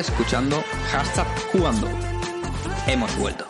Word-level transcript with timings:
escuchando 0.00 0.62
hashtag 0.92 1.26
jugando. 1.52 1.88
Hemos 2.86 3.16
vuelto. 3.18 3.44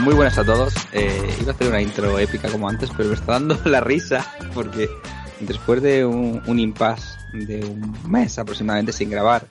Muy 0.00 0.14
buenas 0.14 0.38
a 0.38 0.44
todos. 0.44 0.74
Eh, 0.92 1.36
iba 1.40 1.50
a 1.50 1.54
hacer 1.54 1.68
una 1.68 1.82
intro 1.82 2.18
épica 2.18 2.48
como 2.48 2.68
antes, 2.68 2.90
pero 2.96 3.08
me 3.08 3.14
está 3.16 3.32
dando 3.32 3.58
la 3.64 3.80
risa 3.80 4.24
porque 4.54 4.88
después 5.40 5.82
de 5.82 6.04
un, 6.04 6.40
un 6.46 6.58
impasse 6.60 7.18
de 7.32 7.64
un 7.64 7.96
mes 8.08 8.38
aproximadamente 8.38 8.92
sin 8.92 9.10
grabar, 9.10 9.46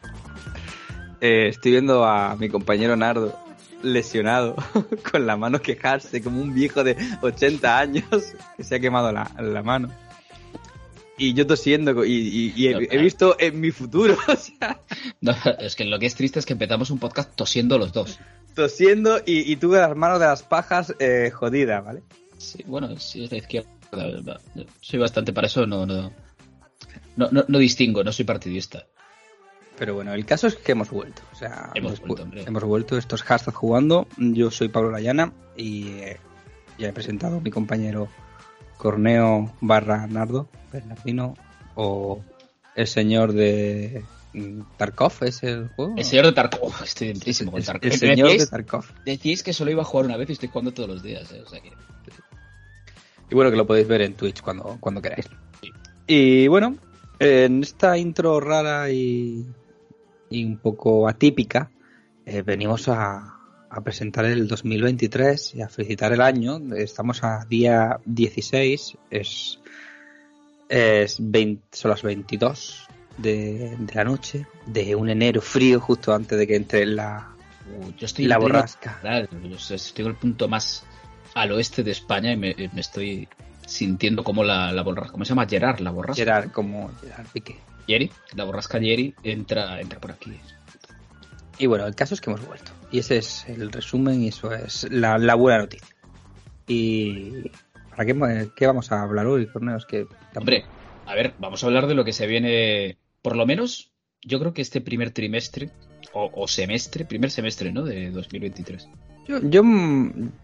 eh, 1.20 1.50
estoy 1.50 1.72
viendo 1.72 2.06
a 2.06 2.36
mi 2.38 2.50
compañero 2.50 2.96
Nardo 2.96 3.38
lesionado 3.84 4.56
con 5.12 5.28
la 5.28 5.36
mano 5.36 5.62
quejarse 5.62 6.22
como 6.24 6.42
un 6.42 6.54
viejo 6.54 6.84
de 6.84 6.98
80 7.22 7.78
años 7.78 8.06
que 8.56 8.64
se 8.64 8.76
ha 8.76 8.80
quemado 8.80 9.12
la, 9.12 9.30
la 9.40 9.62
mano. 9.62 9.90
Y 11.18 11.34
yo 11.34 11.48
tosiendo 11.48 12.04
y, 12.04 12.12
y- 12.12 12.54
y 12.56 12.68
he, 12.68 12.72
No, 12.74 12.80
he 12.82 12.88
claro. 12.88 13.04
visto 13.04 13.36
en 13.40 13.60
mi 13.62 13.72
futuro, 13.72 14.18
o 14.28 14.36
sea, 14.36 14.80
No, 15.22 15.34
es 15.60 15.76
que 15.76 15.86
lo 15.86 15.98
que 16.00 16.06
es 16.08 16.16
triste 16.16 16.40
es 16.40 16.46
que 16.46 16.54
empezamos 16.54 16.90
un 16.90 17.00
podcast 17.00 17.34
tosiendo 17.36 17.78
los 17.78 17.94
dos. 17.94 18.20
tosiendo 18.54 19.20
y, 19.26 19.52
y 19.52 19.56
tuve 19.58 19.80
las 19.80 19.96
manos 19.96 20.20
de 20.20 20.26
las 20.26 20.44
pajas 20.44 20.94
eh, 21.00 21.32
jodidas, 21.34 21.84
¿vale? 21.86 22.04
Sí, 22.38 22.64
bueno, 22.68 22.98
si 23.00 23.24
es 23.24 23.30
de 23.30 23.38
izquierda, 23.38 23.70
soy 24.82 25.00
bastante 25.00 25.32
para 25.34 25.48
eso, 25.48 25.66
no, 25.66 25.86
no, 25.86 26.12
no, 27.16 27.30
no, 27.32 27.46
no 27.48 27.58
distingo, 27.60 28.04
no 28.04 28.12
soy 28.12 28.26
partidista. 28.26 28.86
Pero 29.78 29.94
bueno, 29.94 30.14
el 30.14 30.26
caso 30.26 30.48
es 30.48 30.56
que 30.56 30.72
hemos 30.72 30.90
vuelto. 30.90 31.22
O 31.34 31.36
sea, 31.36 31.70
Hemos 31.76 32.02
vu- 32.02 32.08
vuelto, 32.08 32.24
hombre. 32.24 32.44
hemos 32.48 32.64
vuelto. 32.64 32.98
Esto 32.98 33.16
es 33.16 33.24
hashtag 33.24 33.54
jugando. 33.54 34.08
Yo 34.18 34.50
soy 34.50 34.70
Pablo 34.70 34.90
Layana 34.92 35.34
y 35.58 35.90
eh, 35.98 36.18
ya 36.78 36.88
he 36.90 36.94
presentado 36.94 37.38
a 37.38 37.42
mi 37.42 37.52
compañero 37.52 38.08
Corneo 38.78 39.54
barra 39.62 40.06
Nardo, 40.08 40.48
Bernardino, 40.72 41.36
o 41.76 42.22
el 42.76 42.88
señor 42.88 43.34
de 43.34 44.04
mm, 44.34 44.62
Tarkov, 44.78 45.14
¿es 45.22 45.44
el 45.44 45.70
juego? 45.70 45.96
El 45.98 46.04
señor 46.06 46.26
de 46.26 46.32
Tarkov, 46.34 46.74
estoy 46.84 47.08
dentrísimo 47.10 47.52
con 47.52 47.60
El- 47.62 47.66
Tarkov. 47.66 47.92
el 47.92 47.98
señor 48.00 48.30
de 48.38 48.48
Tarkov. 48.48 48.86
decíais 49.06 49.44
que 49.44 49.54
solo 49.54 49.72
iba 49.72 49.82
a 49.82 49.86
jugar 49.86 50.06
una 50.06 50.18
vez 50.18 50.30
y 50.30 50.34
estoy 50.34 50.50
jugando 50.50 50.74
todos 50.74 50.90
los 50.90 51.04
días, 51.04 51.32
eh, 51.32 51.42
o 51.46 51.50
sea 51.50 51.60
que... 51.62 51.72
Y 53.30 53.34
bueno, 53.34 53.50
que 53.50 53.58
lo 53.58 53.66
podéis 53.66 53.88
ver 53.88 54.02
en 54.02 54.14
Twitch 54.14 54.42
cuando, 54.42 54.78
cuando 54.80 55.02
queráis. 55.02 55.26
Sí. 55.60 55.72
Y 56.06 56.48
bueno, 56.48 56.76
en 57.18 57.64
esta 57.64 57.98
intro 57.98 58.40
rara 58.40 58.92
y, 58.92 59.48
y 60.30 60.46
un 60.46 60.58
poco 60.58 61.08
atípica, 61.08 61.72
eh, 62.26 62.44
venimos 62.44 62.88
a, 62.88 63.35
a 63.76 63.82
presentar 63.82 64.26
el 64.26 64.48
2023 64.48 65.56
y 65.56 65.62
a 65.62 65.70
felicitar 65.70 66.14
el 66.14 66.22
año. 66.22 66.60
Estamos 66.76 67.24
a 67.24 67.46
día 67.46 68.00
16, 68.06 68.98
es, 69.10 69.60
es 70.70 71.18
20 71.20 71.64
son 71.72 71.92
las 71.92 72.02
22 72.02 72.88
de, 73.18 73.76
de 73.78 73.94
la 73.94 74.04
noche, 74.04 74.46
de 74.66 74.96
un 74.96 75.10
enero 75.10 75.42
frío 75.42 75.80
justo 75.80 76.14
antes 76.14 76.38
de 76.38 76.48
que 76.48 76.56
entre 76.56 76.86
la, 76.86 77.36
Uh, 77.66 77.92
yo 77.98 78.06
estoy 78.06 78.26
la 78.26 78.38
borrasca. 78.38 79.00
Claro, 79.02 79.28
yo 79.44 79.76
estoy 79.76 80.06
en 80.06 80.12
el 80.12 80.16
punto 80.16 80.48
más 80.48 80.84
al 81.34 81.52
oeste 81.52 81.84
de 81.84 81.92
España 81.92 82.32
y 82.32 82.38
me, 82.38 82.56
me 82.74 82.82
estoy 82.82 83.28
sintiendo 83.66 84.24
como 84.24 84.44
la, 84.44 84.72
la 84.72 84.84
borrasca. 84.84 85.14
¿Cómo 85.14 85.26
se 85.26 85.30
llama? 85.30 85.48
Gerard, 85.48 85.80
la 85.80 85.92
borrasca. 85.92 86.16
Gerard, 86.16 86.52
como 86.52 86.92
Gerard 87.02 87.28
Piqué. 87.34 87.58
Yeri, 87.88 88.12
la 88.36 88.46
borrasca 88.46 88.80
Yeri 88.80 89.14
entra, 89.24 89.80
entra 89.80 90.00
por 90.00 90.12
aquí. 90.12 90.40
Y 91.58 91.68
bueno, 91.68 91.86
el 91.86 91.96
caso 91.96 92.14
es 92.14 92.22
que 92.22 92.30
hemos 92.30 92.46
vuelto. 92.46 92.72
Y 92.92 93.00
ese 93.00 93.18
es 93.18 93.46
el 93.48 93.72
resumen 93.72 94.22
y 94.22 94.30
eso 94.30 94.54
es 94.54 94.88
la, 94.92 95.18
la 95.18 95.36
buena 95.36 95.60
noticia. 95.60 95.96
Y 96.68 97.50
¿para 97.96 98.06
qué, 98.06 98.50
qué 98.56 98.68
vamos 98.68 98.92
a 98.92 99.02
hablar 99.02 99.26
hoy, 99.28 99.46
que 99.46 99.52
tampoco- 99.52 100.08
Hombre, 100.40 100.66
a 101.06 101.16
ver, 101.16 101.34
vamos 101.40 101.64
a 101.64 101.68
hablar 101.68 101.88
de 101.88 101.94
lo 101.94 102.04
que 102.04 102.14
se 102.14 102.28
viene, 102.28 102.98
por 103.22 103.36
lo 103.36 103.46
menos, 103.46 103.92
yo 104.22 104.40
creo 104.40 104.54
que 104.54 104.62
este 104.62 104.82
primer 104.82 105.12
trimestre, 105.12 105.70
o, 106.14 106.32
o 106.34 106.48
semestre, 106.48 107.06
primer 107.06 107.32
semestre, 107.32 107.72
¿no? 107.72 107.84
De 107.84 108.10
2023. 108.12 108.88
yo, 109.28 109.40
yo 109.44 109.62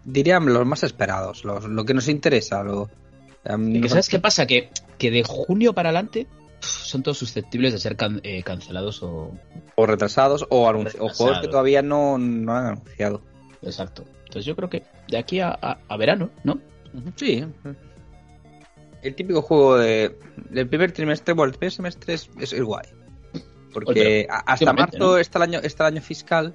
diría 0.05 0.39
los 0.39 0.65
más 0.65 0.83
esperados, 0.83 1.43
los, 1.43 1.65
lo 1.65 1.85
que 1.85 1.93
nos 1.93 2.07
interesa. 2.07 2.63
Lo, 2.63 2.89
Y 3.57 3.81
que 3.81 3.89
¿Sabes 3.89 4.09
qué 4.09 4.19
pasa? 4.19 4.45
Que, 4.45 4.69
que 4.97 5.11
de 5.11 5.23
junio 5.23 5.73
para 5.73 5.89
adelante 5.89 6.27
son 6.61 7.03
todos 7.03 7.17
susceptibles 7.17 7.73
de 7.73 7.79
ser 7.79 7.95
can- 7.95 8.21
eh, 8.23 8.43
cancelados 8.43 9.01
o... 9.03 9.31
O 9.75 9.85
retrasados 9.85 10.45
o, 10.49 10.65
juegos 11.13 11.39
que 11.39 11.47
todavía 11.47 11.81
no, 11.81 12.17
no 12.17 12.55
han 12.55 12.65
anunciado. 12.67 13.21
Exacto. 13.61 14.05
Entonces 14.19 14.45
yo 14.45 14.55
creo 14.55 14.69
que 14.69 14.83
de 15.07 15.17
aquí 15.17 15.39
a, 15.39 15.49
a- 15.49 15.79
a 15.87 15.97
verano, 15.97 16.29
¿no? 16.43 16.59
Sí. 17.15 17.45
El 19.01 19.15
típico 19.15 19.41
juego 19.41 19.77
de, 19.77 20.17
del 20.49 20.67
primer 20.69 20.91
trimestre, 20.91 21.33
bueno, 21.33 21.51
el 21.51 21.57
primer 21.57 21.71
semestre 21.71 22.13
es, 22.13 22.29
es 22.39 22.53
el 22.53 22.63
guay. 22.65 22.85
Porque 23.73 24.27
hasta 24.29 24.73
marzo 24.73 24.97
¿no? 24.99 25.17
está, 25.17 25.39
el 25.39 25.43
año, 25.43 25.59
está 25.63 25.87
el 25.87 25.93
año 25.95 26.01
fiscal 26.03 26.53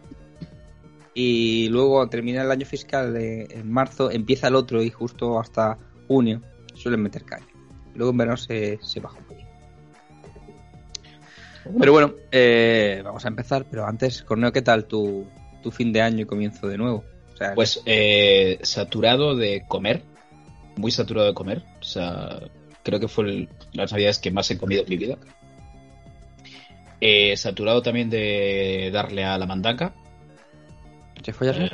y 1.14 1.68
luego 1.70 2.06
termina 2.08 2.42
el 2.42 2.50
año 2.50 2.66
fiscal 2.66 3.14
de- 3.14 3.44
en 3.50 3.70
marzo, 3.72 4.10
empieza 4.10 4.48
el 4.48 4.54
otro 4.54 4.82
y 4.82 4.90
justo 4.90 5.40
hasta 5.40 5.78
junio 6.08 6.42
suelen 6.74 7.02
meter 7.02 7.24
caña. 7.24 7.46
Luego 7.94 8.10
en 8.12 8.18
verano 8.18 8.36
se, 8.36 8.78
se 8.82 9.00
baja 9.00 9.16
un 9.18 9.24
poquito. 9.24 9.25
Pero 11.78 11.92
bueno, 11.92 12.14
eh, 12.32 13.00
vamos 13.04 13.24
a 13.24 13.28
empezar, 13.28 13.64
pero 13.70 13.86
antes, 13.86 14.22
Corneo, 14.22 14.52
¿qué 14.52 14.62
tal 14.62 14.84
tu, 14.86 15.26
tu 15.62 15.70
fin 15.70 15.92
de 15.92 16.00
año 16.02 16.22
y 16.22 16.24
comienzo 16.26 16.66
de 16.68 16.78
nuevo? 16.78 17.04
O 17.34 17.36
sea, 17.36 17.54
Pues 17.54 17.82
eh, 17.86 18.58
saturado 18.62 19.36
de 19.36 19.64
comer, 19.68 20.02
muy 20.76 20.90
saturado 20.90 21.26
de 21.26 21.34
comer. 21.34 21.62
O 21.80 21.84
sea, 21.84 22.40
creo 22.82 23.00
que 23.00 23.08
fue 23.08 23.24
el- 23.24 23.48
las 23.72 23.92
navidades 23.92 24.18
que 24.18 24.30
más 24.30 24.50
he 24.50 24.58
comido 24.58 24.82
en 24.82 24.88
mi 24.88 24.96
vida. 24.96 25.16
Eh, 27.00 27.36
saturado 27.36 27.82
también 27.82 28.08
de 28.08 28.90
darle 28.92 29.24
a 29.24 29.36
la 29.38 29.46
mandanga. 29.46 29.94
¿te 31.22 31.32
follas 31.32 31.56
eh, 31.58 31.70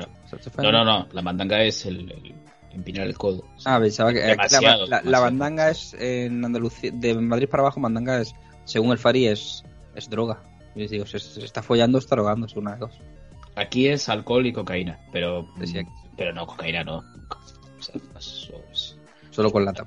No, 0.58 0.72
no, 0.72 0.84
no, 0.84 1.08
la 1.12 1.20
mandanga 1.22 1.62
es 1.62 1.84
el, 1.86 2.10
el 2.10 2.34
empinar 2.72 3.06
el 3.06 3.16
codo. 3.18 3.44
Ah, 3.66 3.78
pensaba 3.78 4.12
que 4.12 4.18
aquí 4.20 4.28
la, 4.28 4.34
Demasiado, 4.48 4.78
la- 4.86 4.86
la 4.86 4.96
demasiado. 5.02 5.24
bandanga 5.24 5.70
es 5.70 5.94
en 5.94 6.44
Andalucía, 6.44 6.90
de 6.94 7.14
Madrid 7.14 7.48
para 7.48 7.62
abajo, 7.62 7.78
mandanga 7.78 8.20
es, 8.20 8.34
según 8.64 8.92
el 8.92 8.98
Fari, 8.98 9.26
es, 9.28 9.62
es 9.94 10.08
droga. 10.10 10.42
Les 10.74 10.90
digo, 10.90 11.06
se, 11.06 11.18
se 11.18 11.44
está 11.44 11.62
follando 11.62 11.98
o 11.98 12.00
está 12.00 12.16
drogando, 12.16 12.46
es 12.46 12.56
una 12.56 12.72
de 12.74 12.78
dos. 12.80 12.92
Aquí 13.54 13.88
es 13.88 14.08
alcohol 14.08 14.46
y 14.46 14.52
cocaína, 14.52 14.98
pero, 15.12 15.46
pero 16.16 16.32
no, 16.32 16.46
cocaína 16.46 16.82
no. 16.84 16.98
O 16.98 17.82
sea, 17.82 17.94
eso 18.18 18.54
es- 18.72 18.96
Solo 19.30 19.50
con 19.50 19.64
lata. 19.64 19.84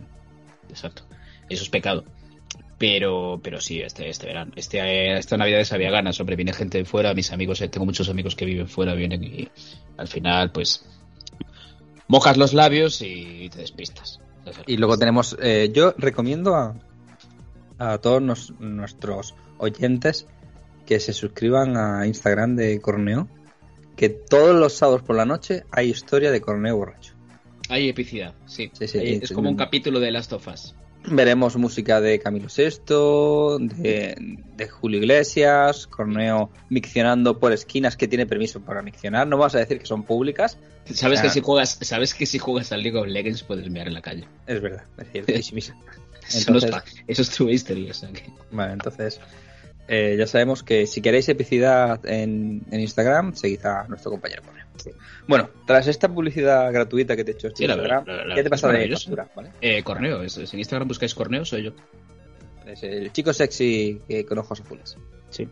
Exacto. 0.69 1.03
Eso 1.49 1.63
es 1.63 1.69
pecado. 1.69 2.03
Pero, 2.77 3.39
pero 3.41 3.61
sí, 3.61 3.79
este, 3.81 4.09
este 4.09 4.27
verano, 4.27 4.51
este, 4.55 5.17
esta 5.17 5.37
Navidad 5.37 5.65
había 5.71 5.89
ganas. 5.91 6.19
Hombre, 6.19 6.35
viene 6.35 6.51
gente 6.53 6.77
de 6.79 6.85
fuera, 6.85 7.13
mis 7.13 7.31
amigos, 7.31 7.61
eh, 7.61 7.69
tengo 7.69 7.85
muchos 7.85 8.09
amigos 8.09 8.35
que 8.35 8.45
viven 8.45 8.67
fuera, 8.67 8.93
vienen 8.95 9.23
y 9.23 9.47
al 9.97 10.07
final, 10.07 10.51
pues, 10.51 10.85
mojas 12.07 12.37
los 12.37 12.53
labios 12.53 13.01
y 13.01 13.49
te 13.49 13.59
despistas. 13.59 14.19
Y 14.67 14.77
luego 14.77 14.97
tenemos, 14.97 15.35
eh, 15.41 15.71
yo 15.73 15.93
recomiendo 15.97 16.55
a, 16.55 16.75
a 17.79 17.97
todos 17.99 18.21
nos- 18.21 18.51
nuestros 18.59 19.33
oyentes 19.57 20.27
que 20.85 20.99
se 20.99 21.13
suscriban 21.13 21.77
a 21.77 22.05
Instagram 22.07 22.55
de 22.55 22.79
Corneo, 22.79 23.27
que 23.95 24.09
todos 24.09 24.55
los 24.55 24.73
sábados 24.73 25.01
por 25.03 25.15
la 25.15 25.25
noche 25.25 25.63
hay 25.71 25.89
historia 25.89 26.31
de 26.31 26.41
Corneo 26.41 26.77
borracho. 26.77 27.13
Hay 27.69 27.89
epicidad, 27.89 28.35
sí. 28.45 28.69
Sí, 28.73 28.87
sí, 28.87 28.97
Hay- 28.99 29.07
sí, 29.15 29.19
es 29.23 29.31
como 29.31 29.49
un 29.49 29.55
capítulo 29.55 29.99
de 29.99 30.11
Last 30.11 30.33
of 30.33 30.47
Us. 30.47 30.75
Veremos 31.07 31.55
música 31.55 32.01
de 32.01 32.17
Camilo 32.19 32.47
VI, 32.55 33.67
de, 33.77 34.37
de 34.55 34.67
Julio 34.67 34.99
Iglesias, 34.99 35.85
Corneo 35.85 36.49
miccionando 36.69 37.39
por 37.39 37.51
esquinas 37.53 37.95
que 37.95 38.07
tiene 38.07 38.25
permiso 38.25 38.61
para 38.61 38.81
miccionar. 38.81 39.27
No 39.27 39.37
vas 39.37 39.53
a 39.55 39.59
decir 39.59 39.79
que 39.79 39.85
son 39.85 40.03
públicas, 40.03 40.57
¿Sabes, 40.85 41.21
que 41.21 41.29
si 41.29 41.41
juegas, 41.41 41.77
¿Sabes 41.81 42.13
que 42.13 42.25
si 42.27 42.37
juegas 42.39 42.71
al 42.71 42.83
League 42.83 42.97
of 42.97 43.07
Legends 43.07 43.43
puedes 43.43 43.69
mear 43.69 43.87
en 43.87 43.93
la 43.95 44.01
calle? 44.01 44.27
es 44.47 44.61
verdad. 44.61 44.83
Es 44.97 45.07
cierto. 45.11 45.31
Eso, 46.27 46.51
no 46.51 46.57
es 46.57 46.63
Entonces- 46.63 46.71
fa- 46.71 46.83
eso 47.05 47.21
es 47.21 47.29
true 47.29 47.53
history. 47.53 47.87
O 47.89 47.93
sea 47.93 48.09
que... 48.11 48.23
Vale, 48.51 48.73
entonces 48.73 49.19
eh, 49.87 50.15
ya 50.17 50.25
sabemos 50.27 50.63
que 50.63 50.87
si 50.87 51.01
queréis 51.01 51.27
epicidad 51.29 51.99
en, 52.05 52.63
en 52.71 52.79
Instagram, 52.79 53.33
seguid 53.35 53.65
a 53.65 53.87
nuestro 53.87 54.11
compañero 54.11 54.41
Corneo. 54.43 54.65
Bueno, 55.27 55.49
tras 55.65 55.87
esta 55.87 56.07
publicidad 56.09 56.71
gratuita 56.71 57.15
que 57.15 57.23
te 57.23 57.31
he 57.31 57.33
hecho 57.35 57.47
en 57.47 57.55
Sí, 57.55 57.65
la 57.67 57.73
Instagram, 57.73 58.05
la- 58.05 58.25
la- 58.25 58.35
ya 58.35 58.43
te 58.43 58.49
pasa 58.49 58.67
de 58.71 58.89
factura, 58.89 59.27
¿vale? 59.35 59.51
Eh, 59.61 59.81
Corneo, 59.83 60.21
es, 60.21 60.37
es- 60.37 60.53
en 60.53 60.59
Instagram 60.59 60.87
buscáis 60.87 61.15
Corneo, 61.15 61.45
soy 61.45 61.63
yo. 61.63 61.71
Es 62.65 62.83
el 62.83 63.11
chico 63.11 63.31
sexy 63.33 64.01
que- 64.07 64.25
con 64.25 64.37
ojos 64.39 64.59
azules. 64.61 64.97
Sí. 65.29 65.47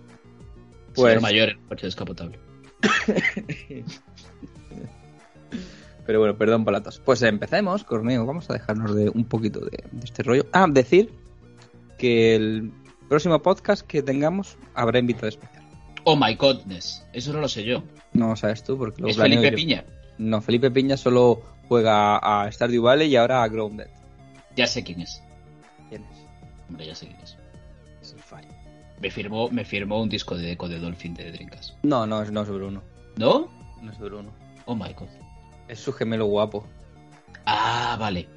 Pues- 0.94 1.14
Señor 1.14 1.22
mayor 1.22 1.58
coche 1.68 1.88
descapotable. 1.88 2.38
Pero 6.06 6.20
bueno, 6.20 6.38
perdón 6.38 6.66
por 6.66 6.74
la 6.74 6.84
tos. 6.84 7.00
Pues 7.00 7.22
empecemos, 7.22 7.84
Corneo. 7.86 8.26
Vamos 8.26 8.50
a 8.50 8.54
dejarnos 8.54 8.94
de 8.96 9.10
un 9.10 9.24
poquito 9.26 9.62
de, 9.62 9.84
de 9.92 10.04
este 10.06 10.22
rollo. 10.24 10.46
Ah, 10.52 10.68
decir 10.70 11.12
que 11.98 12.36
el 12.36 12.72
próximo 13.08 13.40
podcast 13.42 13.86
que 13.86 14.02
tengamos 14.02 14.58
habrá 14.74 15.00
invitado 15.00 15.28
especial. 15.28 15.64
Oh 16.06 16.16
my 16.16 16.36
godness, 16.36 17.06
eso 17.14 17.34
no 17.34 17.40
lo 17.40 17.48
sé 17.48 17.64
yo. 17.64 17.84
No 18.14 18.30
lo 18.30 18.36
sabes 18.36 18.64
tú 18.64 18.78
porque 18.78 19.02
lo 19.02 19.08
es 19.08 19.18
Felipe 19.18 19.52
yo. 19.52 19.56
Piña. 19.56 19.86
No, 20.18 20.42
Felipe 20.42 20.70
Piña 20.72 20.98
solo 20.98 21.42
juega 21.68 22.18
a 22.18 22.52
Stardew 22.52 22.84
Valley 22.84 23.10
y 23.10 23.16
ahora 23.16 23.44
a 23.44 23.48
Grounded. 23.48 23.88
Ya 24.56 24.68
sé 24.68 24.84
quién 24.84 25.02
es. 25.02 25.22
¿Quién 25.90 26.04
es? 26.04 26.18
Hombre, 26.70 26.86
ya 26.86 26.96
sé 26.96 27.08
quién 27.08 27.20
es. 27.22 27.38
Me 29.04 29.12
firmó, 29.12 29.50
me 29.50 29.66
firmó 29.66 30.02
un 30.02 30.08
disco 30.08 30.38
de 30.38 30.48
Deco 30.48 30.70
de 30.70 30.80
Dolphin 30.80 31.14
de 31.14 31.30
Drinkas. 31.30 31.76
No, 31.84 32.08
no, 32.08 32.24
no 32.24 32.42
es 32.42 32.48
Bruno. 32.48 32.82
¿No? 33.18 33.50
No 33.82 33.92
es 33.92 34.00
Bruno. 34.00 34.32
Oh 34.64 34.76
my 34.76 34.94
god. 34.94 35.10
Es 35.68 35.80
su 35.80 35.92
gemelo 35.92 36.26
guapo. 36.28 36.66
Ah, 37.46 37.98
vale. 38.00 38.30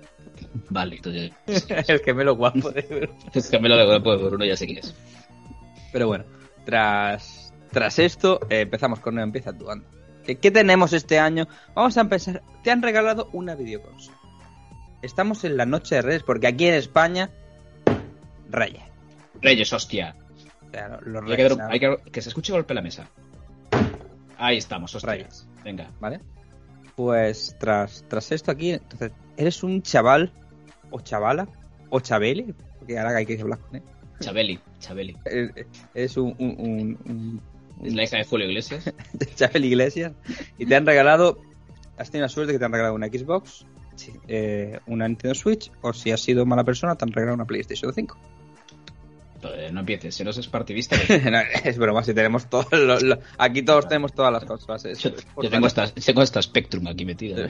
Vale, 0.71 0.97
entonces. 0.97 1.33
el 1.89 2.01
gemelo 2.01 2.37
guapo 2.37 2.71
de 2.71 2.83
Bruno. 2.83 3.15
El 3.35 3.43
gemelo 3.43 3.77
de 3.77 3.85
guapo 3.87 4.17
de 4.17 4.25
Bruno 4.25 4.45
ya 4.45 4.57
sé 4.57 4.67
quién 4.67 4.79
es. 4.79 4.95
Pero 5.93 6.09
bueno, 6.09 6.25
tras, 6.65 7.53
tras 7.71 7.99
esto, 7.99 8.41
eh, 8.51 8.61
empezamos 8.63 9.01
con 9.01 9.19
empieza 9.19 9.51
actuando. 9.51 9.87
¿Qué, 10.25 10.37
¿Qué 10.37 10.51
tenemos 10.51 10.93
este 10.93 11.19
año? 11.19 11.47
Vamos 11.75 11.97
a 11.97 12.01
empezar. 12.01 12.43
Te 12.65 12.71
han 12.71 12.83
regalado 12.83 13.29
una 13.33 13.55
videoconsola. 13.55 14.17
Estamos 15.03 15.45
en 15.45 15.57
la 15.57 15.67
noche 15.67 15.95
de 15.97 16.03
Reyes, 16.03 16.23
porque 16.25 16.49
aquí 16.49 16.67
en 16.67 16.75
España, 16.75 17.31
Reyes. 18.51 18.83
Reyes, 19.41 19.73
hostia. 19.73 20.17
Hay 20.73 20.73
que, 20.73 21.21
Reyes, 21.21 21.57
dar- 21.57 21.71
hay 21.73 21.81
que- 21.81 21.99
que 22.11 22.21
se 22.23 22.29
escuche 22.31 22.53
golpe 22.53 22.75
la 22.75 22.83
mesa. 22.83 23.09
Ahí 24.39 24.57
estamos, 24.59 24.95
hostia. 24.95 25.13
Reyes. 25.13 25.47
Venga. 25.65 25.91
¿vale? 26.01 26.21
Pues 26.97 27.55
tras, 27.61 28.05
tras 28.09 28.33
esto 28.33 28.51
aquí, 28.51 28.71
entonces, 28.71 29.13
eres 29.37 29.63
un 29.63 29.83
chaval, 29.83 30.33
o 30.91 31.01
chavala, 31.01 31.47
o 31.91 32.01
chabele, 32.01 32.55
porque 32.79 32.99
ahora 32.99 33.17
hay 33.17 33.27
que 33.27 33.41
hablar 33.41 33.59
con 33.61 33.77
él. 33.77 33.83
Chabeli, 34.21 34.59
Chabeli. 34.81 35.17
Eres- 35.27 35.67
Eres 35.95 36.17
un, 36.17 36.35
un, 36.39 36.57
un- 36.59 36.99
un- 37.79 37.87
Es 37.87 37.95
la 37.95 38.05
hija 38.05 38.17
de 38.17 38.25
Julio 38.25 38.47
Iglesias. 38.49 38.93
Chabel 39.37 39.67
Iglesias 39.67 40.13
y 40.59 40.65
te 40.65 40.75
han 40.75 40.87
regalado, 40.87 41.39
has 41.99 42.11
tenido 42.11 42.25
la 42.25 42.29
suerte 42.31 42.55
que 42.55 42.59
te 42.59 42.65
han 42.65 42.73
regalado 42.73 42.95
una 42.95 43.09
Xbox, 43.09 43.67
eh, 44.27 44.81
una 44.87 45.07
Nintendo 45.07 45.35
Switch, 45.35 45.71
o 45.83 45.93
si 45.93 46.13
has 46.13 46.21
sido 46.23 46.47
mala 46.47 46.65
persona, 46.65 46.95
te 46.97 47.05
han 47.05 47.13
regalado 47.13 47.35
una 47.35 47.45
PlayStation 47.47 47.93
5. 47.93 48.17
Joder, 49.49 49.73
no 49.73 49.81
empieces, 49.81 50.15
si 50.15 50.25
no 50.25 50.31
es 50.31 50.47
partidista. 50.49 50.97
No, 51.31 51.39
es 51.65 51.79
broma, 51.79 52.03
si 52.05 52.15
tenemos 52.15 52.49
todo 52.49 52.67
lo- 52.73 52.99
lo- 53.01 53.19
aquí 53.39 53.63
todos 53.63 53.89
tenemos 53.89 54.13
todas 54.15 54.33
las 54.33 54.45
consolas. 54.45 54.85
es- 54.85 54.99
Yo, 55.01 55.11
yo 55.43 55.51
tengo, 55.51 55.67
esta, 55.67 55.87
tengo 55.93 56.23
esta 56.23 56.41
Spectrum 56.43 56.87
aquí 56.89 57.05
metida. 57.05 57.49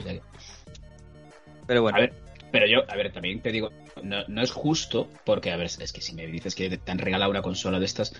Pero 1.65 1.81
bueno, 1.81 1.97
A 1.97 2.01
ver, 2.01 2.13
pero 2.51 2.65
yo, 2.67 2.79
a 2.89 2.95
ver, 2.95 3.11
también 3.11 3.41
te 3.41 3.51
digo, 3.51 3.71
no, 4.01 4.23
no 4.27 4.41
es 4.41 4.51
justo, 4.51 5.09
porque, 5.25 5.51
a 5.51 5.57
ver, 5.57 5.67
es 5.67 5.91
que 5.91 6.01
si 6.01 6.13
me 6.15 6.25
dices 6.27 6.55
que 6.55 6.77
te 6.77 6.91
han 6.91 6.97
regalado 6.99 7.29
una 7.31 7.41
consola 7.41 7.79
de 7.79 7.85
estas, 7.85 8.13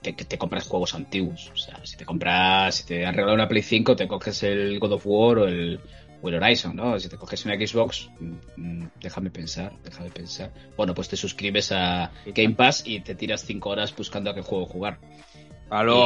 te, 0.00 0.12
te- 0.12 0.24
te 0.24 0.38
compras 0.38 0.66
juegos 0.66 0.94
antiguos. 0.94 1.50
O 1.52 1.56
sea, 1.56 1.78
si 1.84 1.96
te 1.96 2.04
compras, 2.06 2.74
si 2.76 2.86
te 2.86 3.04
han 3.04 3.14
regalado 3.14 3.34
una 3.34 3.48
Play 3.48 3.62
5, 3.62 3.94
te 3.96 4.08
coges 4.08 4.42
el 4.42 4.78
God 4.78 4.92
of 4.92 5.02
War 5.06 5.38
o 5.38 5.46
el, 5.46 5.80
o 6.26 6.28
el 6.28 6.42
Horizon, 6.42 6.74
¿no? 6.76 6.98
Si 6.98 7.08
te 7.08 7.16
coges 7.16 7.44
una 7.44 7.54
Xbox, 7.54 8.10
mm, 8.20 8.32
mm, 8.56 8.90
déjame 9.00 9.30
pensar, 9.30 9.72
déjame 9.84 10.10
pensar. 10.10 10.52
Bueno, 10.76 10.94
pues 10.94 11.08
te 11.08 11.16
suscribes 11.16 11.72
a 11.72 12.10
Game 12.26 12.54
Pass 12.54 12.82
y 12.86 13.00
te 13.00 13.14
tiras 13.14 13.44
5 13.44 13.70
horas 13.70 13.94
buscando 13.96 14.30
a 14.30 14.34
qué 14.34 14.42
juego 14.42 14.66
jugar. 14.66 14.98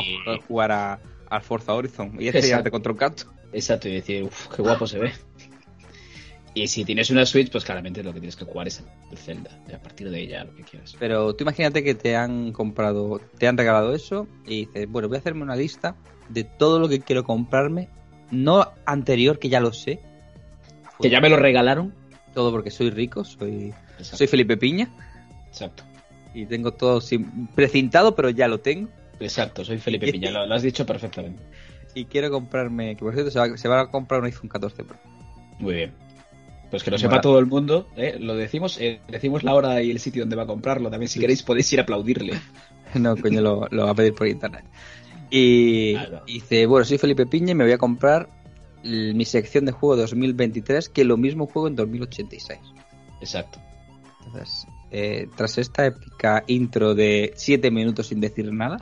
y- 0.02 0.24
poder 0.24 0.40
jugar 0.40 0.72
a, 0.72 1.00
al 1.28 1.42
Forza 1.42 1.74
Horizon 1.74 2.16
y 2.18 2.28
este 2.28 2.48
ya 2.48 2.62
te 2.62 2.70
contra 2.70 2.92
un 2.92 2.98
canto. 2.98 3.24
Exacto, 3.52 3.88
y 3.88 3.94
decir, 3.94 4.22
uff, 4.24 4.48
qué 4.54 4.62
guapo 4.62 4.86
se 4.86 4.98
ve. 4.98 5.12
Y 6.52 6.66
si 6.66 6.84
tienes 6.84 7.10
una 7.10 7.24
Switch, 7.26 7.50
pues 7.50 7.64
claramente 7.64 8.02
lo 8.02 8.12
que 8.12 8.18
tienes 8.20 8.34
que 8.36 8.44
jugar 8.44 8.66
es 8.66 8.82
el 9.10 9.18
Zelda. 9.18 9.50
Y 9.68 9.72
a 9.72 9.80
partir 9.80 10.10
de 10.10 10.20
ella, 10.20 10.44
lo 10.44 10.54
que 10.54 10.64
quieras. 10.64 10.96
Pero 10.98 11.34
tú 11.34 11.44
imagínate 11.44 11.84
que 11.84 11.94
te 11.94 12.16
han 12.16 12.52
comprado, 12.52 13.20
te 13.38 13.46
han 13.46 13.56
regalado 13.56 13.94
eso 13.94 14.26
y 14.46 14.66
dices, 14.66 14.88
bueno, 14.88 15.08
voy 15.08 15.16
a 15.16 15.20
hacerme 15.20 15.42
una 15.42 15.54
lista 15.54 15.94
de 16.28 16.42
todo 16.44 16.80
lo 16.80 16.88
que 16.88 17.00
quiero 17.00 17.22
comprarme, 17.22 17.88
no 18.32 18.66
anterior, 18.84 19.38
que 19.38 19.48
ya 19.48 19.60
lo 19.60 19.72
sé, 19.72 20.00
Que 21.00 21.10
ya 21.10 21.20
me 21.20 21.28
lo 21.28 21.36
regalaron. 21.36 21.94
todo 22.34 22.50
porque 22.52 22.70
soy 22.70 22.90
rico, 22.90 23.24
soy, 23.24 23.72
Exacto. 23.98 24.16
soy 24.18 24.26
Felipe 24.28 24.56
Piña 24.56 24.88
Exacto. 25.48 25.82
y 26.32 26.46
tengo 26.46 26.72
todo 26.72 27.00
sin- 27.00 27.48
precintado, 27.48 28.14
pero 28.14 28.30
ya 28.30 28.46
lo 28.48 28.60
tengo. 28.60 28.88
Exacto, 29.18 29.64
soy 29.64 29.78
Felipe 29.78 30.10
Piña, 30.12 30.30
lo, 30.30 30.46
lo 30.46 30.54
has 30.54 30.62
dicho 30.62 30.86
perfectamente. 30.86 31.42
Y 31.94 32.04
quiero 32.04 32.30
comprarme, 32.30 32.94
que 32.94 33.00
por 33.04 33.12
cierto 33.14 33.30
se 33.32 33.38
va, 33.40 33.56
se 33.56 33.68
va 33.68 33.80
a 33.80 33.90
comprar 33.90 34.20
un 34.20 34.26
iPhone 34.26 34.48
14 34.48 34.84
Pro. 34.84 34.96
Muy 35.58 35.74
bien. 35.74 35.92
Pues 36.70 36.84
que 36.84 36.92
lo 36.92 36.98
sepa 36.98 37.20
todo 37.20 37.40
el 37.40 37.46
mundo, 37.46 37.88
¿eh? 37.96 38.16
lo 38.20 38.36
decimos, 38.36 38.78
eh, 38.80 39.00
decimos 39.08 39.42
la 39.42 39.54
hora 39.54 39.82
y 39.82 39.90
el 39.90 39.98
sitio 39.98 40.22
donde 40.22 40.36
va 40.36 40.44
a 40.44 40.46
comprarlo. 40.46 40.88
También, 40.88 41.08
si 41.08 41.18
queréis, 41.18 41.42
podéis 41.42 41.72
ir 41.72 41.80
a 41.80 41.82
aplaudirle. 41.82 42.34
No, 42.94 43.16
coño, 43.16 43.40
lo, 43.40 43.68
lo 43.70 43.84
va 43.86 43.90
a 43.90 43.94
pedir 43.94 44.14
por 44.14 44.26
internet. 44.26 44.64
Y 45.30 45.94
dice, 46.26 46.66
bueno, 46.66 46.84
soy 46.84 46.98
Felipe 46.98 47.24
Piña 47.26 47.52
y 47.52 47.54
me 47.54 47.62
voy 47.64 47.72
a 47.72 47.78
comprar 47.78 48.28
mi 48.84 49.24
sección 49.24 49.64
de 49.66 49.72
juego 49.72 49.96
2023, 49.96 50.88
que 50.88 51.04
lo 51.04 51.16
mismo 51.16 51.46
juego 51.46 51.68
en 51.68 51.76
2086. 51.76 52.58
Exacto. 53.20 53.58
Entonces, 54.26 54.66
eh, 54.90 55.28
tras 55.36 55.58
esta 55.58 55.86
épica 55.86 56.44
intro 56.46 56.94
de 56.94 57.32
7 57.36 57.70
minutos 57.70 58.06
sin 58.08 58.20
decir 58.20 58.52
nada, 58.52 58.78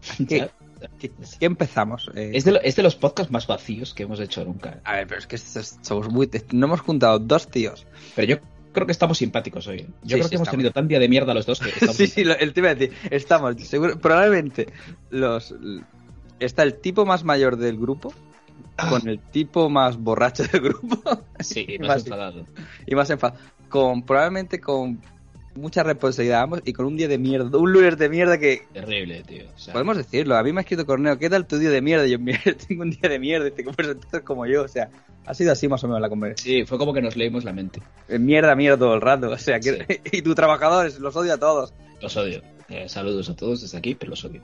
¿qué, 0.28 0.50
qué- 0.98 1.12
qué 1.38 1.46
empezamos? 1.46 2.10
Eh, 2.14 2.32
Es 2.34 2.44
de, 2.44 2.52
lo- 2.52 2.60
es 2.60 2.74
de 2.76 2.82
los 2.82 2.96
podcasts 2.96 3.30
más 3.32 3.46
vacíos 3.46 3.94
que 3.94 4.02
hemos 4.04 4.20
hecho 4.20 4.44
nunca. 4.44 4.80
A 4.84 4.94
ver, 4.96 5.06
pero 5.06 5.20
es 5.20 5.26
que 5.26 5.38
somos 5.38 6.08
muy... 6.10 6.28
No 6.52 6.66
hemos 6.66 6.80
juntado 6.80 7.18
dos 7.18 7.48
tíos. 7.48 7.86
Pero 8.16 8.26
yo 8.26 8.36
creo 8.72 8.86
que 8.86 8.92
estamos 8.92 9.18
simpáticos 9.18 9.66
hoy. 9.68 9.78
¿eh? 9.80 9.86
Yo 9.86 9.92
Sí, 10.02 10.14
creo 10.14 10.24
sí, 10.24 10.30
que 10.30 10.36
hemos 10.36 10.48
estamos. 10.48 10.50
tenido 10.50 10.70
tan 10.72 10.88
día 10.88 10.98
de 10.98 11.08
mierda 11.08 11.34
los 11.34 11.46
dos 11.46 11.60
que 11.60 11.68
estamos 11.74 11.96
sí, 11.96 12.06
sí, 12.06 12.24
lo, 12.24 12.36
el 12.36 12.52
te 12.52 12.60
iba 12.60 12.70
a 12.70 12.74
decir, 12.74 12.96
estamos, 13.10 13.54
seguro, 13.62 13.98
probablemente 13.98 14.66
los... 15.10 15.54
Está 16.40 16.64
el 16.64 16.74
tipo 16.80 17.04
más 17.06 17.22
mayor 17.22 17.56
del 17.56 17.76
grupo 17.78 18.12
con 18.88 19.08
el 19.08 19.18
tipo 19.18 19.68
más 19.68 19.96
borracho 19.96 20.44
del 20.44 20.60
grupo 20.60 21.22
Sí, 21.40 21.66
Y 21.68 21.78
más 21.78 22.04
enfadado. 22.04 22.46
y 22.86 22.94
más 22.94 23.10
enfadado. 23.10 23.38
Con, 23.68 24.02
probablemente 24.02 24.60
con 24.60 25.00
mucha 25.54 25.82
responsabilidad 25.82 26.42
ambos 26.42 26.62
y 26.64 26.72
con 26.72 26.86
un 26.86 26.96
día 26.96 27.08
de 27.08 27.18
mierda, 27.18 27.56
un 27.58 27.72
lunes 27.72 27.98
de 27.98 28.08
mierda 28.08 28.38
que 28.38 28.66
Terrible, 28.72 29.22
tío. 29.22 29.44
O 29.54 29.58
sea, 29.58 29.72
podemos 29.72 29.96
decirlo. 29.96 30.36
A 30.36 30.42
mí 30.42 30.52
me 30.52 30.60
ha 30.60 30.62
escrito 30.62 30.86
Corneo, 30.86 31.18
¿qué 31.18 31.28
tal 31.28 31.46
tu 31.46 31.58
día 31.58 31.70
de 31.70 31.82
mierda? 31.82 32.06
Y 32.06 32.12
yo, 32.12 32.18
mira, 32.18 32.40
tengo 32.68 32.82
un 32.82 32.90
día 32.90 33.08
de 33.08 33.18
mierda 33.18 33.48
y 33.48 33.50
te 33.50 33.62
entonces 33.62 34.22
como 34.24 34.46
yo. 34.46 34.62
O 34.62 34.68
sea, 34.68 34.90
ha 35.26 35.34
sido 35.34 35.52
así 35.52 35.68
más 35.68 35.82
o 35.84 35.88
menos 35.88 36.00
la 36.00 36.08
conversación. 36.08 36.54
Sí, 36.60 36.64
fue 36.64 36.78
como 36.78 36.92
que 36.92 37.02
nos 37.02 37.16
leímos 37.16 37.44
la 37.44 37.52
mente. 37.52 37.82
Eh, 38.08 38.18
Mierda, 38.18 38.54
mierda 38.54 38.78
todo 38.78 38.94
el 38.94 39.00
rato. 39.00 39.30
O 39.30 39.38
sea, 39.38 39.60
que, 39.60 40.00
y 40.12 40.22
tus 40.22 40.34
trabajadores, 40.34 40.98
los 40.98 41.14
odio 41.16 41.34
a 41.34 41.38
todos. 41.38 41.74
Los 42.00 42.16
odio. 42.16 42.42
Eh, 42.68 42.88
saludos 42.88 43.28
a 43.28 43.36
todos 43.36 43.60
desde 43.60 43.76
aquí, 43.78 43.94
pero 43.94 44.10
los 44.10 44.24
odio. 44.24 44.42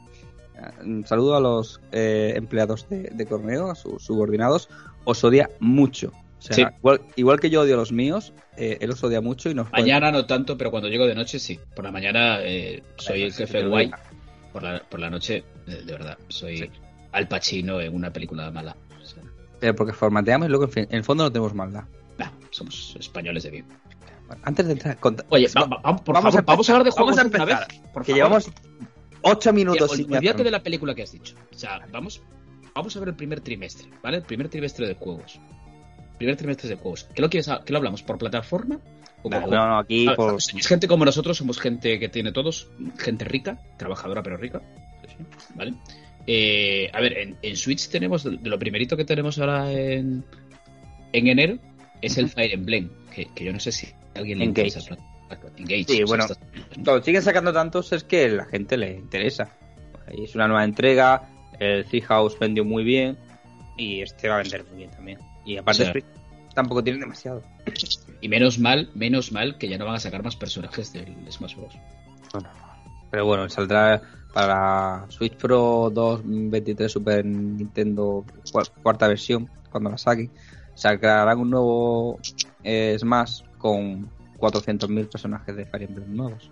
Un 0.85 1.07
saludo 1.07 1.37
a 1.37 1.41
los 1.41 1.81
eh, 1.93 2.35
empleados 2.37 2.89
de, 2.89 3.11
de 3.13 3.27
Corneo, 3.27 3.71
a 3.71 3.75
sus 3.75 4.03
subordinados. 4.05 4.69
Os 5.05 5.23
odia 5.25 5.51
mucho. 5.61 6.13
O 6.39 6.41
sea, 6.43 6.55
Sí. 6.55 6.63
igual, 6.79 7.01
igual 7.17 7.41
que 7.41 7.51
yo 7.51 7.63
odio 7.63 7.75
a 7.75 7.77
los 7.79 7.91
míos, 7.93 8.33
eh, 8.57 8.79
él 8.81 8.91
os 8.91 9.03
odia 9.03 9.21
mucho 9.21 9.51
y 9.51 9.55
nos 9.55 9.69
puede- 9.71 9.83
Mañana 9.83 10.11
no 10.13 10.27
tanto, 10.27 10.57
pero 10.57 10.71
cuando 10.71 10.89
llego 10.89 11.07
de 11.07 11.15
noche 11.15 11.39
sí. 11.39 11.59
Por 11.75 11.85
la 11.85 11.91
mañana 11.91 12.39
eh, 12.43 12.83
soy 12.97 13.23
el 13.23 13.33
jefe 13.33 13.67
guay. 13.67 13.91
Por 14.53 14.63
la, 14.63 14.83
por 14.89 15.01
la 15.01 15.11
noche, 15.11 15.45
eh, 15.67 15.83
de 15.85 15.93
verdad, 15.93 16.17
soy 16.29 16.59
Sí. 16.59 16.71
Al 17.13 17.27
Pacino 17.29 17.81
en 17.81 17.95
una 17.95 18.13
película 18.13 18.51
mala. 18.51 18.77
O 19.01 19.05
sea, 19.05 19.23
Pero 19.61 19.75
porque 19.75 19.93
formateamos 19.93 20.47
y 20.47 20.51
luego, 20.51 20.65
en, 20.67 20.71
fin, 20.71 20.87
en 20.91 20.97
el 20.99 21.05
fondo, 21.05 21.25
no 21.25 21.33
tenemos 21.33 21.55
maldad. 21.55 21.85
nah, 22.19 22.31
somos 22.51 22.95
españoles 22.99 23.43
de 23.45 23.51
bien. 23.51 23.67
Bueno, 24.27 24.43
antes 24.45 24.67
de 24.67 24.73
entrar... 24.75 24.99
conta- 25.01 25.25
Oye, 25.31 25.49
va- 25.57 25.63
va- 25.63 25.67
va- 25.77 25.83
vamos, 25.83 26.01
por 26.03 26.15
vamos 26.15 26.33
favor, 26.35 26.45
a 26.45 26.53
vamos 26.53 26.69
a 26.69 26.73
hablar 26.73 26.85
de 26.85 26.91
juegos 26.91 27.17
vamos 27.17 27.35
a 27.35 27.39
una 27.39 27.45
empezar, 27.47 27.69
vez. 27.69 27.81
Por 27.93 28.03
que 28.03 28.13
favor. 28.13 28.17
llevamos 28.17 28.51
ocho 29.23 29.53
minutos 29.53 29.93
sin 29.93 30.13
Olvídate 30.13 30.45
de 30.45 30.51
la 30.51 30.63
película 30.63 30.95
que 30.95 31.03
has 31.03 31.13
dicho. 31.13 31.35
O 31.55 31.59
sea, 31.59 31.87
vamos, 31.91 32.23
vamos 32.75 32.97
a 32.97 33.01
ver 33.01 33.11
el 33.11 33.15
primer 33.17 33.41
trimestre, 33.41 33.89
¿vale? 34.03 34.19
El 34.19 34.23
primer 34.25 34.49
trimestre 34.49 34.87
de 34.87 34.95
juegos. 34.95 35.41
Primer 36.19 36.37
trimestre 36.37 36.69
de 36.69 36.77
juegos. 36.77 37.09
¿Qué 37.15 37.23
lo, 37.23 37.31
quieres, 37.31 37.49
qué 37.65 37.73
lo 37.73 37.79
hablamos? 37.79 38.03
¿Por 38.03 38.19
plataforma? 38.19 38.81
¿O 39.23 39.31
por 39.31 39.41
No, 39.41 39.47
no, 39.47 39.69
no, 39.69 39.79
aquí 39.79 40.07
A 40.07 40.11
ver, 40.11 40.17
por... 40.17 40.43
sois 40.43 40.67
gente 40.67 40.87
como 40.89 41.05
nosotros, 41.05 41.37
somos 41.37 41.61
gente 41.61 41.99
que 41.99 42.09
tiene 42.09 42.33
todos, 42.33 42.69
gente 42.99 43.25
rica, 43.25 43.61
trabajadora 43.77 44.23
pero 44.23 44.37
rica, 44.37 44.63
¿vale? 45.55 45.75
Eh, 46.27 46.91
a 46.93 47.01
ver, 47.01 47.19
en, 47.19 47.37
en 47.41 47.57
Switch 47.57 47.89
tenemos, 47.89 48.25
de 48.25 48.37
lo 48.43 48.59
primerito 48.59 48.97
que 48.97 49.05
tenemos 49.05 49.39
ahora 49.39 49.73
en, 49.73 50.25
en 51.13 51.27
enero, 51.27 51.59
es 52.03 52.19
el. 52.19 52.29
Fire 52.29 52.53
Emblem, 52.53 52.91
que, 53.15 53.27
que 53.35 53.45
yo 53.45 53.53
no 53.53 53.61
sé 53.61 53.73
si 53.73 53.89
alguien 54.15 54.39
le 54.39 54.45
Engage. 54.45 54.69
interesa. 54.69 54.97
Engage. 55.57 55.85
Sí, 55.85 55.97
sea, 55.97 56.07
bueno. 56.07 56.25
estas- 56.25 56.39
Cuando 56.85 57.03
siguen 57.03 57.23
sacando 57.23 57.53
tantos 57.53 57.93
es 57.93 58.05
que 58.05 58.29
la 58.29 58.45
gente 58.47 58.77
le 58.77 58.93
interesa. 58.97 59.51
Es 60.07 60.35
una 60.35 60.49
nueva 60.49 60.65
entrega, 60.65 61.29
el 61.59 61.85
Three 61.85 62.01
House 62.03 62.39
vendió 62.39 62.65
muy 62.65 62.83
bien 62.85 63.19
y 63.77 64.01
este 64.03 64.29
va 64.29 64.37
a 64.37 64.39
vender 64.39 64.65
muy 64.69 64.79
bien 64.79 64.91
también. 64.91 65.19
Y 65.45 65.57
aparte 65.59 65.83
sea- 65.85 65.93
Switch 65.93 66.05
tampoco 66.55 66.83
tiene 66.83 66.99
demasiado. 66.99 67.43
Y 68.21 68.29
menos 68.29 68.59
mal, 68.59 68.91
menos 68.95 69.31
mal 69.33 69.59
que 69.59 69.69
ya 69.69 69.79
no 69.79 69.85
van 69.87 69.95
a 69.97 70.01
sacar 70.01 70.23
más 70.25 70.35
personajes 70.37 70.93
del 70.93 71.15
Smash 71.31 71.55
Bros. 71.57 71.75
Pero 73.11 73.25
bueno, 73.27 73.49
saldrá 73.49 74.01
para 74.35 75.07
Switch 75.09 75.35
Pro 75.37 75.91
2 75.93 76.21
23 76.25 76.91
Super 76.91 77.25
Nintendo 77.25 78.25
cua- 78.53 78.71
cuarta 78.83 79.09
versión, 79.09 79.49
cuando 79.71 79.91
la 79.91 79.99
saquen. 79.99 80.31
Sacarán 80.75 81.39
un 81.39 81.51
nuevo 81.51 82.19
eh, 82.63 82.97
Smash 82.99 83.43
con 83.59 84.09
400.000 84.39 85.09
personajes 85.09 85.57
de 85.57 85.67
Fire 85.67 85.83
Emblem 85.83 86.17
nuevos. 86.17 86.51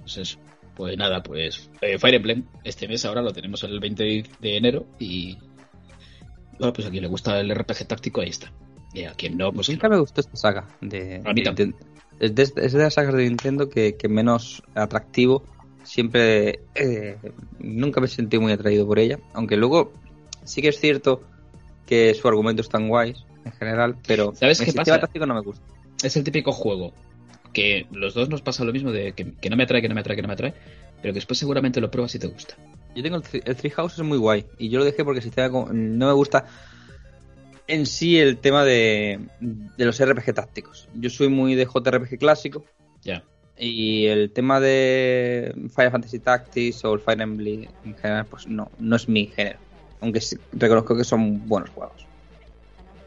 Pues 0.00 0.16
eso. 0.18 0.38
Pues 0.74 0.96
nada, 0.96 1.22
pues 1.22 1.70
eh, 1.80 1.98
Fire 1.98 2.14
Emblem, 2.14 2.44
este 2.64 2.88
mes 2.88 3.04
ahora 3.04 3.22
lo 3.22 3.32
tenemos 3.32 3.62
el 3.64 3.78
20 3.80 4.24
de 4.40 4.56
enero 4.56 4.86
y... 4.98 5.36
Bueno, 6.58 6.72
pues 6.72 6.86
a 6.86 6.90
quien 6.90 7.02
le 7.02 7.08
gusta 7.08 7.40
el 7.40 7.54
RPG 7.54 7.86
táctico, 7.86 8.20
ahí 8.20 8.28
está. 8.28 8.52
Y 8.92 9.04
a 9.04 9.12
quien 9.14 9.36
no, 9.36 9.52
pues 9.52 9.68
Nunca 9.70 9.88
me 9.88 9.98
gustó 9.98 10.20
esta 10.20 10.36
saga 10.36 10.68
de, 10.80 11.22
A 11.24 11.32
mí 11.32 11.42
de 11.42 11.50
Nintendo. 11.50 11.76
Es 12.18 12.34
de, 12.34 12.42
es 12.42 12.72
de 12.72 12.78
las 12.78 12.94
sagas 12.94 13.14
de 13.14 13.24
Nintendo 13.24 13.68
que, 13.68 13.96
que 13.96 14.08
menos 14.08 14.62
atractivo 14.74 15.42
siempre 15.84 16.60
eh, 16.74 17.16
nunca 17.58 18.00
me 18.00 18.08
sentí 18.08 18.38
muy 18.38 18.52
atraído 18.52 18.86
por 18.86 18.98
ella, 18.98 19.18
aunque 19.32 19.56
luego 19.56 19.92
sí 20.44 20.62
que 20.62 20.68
es 20.68 20.78
cierto 20.78 21.22
que 21.86 22.14
su 22.14 22.28
argumento 22.28 22.62
es 22.62 22.68
tan 22.68 22.88
guay 22.88 23.14
en 23.44 23.52
general, 23.52 23.96
pero 24.06 24.34
¿Sabes 24.34 24.60
el 24.60 24.66
qué 24.66 24.72
sistema 24.72 24.84
pasa? 24.84 25.00
táctico 25.00 25.26
no 25.26 25.34
me 25.34 25.40
gusta. 25.40 25.64
Es 26.02 26.16
el 26.16 26.24
típico 26.24 26.52
juego 26.52 26.92
que 27.52 27.86
los 27.92 28.14
dos 28.14 28.28
nos 28.28 28.42
pasa 28.42 28.64
lo 28.64 28.72
mismo 28.72 28.92
de 28.92 29.12
que, 29.12 29.32
que 29.34 29.50
no 29.50 29.56
me 29.56 29.64
atrae, 29.64 29.82
que 29.82 29.88
no 29.88 29.94
me 29.94 30.00
atrae, 30.00 30.16
que 30.16 30.22
no 30.22 30.28
me 30.28 30.34
atrae, 30.34 30.54
pero 31.02 31.12
que 31.12 31.18
después 31.18 31.38
seguramente 31.38 31.80
lo 31.80 31.90
pruebas 31.90 32.14
y 32.14 32.18
te 32.18 32.26
gusta. 32.26 32.54
Yo 32.94 33.02
tengo 33.02 33.16
el, 33.16 33.22
Three- 33.22 33.42
el 33.44 33.56
Treehouse 33.56 33.94
es 33.94 34.04
muy 34.04 34.18
guay 34.18 34.46
y 34.58 34.68
yo 34.68 34.78
lo 34.78 34.84
dejé 34.84 35.04
porque 35.04 35.20
sistema 35.22 35.50
co- 35.50 35.68
no 35.72 36.06
me 36.06 36.12
gusta 36.12 36.44
en 37.66 37.86
sí 37.86 38.18
el 38.18 38.38
tema 38.38 38.64
de, 38.64 39.20
de 39.40 39.84
los 39.84 40.00
RPG 40.00 40.34
tácticos. 40.34 40.88
Yo 40.94 41.08
soy 41.10 41.28
muy 41.28 41.54
de 41.54 41.66
JRPG 41.66 42.18
clásico 42.18 42.64
Ya. 43.04 43.22
y 43.56 44.06
el 44.06 44.32
tema 44.32 44.58
de 44.60 45.52
Final 45.74 45.92
Fantasy 45.92 46.18
Tactics 46.18 46.84
o 46.84 46.94
el 46.94 47.00
Fire 47.00 47.20
Emblem 47.20 47.68
en 47.84 47.94
general 47.96 48.26
pues 48.26 48.46
no, 48.48 48.70
no 48.78 48.96
es 48.96 49.08
mi 49.08 49.26
género. 49.26 49.58
Aunque 50.00 50.20
sí, 50.20 50.36
reconozco 50.52 50.96
que 50.96 51.04
son 51.04 51.46
buenos 51.46 51.70
juegos. 51.70 52.06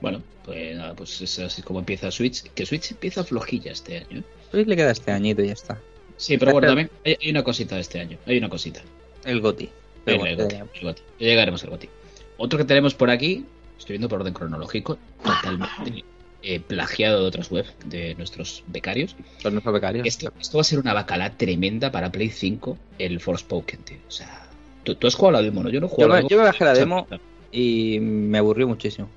Bueno, 0.04 0.22
pues 0.44 0.76
nada, 0.76 0.94
pues 0.96 1.22
es 1.22 1.40
así 1.40 1.62
como 1.62 1.80
empieza 1.80 2.12
Switch. 2.12 2.44
Que 2.54 2.66
Switch 2.66 2.92
empieza 2.92 3.24
flojilla 3.24 3.72
este 3.72 4.00
año. 4.00 4.20
¿eh? 4.20 4.24
Pues 4.52 4.68
le 4.68 4.76
queda 4.76 4.92
este 4.92 5.12
añito 5.12 5.42
y 5.42 5.48
ya 5.48 5.54
está. 5.54 5.80
Sí, 6.18 6.38
pero 6.38 6.52
bueno, 6.52 6.68
también 6.68 6.90
hay, 7.06 7.18
hay 7.22 7.30
una 7.32 7.42
cosita 7.42 7.76
de 7.76 7.82
este 7.82 8.02
año. 8.02 8.18
Hay 8.26 8.38
una 8.38 8.50
cosita. 8.50 8.82
El 9.24 9.40
GOTI. 9.40 9.70
Pero 10.04 10.16
El, 10.16 10.20
bueno, 10.20 10.42
el 10.42 10.50
Goti, 10.50 10.56
el 10.80 10.84
Goti. 10.84 11.02
Ya 11.20 11.28
llegaremos 11.28 11.64
al 11.64 11.70
Goti. 11.70 11.88
Otro 12.36 12.60
que 12.60 12.66
tenemos 12.66 12.94
por 12.94 13.10
aquí, 13.10 13.46
estoy 13.80 13.94
viendo 13.94 14.10
por 14.10 14.20
orden 14.20 14.34
cronológico, 14.34 14.98
totalmente 15.24 16.04
eh, 16.42 16.60
plagiado 16.60 17.22
de 17.22 17.28
otras 17.28 17.50
webs 17.50 17.74
de 17.86 18.14
nuestros 18.16 18.66
becarios. 18.68 19.16
son 19.42 19.54
nuestros 19.54 19.74
becarios. 19.74 20.06
Esto, 20.06 20.34
esto 20.38 20.58
va 20.58 20.62
a 20.62 20.66
ser 20.66 20.80
una 20.80 20.94
bacala 20.94 21.38
tremenda 21.38 21.94
para 21.94 22.12
Play 22.12 22.30
5, 22.30 22.78
el 23.00 23.22
Forspoken, 23.22 23.80
tío. 23.84 23.98
O 24.06 24.12
sea, 24.12 24.46
tú, 24.84 24.96
tú 24.96 25.08
has 25.08 25.16
jugado 25.16 25.38
la 25.38 25.42
demo, 25.42 25.64
¿no? 25.64 25.70
Yo 25.70 25.80
no 25.80 25.88
he 25.88 25.90
Yo 25.90 25.96
jugado 25.96 26.10
me, 26.10 26.16
la 26.16 26.18
demo. 26.20 26.30
yo 26.30 26.38
me 26.40 26.44
bajé 26.44 26.66
la 26.66 26.74
demo 26.74 27.08
y 27.54 28.00
me 28.02 28.38
aburrió 28.40 28.68
muchísimo. 28.68 29.08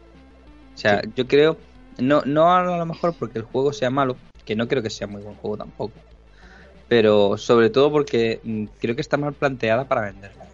O 0.77 0.79
sea, 0.79 1.03
yo 1.17 1.27
creo, 1.27 1.57
no, 1.97 2.21
no 2.27 2.55
a 2.55 2.63
lo 2.63 2.85
mejor 2.85 3.15
porque 3.19 3.39
el 3.39 3.45
juego 3.47 3.73
sea 3.73 3.89
malo, 3.89 4.19
que 4.45 4.55
no 4.55 4.69
creo 4.69 4.83
que 4.83 4.91
sea 4.91 5.07
muy 5.07 5.23
buen 5.23 5.35
juego 5.37 5.57
tampoco, 5.57 5.95
pero 6.87 7.39
sobre 7.39 7.71
todo 7.71 7.91
porque 7.91 8.41
mm, 8.45 8.65
creo 8.79 8.95
que 8.95 9.01
está 9.01 9.17
mal 9.17 9.33
planteada 9.33 9.89
para 9.89 10.03
venderla. 10.03 10.45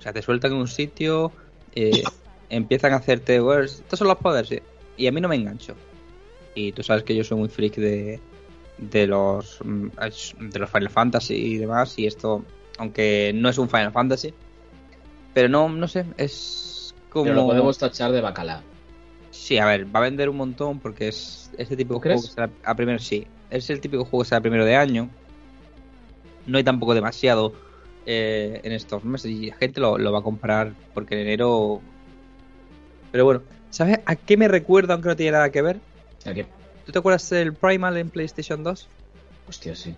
O 0.00 0.02
sea, 0.02 0.12
te 0.12 0.22
sueltan 0.22 0.52
en 0.52 0.58
un 0.58 0.66
sitio, 0.66 1.32
eh, 1.72 2.02
empiezan 2.50 2.92
a 2.94 2.96
hacerte, 2.96 3.38
"Bueno, 3.38 3.62
estos 3.62 3.96
son 3.96 4.08
los 4.08 4.16
poderes, 4.16 4.48
sí", 4.48 4.58
y 4.96 5.06
a 5.06 5.12
mí 5.12 5.20
no 5.20 5.28
me 5.28 5.36
engancho. 5.36 5.76
Y 6.56 6.72
tú 6.72 6.82
sabes 6.82 7.04
que 7.04 7.14
yo 7.14 7.22
soy 7.22 7.38
muy 7.38 7.48
freak 7.48 7.76
de, 7.76 8.20
de 8.76 9.06
los 9.06 9.60
mm, 9.64 9.88
de 10.50 10.58
los 10.58 10.68
Final 10.68 10.90
Fantasy 10.90 11.34
y 11.34 11.56
demás, 11.58 11.96
y 11.96 12.08
esto, 12.08 12.44
aunque 12.78 13.30
no 13.36 13.48
es 13.48 13.56
un 13.56 13.70
Final 13.70 13.92
Fantasy, 13.92 14.34
pero 15.32 15.48
no, 15.48 15.68
no 15.68 15.86
sé, 15.86 16.06
es 16.16 16.92
como... 17.08 17.26
Pero 17.26 17.36
lo 17.36 17.46
podemos 17.46 17.78
tachar 17.78 18.10
de 18.10 18.20
bacala. 18.20 18.64
Sí, 19.30 19.58
a 19.58 19.66
ver, 19.66 19.86
va 19.94 20.00
a 20.00 20.02
vender 20.02 20.28
un 20.28 20.36
montón 20.36 20.80
porque 20.80 21.08
es 21.08 21.50
ese 21.56 21.76
típico 21.76 21.94
¿Tú 21.94 22.00
juego 22.00 22.22
que 22.22 22.28
será 22.28 22.50
a 22.64 22.74
primero, 22.74 22.98
sí. 22.98 23.26
Es 23.50 23.70
el 23.70 23.80
típico 23.80 24.04
juego 24.04 24.24
que 24.24 24.28
será 24.28 24.40
primero 24.40 24.64
de 24.64 24.76
año. 24.76 25.08
No 26.46 26.58
hay 26.58 26.64
tampoco 26.64 26.94
demasiado 26.94 27.52
eh, 28.06 28.60
en 28.64 28.72
estos 28.72 29.04
meses 29.04 29.30
y 29.30 29.46
la 29.50 29.56
gente 29.56 29.80
lo, 29.80 29.98
lo 29.98 30.12
va 30.12 30.20
a 30.20 30.22
comprar 30.22 30.74
porque 30.94 31.14
en 31.14 31.20
enero. 31.22 31.80
Pero 33.12 33.24
bueno, 33.24 33.42
¿sabes 33.70 34.00
a 34.04 34.16
qué 34.16 34.36
me 34.36 34.48
recuerda 34.48 34.94
aunque 34.94 35.08
no 35.08 35.16
tiene 35.16 35.32
nada 35.32 35.50
que 35.50 35.62
ver? 35.62 35.80
Sea 36.18 36.34
que, 36.34 36.46
¿Tú 36.84 36.92
te 36.92 36.98
acuerdas 36.98 37.28
del 37.30 37.54
Primal 37.54 37.96
en 37.96 38.10
PlayStation 38.10 38.62
2? 38.62 38.88
hostia, 39.48 39.74
sí. 39.74 39.94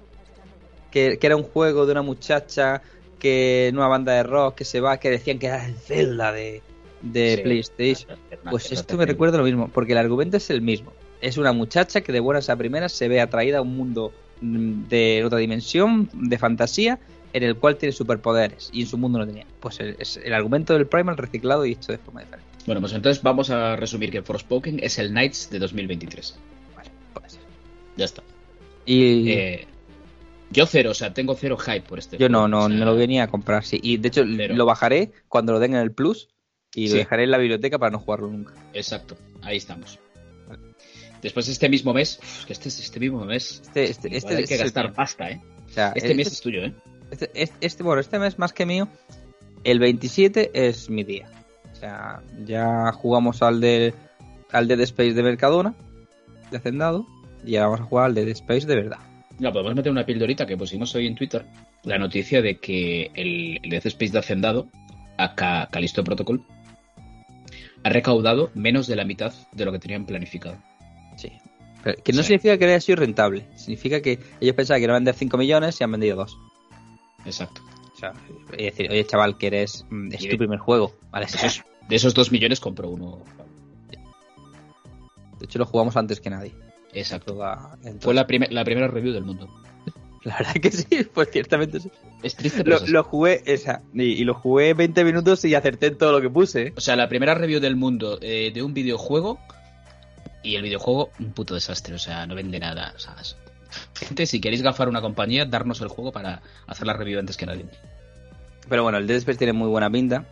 Que, 0.91 1.19
que 1.19 1.27
era 1.27 1.37
un 1.37 1.45
juego 1.45 1.87
de 1.87 1.93
una 1.93 2.03
muchacha 2.03 2.83
que 3.19 3.69
en 3.69 3.77
una 3.77 3.89
banda 3.89 4.13
de 4.13 4.25
rock 4.25 4.57
que 4.57 4.65
se 4.65 4.81
va, 4.81 4.99
que 4.99 5.09
decían 5.09 5.39
que 5.39 5.47
era 5.47 5.65
el 5.65 5.77
Zelda 5.77 6.33
de, 6.33 6.63
de 7.03 7.37
Sí. 7.37 7.43
PlayStation. 7.43 8.19
Pues 8.51 8.73
esto 8.73 8.97
me 8.97 9.07
recuerda 9.07 9.39
lo 9.39 9.45
mismo, 9.45 9.69
porque 9.69 9.93
el 9.93 9.99
argumento 9.99 10.37
es 10.37 10.49
el 10.51 10.63
mismo. 10.63 10.93
Es 11.21 11.37
una 11.37 11.53
muchacha 11.53 12.01
que 12.01 12.13
de 12.13 12.21
buenas 12.21 12.49
a 12.51 12.57
primeras 12.57 12.93
se 12.93 13.09
ve 13.09 13.21
atraída 13.21 13.59
a 13.59 13.63
un 13.63 13.77
mundo 13.77 14.13
mm, 14.41 14.89
de 14.89 15.23
otra 15.25 15.39
dimensión, 15.39 16.09
de 16.13 16.39
fantasía, 16.39 16.99
en 17.33 17.43
el 17.45 17.57
cual 17.57 17.77
tiene 17.77 17.93
superpoderes 17.93 18.71
y 18.73 18.83
en 18.83 18.87
su 18.89 18.99
mundo 18.99 19.19
no 19.19 19.27
tenía. 19.27 19.47
Pues 19.61 19.81
el, 19.81 19.97
es 19.99 20.17
el 20.23 20.35
argumento 20.35 20.75
del 20.75 20.87
Primal 20.87 21.17
reciclado 21.17 21.65
y 21.65 21.73
hecho 21.73 21.93
de 21.93 21.99
forma 21.99 22.21
diferente. 22.21 22.49
Bueno, 22.67 22.81
pues 22.81 22.93
entonces 22.93 23.23
vamos 23.23 23.51
a 23.51 23.77
resumir 23.77 24.11
que 24.11 24.23
Forspoken 24.23 24.79
es 24.83 24.99
el 24.99 25.11
Knights 25.11 25.49
de 25.51 25.59
2023. 25.59 26.37
Vale, 26.77 26.91
puede 27.15 27.31
ser. 27.31 27.41
Ya 27.97 28.05
está. 28.05 28.23
Y 28.85 29.31
Eh, 29.31 29.67
yo 30.51 30.67
cero, 30.67 30.91
o 30.91 30.95
sea, 30.95 31.15
tengo 31.15 31.35
cero 31.35 31.57
hype 31.57 31.83
por 31.83 31.99
este 31.99 32.19
yo 32.19 32.29
no, 32.29 32.41
juego, 32.41 32.49
no, 32.49 32.65
o 32.65 32.69
sea, 32.69 32.77
no 32.79 32.85
lo 32.85 32.95
venía 32.97 33.23
a 33.25 33.29
comprar, 33.29 33.65
sí. 33.65 33.81
Y 33.83 33.97
de 33.97 34.09
hecho 34.09 34.25
lo 34.25 34.67
bajaré 34.67 35.13
cuando 35.29 35.53
lo 35.53 35.61
den 35.61 35.75
en 35.75 35.81
el 35.81 35.93
Plus 35.93 36.29
y 36.75 36.87
lo 36.87 36.93
Sí. 36.93 36.99
dejaré 36.99 37.25
en 37.25 37.31
la 37.31 37.39
biblioteca 37.39 37.79
para 37.79 37.91
no 37.91 37.99
jugarlo 37.99 38.29
nunca. 38.29 38.55
Exacto, 38.73 39.17
ahí 39.43 39.57
estamos. 39.57 39.99
Después 41.23 41.47
este 41.49 41.69
mismo 41.69 41.93
mes, 41.95 42.19
uf, 42.21 42.45
que 42.47 42.53
este, 42.53 42.69
este 42.69 42.99
mismo 42.99 43.25
mes, 43.25 43.61
Este, 43.65 43.85
este, 43.85 44.17
este 44.17 44.37
hay 44.37 44.45
que 44.45 44.57
gastar 44.57 44.93
pasta, 44.93 45.31
¿eh? 45.31 45.41
O 45.67 45.69
sea, 45.69 45.93
Este 45.95 46.15
mes 46.15 46.27
es 46.33 46.41
tuyo, 46.41 46.65
¿eh? 46.65 46.75
Este, 47.11 47.31
este, 47.35 47.55
este- 47.67 47.83
bueno, 47.85 48.01
este 48.01 48.19
mes 48.19 48.39
más 48.39 48.53
que 48.53 48.67
mío, 48.67 48.89
el 49.65 49.79
27 49.79 50.51
es 50.55 50.91
mi 50.91 51.05
día. 51.05 51.29
O 51.73 51.77
sea, 51.77 52.23
ya 52.45 52.91
jugamos 52.93 53.43
al 53.43 53.61
de 53.61 53.95
al 54.51 54.67
Dead 54.69 54.81
Space 54.81 55.15
de 55.15 55.23
Mercadona, 55.23 55.75
de 56.51 56.57
Hacendado, 56.59 57.07
y 57.45 57.57
ahora 57.57 57.69
vamos 57.69 57.81
a 57.81 57.85
jugar 57.89 58.05
al 58.07 58.15
Dead 58.15 58.29
Space 58.29 58.67
de 58.67 58.75
verdad. 58.77 58.99
No, 59.39 59.51
podemos 59.53 59.75
meter 59.75 59.91
una 59.93 60.05
pildorita 60.05 60.45
que 60.45 60.57
pusimos 60.57 60.95
hoy 60.95 61.07
en 61.07 61.15
Twitter. 61.15 61.45
La 61.85 61.99
noticia 61.99 62.43
de 62.43 62.59
que 62.59 63.11
el, 63.15 63.59
el 63.63 63.71
Death 63.71 63.87
Space 63.87 64.13
de 64.13 64.19
Hacendado, 64.19 64.69
acá 65.17 65.69
Calisto 65.73 66.05
Protocol, 66.05 66.45
ha 67.85 67.89
recaudado 67.89 68.51
menos 68.55 68.87
de 68.87 68.97
la 68.97 69.05
mitad 69.05 69.33
de 69.53 69.65
lo 69.65 69.73
que 69.73 69.79
tenían 69.79 70.07
planificado. 70.07 70.57
Sí. 71.17 71.33
Pero 71.83 72.03
que 72.03 72.13
no 72.13 72.23
Sí. 72.23 72.29
significa 72.29 72.57
que 72.59 72.65
haya 72.67 72.81
sido 72.81 72.97
rentable, 72.97 73.47
significa 73.57 74.01
que 74.01 74.19
ellos 74.41 74.55
pensaban 74.55 74.81
que 74.81 74.85
iban 74.85 74.95
a 74.95 74.99
vender 74.99 75.15
5 75.15 75.37
millones 75.37 75.81
y 75.81 75.85
han 75.85 75.91
vendido 75.91 76.17
2. 76.17 76.39
Exacto. 77.27 77.61
O 77.93 77.97
sea, 77.97 78.13
es 78.53 78.65
decir, 78.77 78.91
oye 78.91 79.05
chaval, 79.07 79.37
que 79.39 79.49
eres, 79.49 79.85
mm, 79.91 80.13
es 80.13 80.23
Y 80.23 80.27
tu 80.27 80.33
de- 80.33 80.39
primer 80.39 80.59
juego. 80.59 80.95
Vale, 81.11 81.27
De 81.27 81.33
esos, 81.37 81.65
de 81.89 81.97
esos 81.97 82.15
dos 82.15 82.31
millones 82.33 82.61
compró 82.61 82.89
uno. 82.89 83.23
de 85.39 85.47
hecho 85.47 85.59
lo 85.59 85.67
jugamos 85.67 85.97
antes 85.97 86.21
que 86.21 86.31
nadie. 86.31 86.55
Exacto. 86.93 87.33
Toda- 87.35 87.77
Fue 88.01 88.15
la 88.15 88.27
primera 88.27 88.87
review 88.89 89.13
del 89.13 89.25
mundo. 89.25 89.49
la 90.25 90.37
verdad 90.37 90.53
que 90.55 90.71
sí, 90.71 90.87
pues 91.13 91.29
ciertamente 91.33 91.81
sí. 91.81 91.91
Es 92.23 92.37
triste, 92.37 92.59
pero 92.65 92.71
Lo, 92.71 92.77
es 92.77 92.83
así. 92.85 92.93
lo 92.93 93.03
jugué, 93.05 93.43
esa, 93.47 93.83
y, 93.95 94.03
y 94.05 94.25
lo 94.25 94.35
jugué 94.35 94.75
20 94.75 95.05
minutos 95.05 95.45
y 95.45 95.55
acerté 95.55 95.87
en 95.89 95.99
todo 95.99 96.13
lo 96.13 96.21
que 96.21 96.31
puse. 96.31 96.63
¿eh? 96.69 96.73
O 96.77 96.81
sea, 96.81 96.95
la 96.97 97.09
primera 97.09 97.35
review 97.35 97.61
del 97.61 97.77
mundo 97.77 98.19
eh, 98.23 98.51
de 98.55 98.63
un 98.63 98.73
videojuego 98.75 99.39
y 100.45 100.57
el 100.57 100.63
videojuego 100.63 101.11
un 101.19 101.33
puto 101.33 101.55
desastre, 101.55 101.95
o 101.95 101.99
sea, 101.99 102.27
no 102.27 102.35
vende 102.35 102.59
nada. 102.59 102.93
O 102.97 102.99
sea, 102.99 103.17
es- 103.21 103.37
Gente, 103.95 104.27
si 104.27 104.39
queréis 104.41 104.61
gafar 104.63 104.89
una 104.89 105.01
compañía, 105.01 105.47
darnos 105.47 105.81
el 105.81 105.89
juego 105.89 106.13
para 106.13 106.43
hacer 106.67 106.87
la 106.87 106.93
review 106.93 107.19
antes 107.19 107.37
que 107.39 107.47
nadie. 107.47 107.65
Pero 108.69 108.83
bueno, 108.83 108.99
el 108.99 109.07
Dead 109.07 109.17
Space 109.19 109.39
tiene 109.39 109.55
muy 109.55 109.69
buena 109.69 109.89
pinta. 109.91 110.25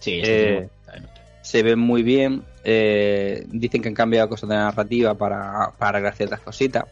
Sí, 0.00 0.20
Eh, 0.22 0.68
tipo- 0.84 1.08
Se 1.40 1.62
ve 1.62 1.76
muy 1.76 2.02
bien. 2.02 2.44
eh, 2.64 3.46
dicen 3.48 3.80
que 3.80 3.88
han 3.88 3.94
cambiado 3.94 4.28
cosas 4.28 4.50
de 4.50 4.56
narrativa 4.56 5.14
para, 5.14 5.72
para 5.78 6.12
ciertas 6.12 6.40
cositas. 6.40 6.84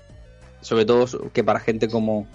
Sobre 0.66 0.84
todo 0.84 1.30
que 1.32 1.44
para 1.44 1.60
gente 1.60 1.86
como, 1.86 2.26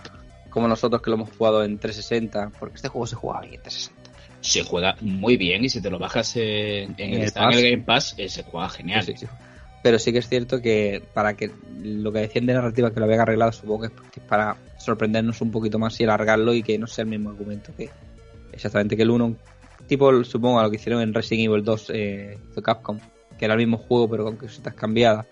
como 0.49 0.65
nosotros 0.69 1.01
que 1.01 1.09
lo 1.09 1.17
hemos 1.17 1.35
jugado 1.35 1.65
en 1.65 1.77
360. 1.77 2.53
Porque 2.57 2.75
este 2.75 2.87
juego 2.87 3.05
se 3.05 3.17
juega 3.17 3.41
bien 3.41 3.55
en 3.55 3.61
360. 3.61 4.11
se 4.39 4.63
juega 4.63 4.95
muy 5.01 5.35
bien 5.35 5.65
y 5.65 5.69
si 5.69 5.81
te 5.81 5.89
lo 5.89 5.99
bajas 5.99 6.37
en, 6.37 6.95
el, 6.97 7.13
el 7.13 7.21
está 7.23 7.49
en 7.49 7.49
el 7.49 7.53
Pass. 7.53 7.61
Game 7.61 7.83
Pass, 7.83 8.15
eh, 8.19 8.29
se 8.29 8.43
juega 8.43 8.69
genial. 8.69 9.03
Sí, 9.03 9.15
sí. 9.17 9.25
Pero 9.83 9.99
sí 9.99 10.13
que 10.13 10.19
es 10.19 10.29
cierto 10.29 10.61
que 10.61 11.03
para 11.13 11.35
que 11.35 11.51
lo 11.83 12.13
que 12.13 12.19
decían 12.19 12.45
de 12.45 12.53
narrativa 12.53 12.93
que 12.93 13.01
lo 13.01 13.05
habían 13.05 13.19
arreglado, 13.19 13.51
supongo 13.51 13.81
que 13.81 14.19
es 14.21 14.25
para 14.29 14.55
sorprendernos 14.77 15.41
un 15.41 15.51
poquito 15.51 15.77
más 15.77 15.99
y 15.99 16.05
alargarlo 16.05 16.53
y 16.53 16.63
que 16.63 16.77
no 16.77 16.87
sea 16.87 17.03
el 17.03 17.09
mismo 17.09 17.31
argumento 17.31 17.73
que 17.75 17.89
exactamente 18.53 18.95
que 18.95 19.03
el 19.03 19.09
1. 19.09 19.35
Tipo, 19.87 20.23
supongo, 20.23 20.61
a 20.61 20.63
lo 20.63 20.69
que 20.69 20.77
hicieron 20.77 21.01
en 21.01 21.13
Resident 21.13 21.49
Evil 21.49 21.65
2 21.65 21.91
eh, 21.93 22.37
de 22.55 22.61
Capcom, 22.61 22.97
que 23.37 23.43
era 23.43 23.55
el 23.55 23.57
mismo 23.57 23.77
juego 23.77 24.09
pero 24.09 24.23
con 24.23 24.37
cositas 24.37 24.73
cambiadas. 24.73 25.25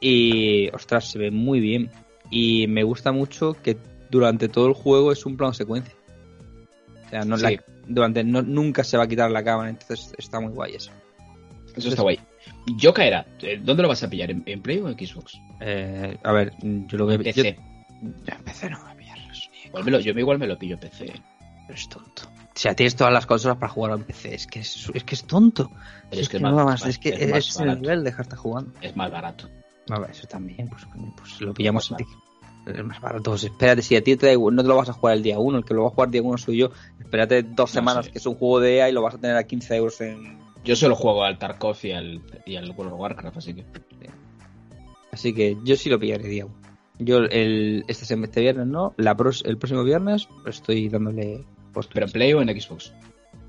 Y, 0.00 0.68
ostras, 0.70 1.10
se 1.10 1.18
ve 1.18 1.30
muy 1.30 1.60
bien. 1.60 1.90
Y 2.30 2.66
me 2.68 2.82
gusta 2.82 3.12
mucho 3.12 3.54
que 3.62 3.76
durante 4.10 4.48
todo 4.48 4.66
el 4.68 4.74
juego 4.74 5.12
es 5.12 5.24
un 5.26 5.36
plano 5.36 5.52
secuencia. 5.52 5.94
O 7.06 7.08
sea, 7.10 7.24
no 7.24 7.36
Sí. 7.36 7.42
la- 7.44 7.64
durante 7.86 8.24
no, 8.24 8.42
nunca 8.42 8.82
se 8.84 8.96
va 8.96 9.04
a 9.04 9.08
quitar 9.08 9.30
la 9.30 9.44
cámara, 9.44 9.68
entonces 9.70 10.14
está 10.18 10.40
muy 10.40 10.52
guay 10.52 10.74
eso. 10.74 10.90
Eso 11.76 11.88
está 11.88 12.02
guay. 12.02 12.18
Yo 12.78 12.94
caerá. 12.94 13.26
eh, 13.42 13.60
¿Dónde 13.62 13.82
lo 13.82 13.88
vas 13.88 14.02
a 14.02 14.08
pillar? 14.10 14.30
¿En, 14.30 14.42
en 14.46 14.62
Play 14.62 14.78
o 14.78 14.88
en 14.88 14.94
Xbox? 14.98 15.38
Eh, 15.60 16.16
a 16.22 16.32
ver, 16.32 16.52
yo 16.62 16.98
lo 16.98 17.06
que 17.08 17.14
En 17.14 17.22
PC. 17.22 17.56
Yo, 18.02 18.08
yo 18.24 18.34
en 18.36 18.42
PC 18.44 18.70
no 18.70 18.80
voy 18.80 18.90
a 18.92 18.96
pillarlos. 18.96 19.50
ni- 19.52 19.68
Igual 19.68 19.84
me 19.84 19.90
lo- 19.90 20.00
yo 20.00 20.12
igual 20.12 20.38
me 20.38 20.46
lo 20.46 20.58
pillo 20.58 20.74
en 20.74 20.80
PC. 20.80 21.12
Pero 21.66 21.78
es 21.78 21.88
tonto. 21.88 22.22
O 22.26 22.56
sea, 22.58 22.74
tienes 22.74 22.94
todas 22.94 23.12
las 23.12 23.26
consolas 23.26 23.56
para 23.58 23.72
jugar 23.72 23.92
en 23.98 24.04
PC. 24.04 24.34
Es 24.34 24.46
que 24.46 24.60
es, 24.60 24.90
es 24.94 25.04
que 25.04 25.14
es 25.14 25.24
tonto. 25.24 25.70
Pero 26.10 26.22
es, 26.22 26.28
que, 26.28 26.38
no 26.38 26.54
va 26.54 26.64
más. 26.64 26.86
Es 26.86 26.98
que 26.98 27.08
es 27.10 27.28
más 27.30 27.38
es 27.48 27.56
el 27.56 27.66
barato. 27.66 27.80
nivel 27.82 27.98
de 28.00 28.04
dejar 28.04 28.22
estar 28.22 28.38
jugando. 28.38 28.72
Es 28.80 28.94
más 28.96 29.10
barato. 29.10 29.48
Eso 30.10 30.26
también. 30.26 30.68
Pues, 30.68 30.82
pues 31.16 31.40
lo 31.40 31.52
pillamos 31.54 31.90
en 31.90 31.96
Más 31.98 32.76
es 32.78 32.84
más 32.84 33.00
barato. 33.00 33.30
Pues 33.32 33.44
espérate, 33.44 33.82
si 33.82 33.94
a 33.96 34.02
ti 34.02 34.16
te 34.16 34.26
da 34.26 34.32
igual, 34.32 34.54
no 34.54 34.62
te 34.62 34.68
lo 34.68 34.76
vas 34.76 34.88
a 34.88 34.94
jugar 34.94 35.16
el 35.16 35.22
día 35.22 35.38
1, 35.38 35.58
el 35.58 35.64
que 35.64 35.74
lo 35.74 35.82
va 35.82 35.88
a 35.88 35.90
jugar 35.90 36.08
el 36.08 36.12
día 36.12 36.22
1 36.22 36.38
soy 36.38 36.56
yo. 36.58 36.70
Espérate 36.98 37.42
dos 37.42 37.56
No, 37.58 37.66
semanas 37.80 38.08
que 38.08 38.16
es 38.18 38.24
un 38.26 38.34
juego 38.36 38.60
de 38.60 38.76
EA 38.76 38.88
y 38.88 38.92
lo 38.92 39.02
vas 39.02 39.14
a 39.16 39.18
tener 39.18 39.36
a 39.36 39.44
15 39.44 39.76
euros 39.76 40.00
en. 40.00 40.38
Yo 40.64 40.74
solo 40.74 40.94
juego 40.96 41.24
al 41.24 41.38
Tarkov 41.38 41.76
y 41.82 41.92
al, 41.92 42.22
y 42.46 42.56
al 42.56 42.70
World 42.70 42.94
of 42.94 43.00
Warcraft, 43.00 43.36
así 43.36 43.52
que. 43.54 43.64
Así 45.12 45.32
que 45.34 45.56
yo 45.64 45.76
sí 45.76 45.88
lo 45.90 45.98
pillaré 45.98 46.26
día 46.26 46.46
1. 46.46 46.54
Yo 47.00 47.18
el, 47.18 47.84
este, 47.88 48.04
sem- 48.06 48.24
este 48.24 48.40
viernes 48.40 48.66
no, 48.66 48.94
la 48.96 49.16
pros- 49.16 49.42
el 49.44 49.58
próximo 49.58 49.84
viernes 49.84 50.28
estoy 50.46 50.88
dándole. 50.88 51.44
¿Pero 51.92 52.06
en 52.06 52.12
Play 52.12 52.32
o 52.32 52.40
en 52.40 52.48
Xbox? 52.60 52.92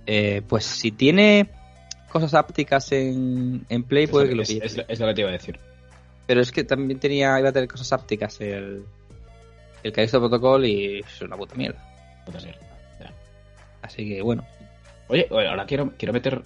Eh, 0.08 0.42
pues 0.48 0.66
si 0.66 0.92
tiene 0.92 1.50
cosas 2.12 2.34
ápticas 2.34 2.92
en, 2.92 3.66
en 3.70 3.84
Play, 3.84 4.08
puede 4.08 4.30
que 4.30 4.36
lo 4.36 4.44
pille. 4.44 4.66
es- 4.66 4.84
es 4.88 5.00
lo 5.00 5.08
que 5.08 5.14
te 5.14 5.22
iba 5.22 5.30
a 5.30 5.34
decir. 5.34 5.60
Pero 6.28 6.42
es 6.42 6.52
que 6.52 6.64
también 6.64 7.00
tenía, 7.00 7.40
iba 7.40 7.50
a 7.50 7.54
tener 7.54 7.70
cosas 7.70 7.94
ápticas 7.94 8.40
el, 8.42 8.84
el 9.84 9.92
Callisto 9.92 10.20
Protocol 10.20 10.66
y 10.66 11.00
es 11.00 11.22
una 11.22 11.38
puta 11.38 11.56
mierda. 11.56 11.80
Ya. 13.00 13.14
Así 13.82 14.08
que 14.08 14.22
bueno, 14.22 14.44
Oye, 15.08 15.28
oye, 15.30 15.48
ahora 15.48 15.66
quiero, 15.66 15.94
quiero 15.98 16.14
meter. 16.14 16.42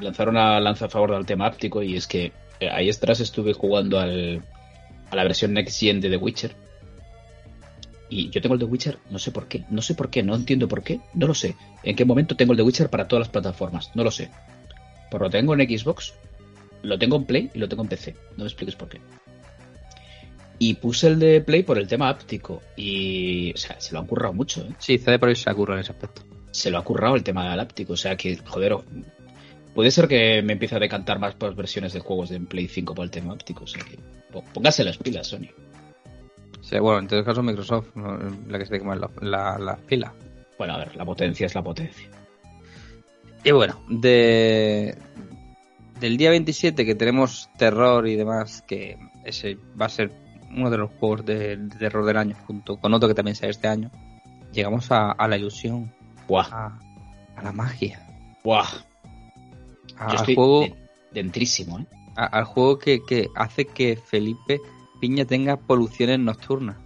lanzar 0.00 0.28
una 0.28 0.58
lanza 0.60 0.86
a 0.86 0.88
favor 0.88 1.12
del 1.12 1.26
tema 1.26 1.46
áptico 1.46 1.82
y 1.82 1.96
es 1.96 2.06
que 2.06 2.32
eh, 2.60 2.70
ahí 2.70 2.88
atrás 2.88 3.20
estuve 3.20 3.52
jugando 3.52 3.98
al, 3.98 4.42
a 5.10 5.16
la 5.16 5.24
versión 5.24 5.52
Next 5.52 5.78
Gen 5.78 6.00
de 6.00 6.08
The 6.10 6.16
Witcher. 6.16 6.54
Y 8.08 8.30
yo 8.30 8.40
tengo 8.40 8.54
el 8.54 8.60
The 8.60 8.66
Witcher, 8.66 8.98
no 9.10 9.18
sé 9.18 9.30
por 9.30 9.46
qué, 9.46 9.64
no 9.70 9.82
sé 9.82 9.94
por 9.94 10.10
qué, 10.10 10.22
no 10.22 10.34
entiendo 10.34 10.66
por 10.66 10.82
qué, 10.82 11.00
no 11.14 11.26
lo 11.28 11.34
sé. 11.34 11.54
¿En 11.84 11.94
qué 11.94 12.04
momento 12.04 12.34
tengo 12.34 12.52
el 12.52 12.56
The 12.56 12.64
Witcher 12.64 12.90
para 12.90 13.06
todas 13.06 13.20
las 13.20 13.28
plataformas? 13.28 13.90
No 13.94 14.02
lo 14.02 14.10
sé. 14.10 14.30
Pero 15.10 15.24
lo 15.24 15.30
tengo 15.30 15.54
en 15.54 15.78
Xbox, 15.78 16.14
lo 16.82 16.98
tengo 16.98 17.16
en 17.16 17.24
Play 17.24 17.50
y 17.54 17.58
lo 17.58 17.68
tengo 17.68 17.82
en 17.82 17.88
PC. 17.88 18.14
No 18.36 18.44
me 18.44 18.44
expliques 18.44 18.76
por 18.76 18.88
qué. 18.88 19.00
Y 20.58 20.74
puse 20.74 21.08
el 21.08 21.18
de 21.18 21.40
Play 21.40 21.62
por 21.62 21.78
el 21.78 21.88
tema 21.88 22.08
áptico. 22.08 22.60
Y, 22.76 23.52
o 23.52 23.56
sea, 23.56 23.80
se 23.80 23.94
lo 23.94 24.00
han 24.00 24.06
currado 24.06 24.34
mucho, 24.34 24.62
¿eh? 24.62 24.74
sí, 24.78 24.98
CD 24.98 25.18
Projekt 25.18 25.44
se 25.44 25.50
ocurre 25.50 25.74
en 25.74 25.80
ese 25.80 25.92
aspecto. 25.92 26.22
se 26.50 26.70
lo 26.70 26.78
ha 26.78 26.84
currado 26.84 27.16
el 27.16 27.22
tema 27.22 27.50
del 27.50 27.60
áptico. 27.60 27.94
O 27.94 27.96
sea 27.96 28.16
que, 28.16 28.36
joder, 28.36 28.76
puede 29.74 29.90
ser 29.90 30.06
que 30.06 30.42
me 30.42 30.52
empiece 30.52 30.76
a 30.76 30.78
decantar 30.78 31.18
más 31.18 31.34
por 31.34 31.54
versiones 31.54 31.92
de 31.92 32.00
juegos 32.00 32.28
de 32.28 32.40
Play 32.40 32.68
5 32.68 32.94
por 32.94 33.04
el 33.04 33.10
tema 33.10 33.32
áptico. 33.32 33.64
O 33.64 33.66
sea 33.66 33.82
que, 33.82 33.98
póngase 34.52 34.84
las 34.84 34.98
pilas, 34.98 35.28
Sony. 35.28 35.48
Sí, 36.60 36.78
bueno, 36.78 36.98
en 36.98 37.08
todo 37.08 37.24
caso 37.24 37.42
Microsoft, 37.42 37.96
¿no? 37.96 38.18
la 38.48 38.58
que 38.58 38.66
se 38.66 38.78
quema 38.78 38.94
la, 38.94 39.10
la, 39.22 39.58
la 39.58 39.76
pila. 39.76 40.12
Bueno, 40.58 40.74
a 40.74 40.78
ver, 40.78 40.94
la 40.94 41.06
potencia 41.06 41.46
es 41.46 41.54
la 41.54 41.62
potencia. 41.62 42.08
Y 43.42 43.50
bueno, 43.52 43.82
de 43.88 44.94
del 46.00 46.16
día 46.16 46.30
27 46.30 46.84
que 46.84 46.94
tenemos 46.94 47.50
terror 47.56 48.08
y 48.08 48.16
demás, 48.16 48.62
que 48.66 48.98
ese 49.24 49.56
va 49.80 49.86
a 49.86 49.90
ser 49.90 50.10
uno 50.50 50.70
de 50.70 50.78
los 50.78 50.90
juegos 50.98 51.24
de, 51.24 51.56
de 51.56 51.76
terror 51.76 52.04
del 52.04 52.16
año, 52.16 52.34
junto 52.46 52.76
con 52.78 52.92
otro 52.94 53.08
que 53.08 53.14
también 53.14 53.36
sea 53.36 53.48
este 53.50 53.68
año, 53.68 53.90
llegamos 54.52 54.90
a, 54.90 55.12
a 55.12 55.28
la 55.28 55.36
ilusión, 55.36 55.92
Buah, 56.26 56.46
a, 56.50 56.78
a 57.36 57.42
la 57.42 57.52
magia, 57.52 58.04
buah. 58.42 58.66
a- 59.96 60.12
Yo 60.12 60.18
al 60.18 60.24
juego, 60.34 60.60
de- 60.62 60.74
dentrísimo, 61.12 61.78
¿eh? 61.80 61.86
al 62.16 62.44
juego 62.44 62.78
que, 62.78 63.00
que 63.06 63.28
hace 63.36 63.64
que 63.66 63.96
Felipe 63.96 64.60
Piña 65.00 65.24
tenga 65.24 65.56
poluciones 65.56 66.18
nocturnas. 66.18 66.76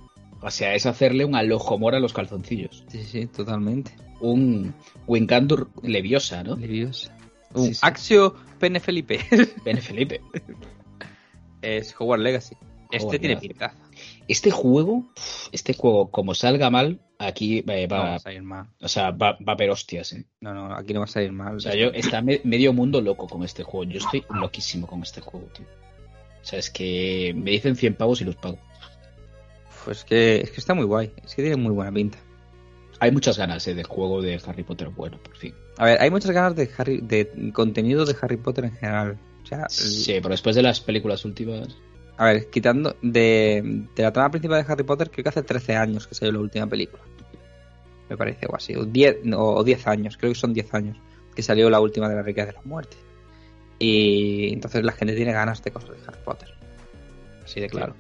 O 0.41 0.51
sea, 0.51 0.75
es 0.75 0.85
hacerle 0.87 1.25
un 1.25 1.35
alojomor 1.35 1.95
a 1.95 2.01
los 2.01 2.13
calzoncillos. 2.13 2.85
Sí, 2.89 3.03
sí, 3.03 3.27
totalmente. 3.27 3.97
Un 4.21 4.75
Wincandur 5.07 5.71
leviosa, 5.83 6.45
¿no? 6.45 6.55
Leviosa. 6.55 7.17
Sí, 7.55 7.75
sí. 7.75 7.81
Axio 7.83 8.35
Pene 8.59 8.81
Felipe. 8.81 9.21
Ven, 9.65 9.79
Felipe. 9.83 10.21
es 11.63 11.95
Hogwarts 11.99 12.23
Legacy. 12.23 12.57
Este 12.91 13.19
tiene 13.19 13.37
pintaza. 13.37 13.77
Este 14.29 14.51
juego, 14.51 15.05
este 15.53 15.75
juego, 15.75 16.11
como 16.11 16.35
salga 16.35 16.71
mal, 16.71 17.01
aquí 17.19 17.65
eh, 17.67 17.87
No 17.89 17.97
va 17.97 18.03
va, 18.03 18.15
a 18.15 18.19
salir 18.19 18.43
mal. 18.43 18.69
o 18.81 18.89
sea, 18.89 19.11
va, 19.11 19.33
va 19.33 19.53
a 19.53 19.53
haber 19.53 19.71
hostias, 19.71 20.13
¿eh? 20.13 20.25
No, 20.41 20.55
no, 20.55 20.75
aquí 20.75 20.93
no 20.95 21.01
va 21.01 21.05
a 21.05 21.09
salir 21.09 21.33
mal. 21.33 21.57
O 21.57 21.61
sea, 21.61 21.75
yo 21.75 21.89
está 21.89 22.23
me- 22.23 22.41
medio 22.45 22.73
mundo 22.73 23.01
loco 23.01 23.27
con 23.27 23.43
este 23.43 23.63
juego. 23.65 23.91
Yo 23.91 23.99
estoy 23.99 24.25
loquísimo 24.31 24.87
con 24.87 25.03
este 25.03 25.21
juego, 25.21 25.47
tío. 25.55 25.67
O 25.67 26.45
sea, 26.47 26.59
es 26.59 26.71
que 26.71 27.33
me 27.37 27.51
dicen 27.51 27.75
100 27.75 27.95
pavos 27.97 28.21
y 28.21 28.25
los 28.25 28.37
pago. 28.37 28.59
Pues 29.85 30.05
que, 30.05 30.37
es 30.41 30.51
que 30.51 30.61
está 30.61 30.75
muy 30.75 30.85
guay. 30.85 31.13
Es 31.25 31.35
que 31.35 31.43
tiene 31.43 31.57
muy 31.57 31.73
buena 31.73 31.91
pinta. 31.93 32.19
Hay 33.05 33.13
muchas 33.13 33.37
ganas 33.37 33.67
eh, 33.69 33.75
de 33.75 33.85
juego 33.85 34.23
de 34.23 34.41
Harry 34.47 34.63
Potter 34.63 34.89
bueno, 34.89 35.19
por 35.23 35.37
fin. 35.37 35.55
A 35.77 35.85
ver, 35.85 36.01
hay 36.01 36.11
muchas 36.11 36.31
ganas 36.31 36.57
de 36.57 36.71
Harry, 36.79 37.01
de 37.03 37.53
contenido 37.53 38.07
de 38.07 38.17
Harry 38.19 38.39
Potter 38.39 38.65
en 38.65 38.73
general. 38.73 39.19
O 39.43 39.47
sea, 39.47 39.69
Sí, 39.69 40.15
pero 40.23 40.31
después 40.31 40.57
de 40.57 40.63
las 40.63 40.81
películas 40.81 41.23
últimas... 41.27 41.69
a 42.17 42.25
ver, 42.25 42.49
quitando 42.49 42.97
de, 43.03 43.85
de 43.95 44.03
la 44.03 44.11
trama 44.11 44.31
principal 44.31 44.65
de 44.65 44.73
Harry 44.73 44.85
Potter, 44.85 45.11
creo 45.11 45.23
que 45.23 45.29
hace 45.29 45.43
13 45.43 45.77
años 45.77 46.07
que 46.07 46.15
salió 46.15 46.33
la 46.33 46.41
última 46.41 46.67
película. 46.67 47.03
Me 48.09 48.17
parece, 48.17 48.47
o 48.47 48.57
así. 48.57 48.75
O 48.75 48.87
10, 48.87 49.25
no, 49.25 49.39
o 49.39 49.63
10 49.63 49.87
años, 49.87 50.17
creo 50.17 50.33
que 50.33 50.39
son 50.39 50.55
10 50.55 50.73
años 50.73 50.97
que 51.37 51.43
salió 51.43 51.69
la 51.69 51.81
última 51.81 52.09
de 52.09 52.15
la 52.15 52.23
Riqueza 52.23 52.47
de 52.47 52.53
la 52.55 52.63
Muerte. 52.65 52.97
Y 53.79 54.51
entonces 54.53 54.83
la 54.83 54.93
gente 54.93 55.15
tiene 55.15 55.33
ganas 55.33 55.63
de 55.63 55.71
cosas 55.71 55.91
de 55.91 55.97
Harry 56.07 56.21
Potter. 56.25 56.55
Así 57.45 57.61
de 57.61 57.69
claro. 57.69 57.95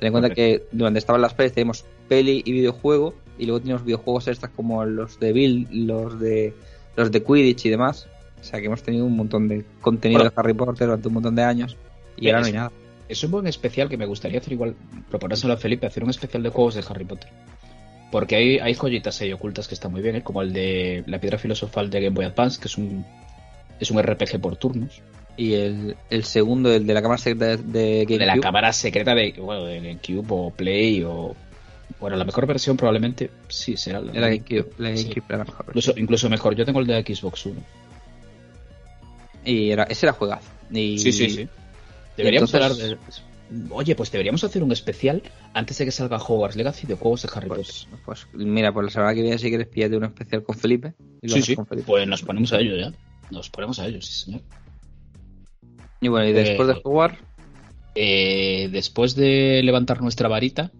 Ten 0.00 0.08
en 0.08 0.12
cuenta 0.12 0.30
que 0.30 0.66
durante 0.72 0.98
estaban 0.98 1.22
las 1.22 1.34
pelis 1.34 1.52
teníamos 1.52 1.84
peli 2.08 2.42
y 2.44 2.52
videojuego 2.52 3.14
y 3.38 3.46
luego 3.46 3.60
teníamos 3.60 3.84
videojuegos 3.84 4.28
extras 4.28 4.52
como 4.54 4.84
los 4.84 5.18
de 5.20 5.32
Bill, 5.32 5.68
los 5.86 6.18
de 6.18 6.54
los 6.96 7.10
de 7.10 7.22
Quidditch 7.22 7.66
y 7.66 7.70
demás. 7.70 8.08
O 8.40 8.44
sea 8.44 8.60
que 8.60 8.66
hemos 8.66 8.82
tenido 8.82 9.04
un 9.04 9.16
montón 9.16 9.48
de 9.48 9.64
contenido 9.80 10.20
Bueno. 10.20 10.30
de 10.30 10.40
Harry 10.40 10.54
Potter 10.54 10.86
durante 10.86 11.08
un 11.08 11.14
montón 11.14 11.34
de 11.34 11.42
años 11.42 11.76
y 12.16 12.28
ahora 12.28 12.40
no 12.40 12.46
hay 12.46 12.52
nada. 12.52 12.72
Es 13.08 13.24
un 13.24 13.30
buen 13.30 13.46
especial 13.46 13.88
que 13.88 13.96
me 13.96 14.06
gustaría 14.06 14.38
hacer 14.38 14.52
igual, 14.52 14.74
proponérselo 15.08 15.54
a 15.54 15.56
Felipe, 15.56 15.86
hacer 15.86 16.04
un 16.04 16.10
especial 16.10 16.42
de 16.42 16.50
juegos 16.50 16.74
de 16.74 16.84
Harry 16.88 17.04
Potter. 17.04 17.30
Porque 18.10 18.36
hay, 18.36 18.58
hay 18.58 18.74
joyitas 18.74 19.20
ahí 19.20 19.32
ocultas 19.32 19.68
que 19.68 19.74
están 19.74 19.92
muy 19.92 20.02
bien, 20.02 20.16
¿eh? 20.16 20.22
como 20.22 20.42
el 20.42 20.52
de 20.52 21.04
la 21.06 21.20
piedra 21.20 21.38
filosofal 21.38 21.90
de 21.90 22.00
Game 22.00 22.14
Boy 22.14 22.24
Advance, 22.26 22.60
que 22.60 22.68
es 22.68 22.78
un, 22.78 23.04
es 23.80 23.90
un 23.90 24.02
RPG 24.02 24.40
por 24.40 24.56
turnos. 24.56 25.02
Y 25.36 25.54
el, 25.54 25.96
el 26.10 26.24
segundo, 26.24 26.72
el 26.72 26.86
de 26.86 26.94
la 26.94 27.00
cámara 27.02 27.18
secreta 27.18 27.56
de, 27.56 27.56
de 27.58 28.06
de 28.06 28.18
la 28.18 28.26
GameCube, 28.26 28.42
cámara 28.42 28.72
secreta 28.72 29.14
de, 29.14 29.34
bueno, 29.38 29.64
de 29.64 29.76
GameCube 29.80 30.26
o 30.30 30.50
Play 30.50 31.04
o... 31.04 31.34
Bueno, 32.00 32.16
la 32.16 32.24
mejor 32.24 32.46
versión 32.46 32.76
probablemente 32.76 33.30
sí 33.48 33.76
será 33.76 34.00
la, 34.00 34.12
era 34.12 34.28
GameCube, 34.28 34.70
la 34.78 34.96
Sí. 34.96 35.02
GameCube 35.04 35.24
era 35.28 35.38
la 35.38 35.44
mejor. 35.44 35.64
Incluso, 35.68 35.94
incluso 35.96 36.30
mejor, 36.30 36.54
yo 36.54 36.64
tengo 36.64 36.78
el 36.80 36.86
de 36.86 37.02
Xbox 37.02 37.46
One. 37.46 37.56
Y 39.44 39.70
era, 39.70 39.84
ese 39.84 40.06
era 40.06 40.12
juegazo. 40.12 40.48
Y, 40.70 40.98
Sí, 40.98 41.12
sí, 41.12 41.30
sí. 41.30 41.48
Deberíamos 42.16 42.52
entonces- 42.54 42.82
hablar 42.82 42.98
de... 42.98 43.28
Oye, 43.70 43.94
pues 43.96 44.12
deberíamos 44.12 44.44
hacer 44.44 44.62
un 44.62 44.72
especial 44.72 45.22
antes 45.54 45.78
de 45.78 45.86
que 45.86 45.90
salga 45.90 46.18
Hogwarts 46.18 46.54
Legacy 46.54 46.86
de 46.86 46.94
juegos 46.96 47.22
de 47.22 47.30
Harry 47.34 47.48
Potter. 47.48 47.64
Pues, 47.64 47.86
pues 48.04 48.26
mira, 48.34 48.72
pues 48.74 48.84
la 48.84 48.90
semana 48.92 49.14
que 49.14 49.22
viene 49.22 49.38
si 49.38 49.48
quieres 49.48 49.68
píllate 49.68 49.96
un 49.96 50.04
especial 50.04 50.42
con 50.42 50.54
Felipe. 50.54 50.92
Y 51.22 51.30
Sí, 51.30 51.40
sí. 51.40 51.56
con 51.56 51.66
Felipe. 51.66 51.86
Pues 51.86 52.06
nos 52.06 52.20
ponemos 52.22 52.52
a 52.52 52.58
ello 52.58 52.76
ya. 52.76 52.92
Nos 53.30 53.48
ponemos 53.48 53.78
a 53.78 53.86
ello, 53.86 54.02
sí, 54.02 54.12
señor. 54.24 54.42
Y 56.02 56.08
bueno, 56.08 56.28
y 56.28 56.32
después 56.34 56.68
Eh, 56.68 56.74
de 56.74 56.80
jugar, 56.82 57.18
Eh, 57.94 58.68
después 58.70 59.14
de 59.16 59.62
levantar 59.64 60.02
nuestra 60.02 60.28
varita. 60.28 60.70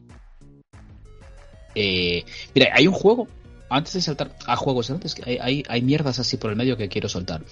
Eh, 1.80 2.24
mira, 2.54 2.70
hay 2.74 2.88
un 2.88 2.94
juego. 2.94 3.28
Antes 3.70 3.92
de 3.92 4.00
saltar 4.00 4.34
a 4.46 4.56
juegos, 4.56 4.90
antes 4.90 5.14
que 5.14 5.22
hay, 5.30 5.38
hay, 5.40 5.62
hay 5.68 5.82
mierdas 5.82 6.18
así 6.18 6.36
por 6.38 6.50
el 6.50 6.56
medio 6.56 6.76
que 6.76 6.88
quiero 6.88 7.08
soltar. 7.08 7.44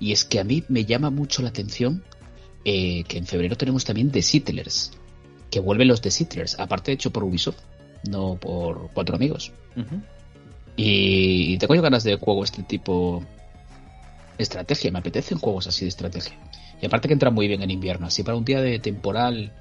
Y 0.00 0.12
es 0.12 0.24
que 0.24 0.40
a 0.40 0.44
mí 0.44 0.64
me 0.68 0.86
llama 0.86 1.10
mucho 1.10 1.42
la 1.42 1.48
atención 1.48 2.02
eh, 2.64 3.04
que 3.04 3.18
en 3.18 3.26
febrero 3.26 3.56
tenemos 3.56 3.84
también 3.84 4.10
The 4.10 4.22
Settlers. 4.22 4.92
Que 5.50 5.60
vuelven 5.60 5.88
los 5.88 6.00
The 6.00 6.10
Settlers, 6.10 6.58
aparte 6.58 6.92
hecho 6.92 7.10
por 7.10 7.24
Ubisoft, 7.24 7.58
no 8.08 8.36
por 8.36 8.90
cuatro 8.92 9.16
amigos. 9.16 9.52
Y 10.76 11.58
tengo 11.58 11.74
yo 11.74 11.82
ganas 11.82 12.04
de 12.04 12.16
juego 12.16 12.44
este 12.44 12.62
tipo 12.62 13.22
estrategia, 14.38 14.90
me 14.92 15.00
apetecen 15.00 15.38
juegos 15.38 15.66
así 15.66 15.84
de 15.84 15.88
estrategia. 15.88 16.38
Y 16.80 16.86
aparte 16.86 17.08
que 17.08 17.14
entra 17.14 17.30
muy 17.30 17.48
bien 17.48 17.62
en 17.62 17.70
invierno, 17.70 18.06
así 18.06 18.22
para 18.22 18.36
un 18.36 18.44
día 18.44 18.60
de 18.60 18.78
temporal 18.78 19.52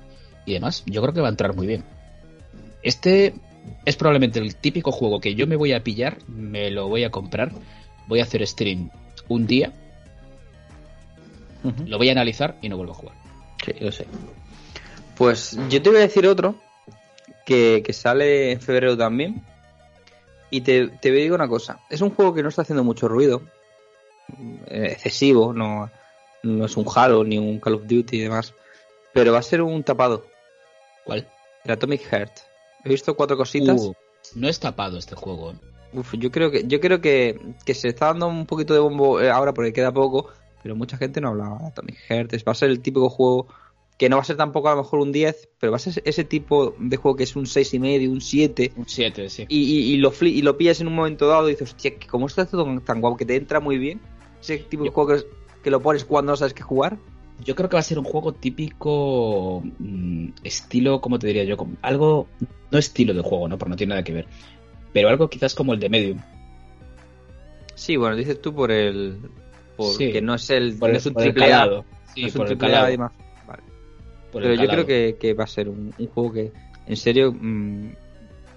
y 0.46 0.54
demás, 0.54 0.84
yo 0.86 1.02
creo 1.02 1.14
que 1.14 1.22
va 1.22 1.28
a 1.28 1.32
entrar 1.32 1.56
muy 1.56 1.68
bien. 1.68 1.84
Este 2.84 3.34
es 3.86 3.96
probablemente 3.96 4.40
el 4.40 4.56
típico 4.56 4.92
juego 4.92 5.20
que 5.20 5.36
yo 5.36 5.48
me 5.48 5.56
voy 5.56 5.74
a 5.74 5.84
pillar, 5.84 6.18
me 6.28 6.70
lo 6.72 6.88
voy 6.88 7.04
a 7.04 7.10
comprar, 7.12 7.52
voy 8.08 8.20
a 8.20 8.24
hacer 8.24 8.46
stream 8.48 8.90
un 9.28 9.48
día, 9.48 9.74
lo 11.86 11.98
voy 11.98 12.10
a 12.10 12.14
analizar 12.14 12.58
y 12.62 12.70
no 12.70 12.78
vuelvo 12.78 12.94
a 12.94 12.96
jugar. 12.96 13.16
Sí, 13.66 13.74
lo 13.80 13.92
sé. 13.92 14.06
Pues 15.18 15.58
yo 15.70 15.82
te 15.82 15.90
voy 15.90 15.98
a 15.98 16.02
decir 16.02 16.28
otro 16.28 16.56
que, 17.46 17.82
que 17.86 17.92
sale 17.94 18.52
en 18.52 18.62
febrero 18.62 18.96
también. 18.96 19.44
Y 20.50 20.62
te, 20.62 20.88
te 20.88 21.12
digo 21.12 21.36
una 21.36 21.48
cosa. 21.50 21.80
Es 21.90 22.00
un 22.00 22.12
juego 22.12 22.34
que 22.34 22.42
no 22.44 22.50
está 22.50 22.62
haciendo 22.62 22.84
mucho 22.84 23.08
ruido. 23.10 23.42
eh, 24.68 24.90
excesivo. 24.92 25.52
No, 25.52 25.90
no 26.44 26.66
es 26.66 26.78
un 26.78 26.86
Halo 26.96 27.24
ni 27.24 27.38
un 27.38 27.60
Call 27.60 27.74
of 27.74 27.88
Duty 27.88 28.18
y 28.18 28.22
demás. 28.22 28.54
Pero 29.14 29.34
va 29.34 29.40
a 29.40 29.44
ser 29.44 29.62
un 29.62 29.84
tapado. 29.84 30.26
¿Cuál? 31.04 31.28
El 31.66 31.72
Atomic 31.72 32.02
Heart. 32.04 32.32
He 32.84 32.90
visto 32.90 33.16
cuatro 33.16 33.38
cositas. 33.38 33.82
Uh, 33.82 33.94
no 34.36 34.48
es 34.48 34.60
tapado 34.60 34.98
este 34.98 35.16
juego. 35.16 35.52
¿eh? 35.52 35.56
Uf, 35.94 36.14
yo 36.18 36.32
creo 36.32 36.52
que 36.52 36.68
yo 36.68 36.80
creo 36.80 37.02
que, 37.02 37.40
que 37.66 37.74
se 37.74 37.90
está 37.90 38.08
dando 38.08 38.28
un 38.28 38.46
poquito 38.46 38.74
de 38.74 38.80
bombo 38.80 39.22
eh, 39.22 39.30
ahora 39.30 39.54
porque 39.54 39.74
queda 39.74 39.92
poco, 39.92 40.30
pero 40.62 40.76
mucha 40.76 40.98
gente 40.98 41.22
no 41.22 41.30
hablaba 41.30 41.60
de 41.60 41.68
Atomic 41.68 41.98
Heart. 42.08 42.34
Va 42.48 42.52
a 42.52 42.56
ser 42.56 42.70
el 42.70 42.82
típico 42.82 43.10
juego 43.10 43.48
que 43.98 44.10
no 44.10 44.18
va 44.18 44.22
a 44.22 44.26
ser 44.26 44.38
tampoco 44.38 44.70
a 44.70 44.76
lo 44.76 44.84
mejor 44.84 45.00
un 45.00 45.12
10, 45.12 45.50
pero 45.60 45.72
va 45.72 45.78
a 45.78 45.80
ser 45.80 46.02
ese 46.06 46.24
tipo 46.24 46.76
de 46.78 46.98
juego 46.98 47.18
que 47.18 47.24
es 47.24 47.36
un 47.36 47.48
6 47.48 47.74
y 47.74 47.80
medio, 47.80 48.12
un 48.12 48.22
7. 48.22 48.74
Un 48.76 48.88
7, 48.88 49.30
sí. 49.30 49.46
Y, 49.50 49.58
y, 49.58 49.94
y 49.94 49.98
lo, 49.98 50.14
y 50.22 50.42
lo 50.44 50.56
pillas 50.56 50.80
en 50.82 50.88
un 50.88 50.94
momento 50.94 51.28
dado 51.28 51.48
y 51.48 51.54
dices, 51.54 51.74
hostia, 51.74 51.98
que 51.98 52.06
¿cómo 52.06 52.28
está 52.28 52.44
esto 52.44 52.64
tan, 52.86 53.02
guapo? 53.02 53.18
Que 53.18 53.26
te 53.26 53.36
entra 53.36 53.60
muy 53.60 53.80
bien. 53.80 54.00
Ese 54.40 54.60
tipo 54.60 54.84
de 54.84 54.92
juego 54.92 55.16
que, 55.16 55.24
que 55.64 55.72
lo 55.72 55.82
pones 55.82 56.06
cuando 56.06 56.32
no 56.32 56.38
sabes 56.38 56.54
qué 56.54 56.62
jugar. 56.62 57.00
Yo 57.44 57.56
creo 57.56 57.70
que 57.70 57.76
va 57.76 57.80
a 57.82 57.84
ser 57.84 58.00
un 58.00 58.06
juego 58.06 58.34
típico 58.34 59.64
mm, 59.80 60.30
estilo, 60.44 61.02
¿cómo 61.02 61.20
te 61.20 61.28
diría 61.28 61.44
yo? 61.44 61.56
Como 61.58 61.78
algo, 61.82 62.28
no 62.72 62.80
estilo 62.80 63.14
de 63.14 63.22
juego, 63.22 63.48
¿no? 63.48 63.58
Porque 63.58 63.70
no 63.70 63.76
tiene 63.76 63.92
nada 63.92 64.04
que 64.04 64.14
ver. 64.14 64.28
Pero 64.94 65.10
algo 65.10 65.30
quizás 65.30 65.54
como 65.54 65.74
el 65.74 65.80
de 65.80 65.90
Medium. 65.90 66.20
Sí, 67.76 67.96
bueno, 67.96 68.16
dices 68.16 68.42
tú 68.42 68.54
por 68.54 68.72
el. 68.72 69.20
Porque 69.76 70.14
Sí. 70.14 70.22
no 70.22 70.34
es 70.36 70.50
el. 70.50 70.78
Por 70.78 70.90
no 70.90 70.98
es 70.98 71.06
un 71.06 71.14
por 71.14 71.24
el 71.24 71.34
triple 71.34 71.54
A. 71.54 71.84
Sí, 72.14 72.22
no 72.22 72.28
es 72.28 72.36
un 72.36 72.42
el 72.42 72.48
triple 72.48 72.76
A 72.76 72.98
más. 72.98 73.12
Vale. 73.48 73.64
por 74.32 74.42
Pero 74.42 74.54
el 74.54 74.60
yo 74.60 74.68
creo 74.68 74.86
que, 74.86 75.18
que 75.20 75.34
va 75.36 75.44
a 75.44 75.48
ser 75.48 75.70
un, 75.70 75.94
un 75.98 76.08
juego 76.08 76.34
que, 76.34 76.52
en 76.88 76.98
serio, 76.98 77.32
mm, 77.32 77.90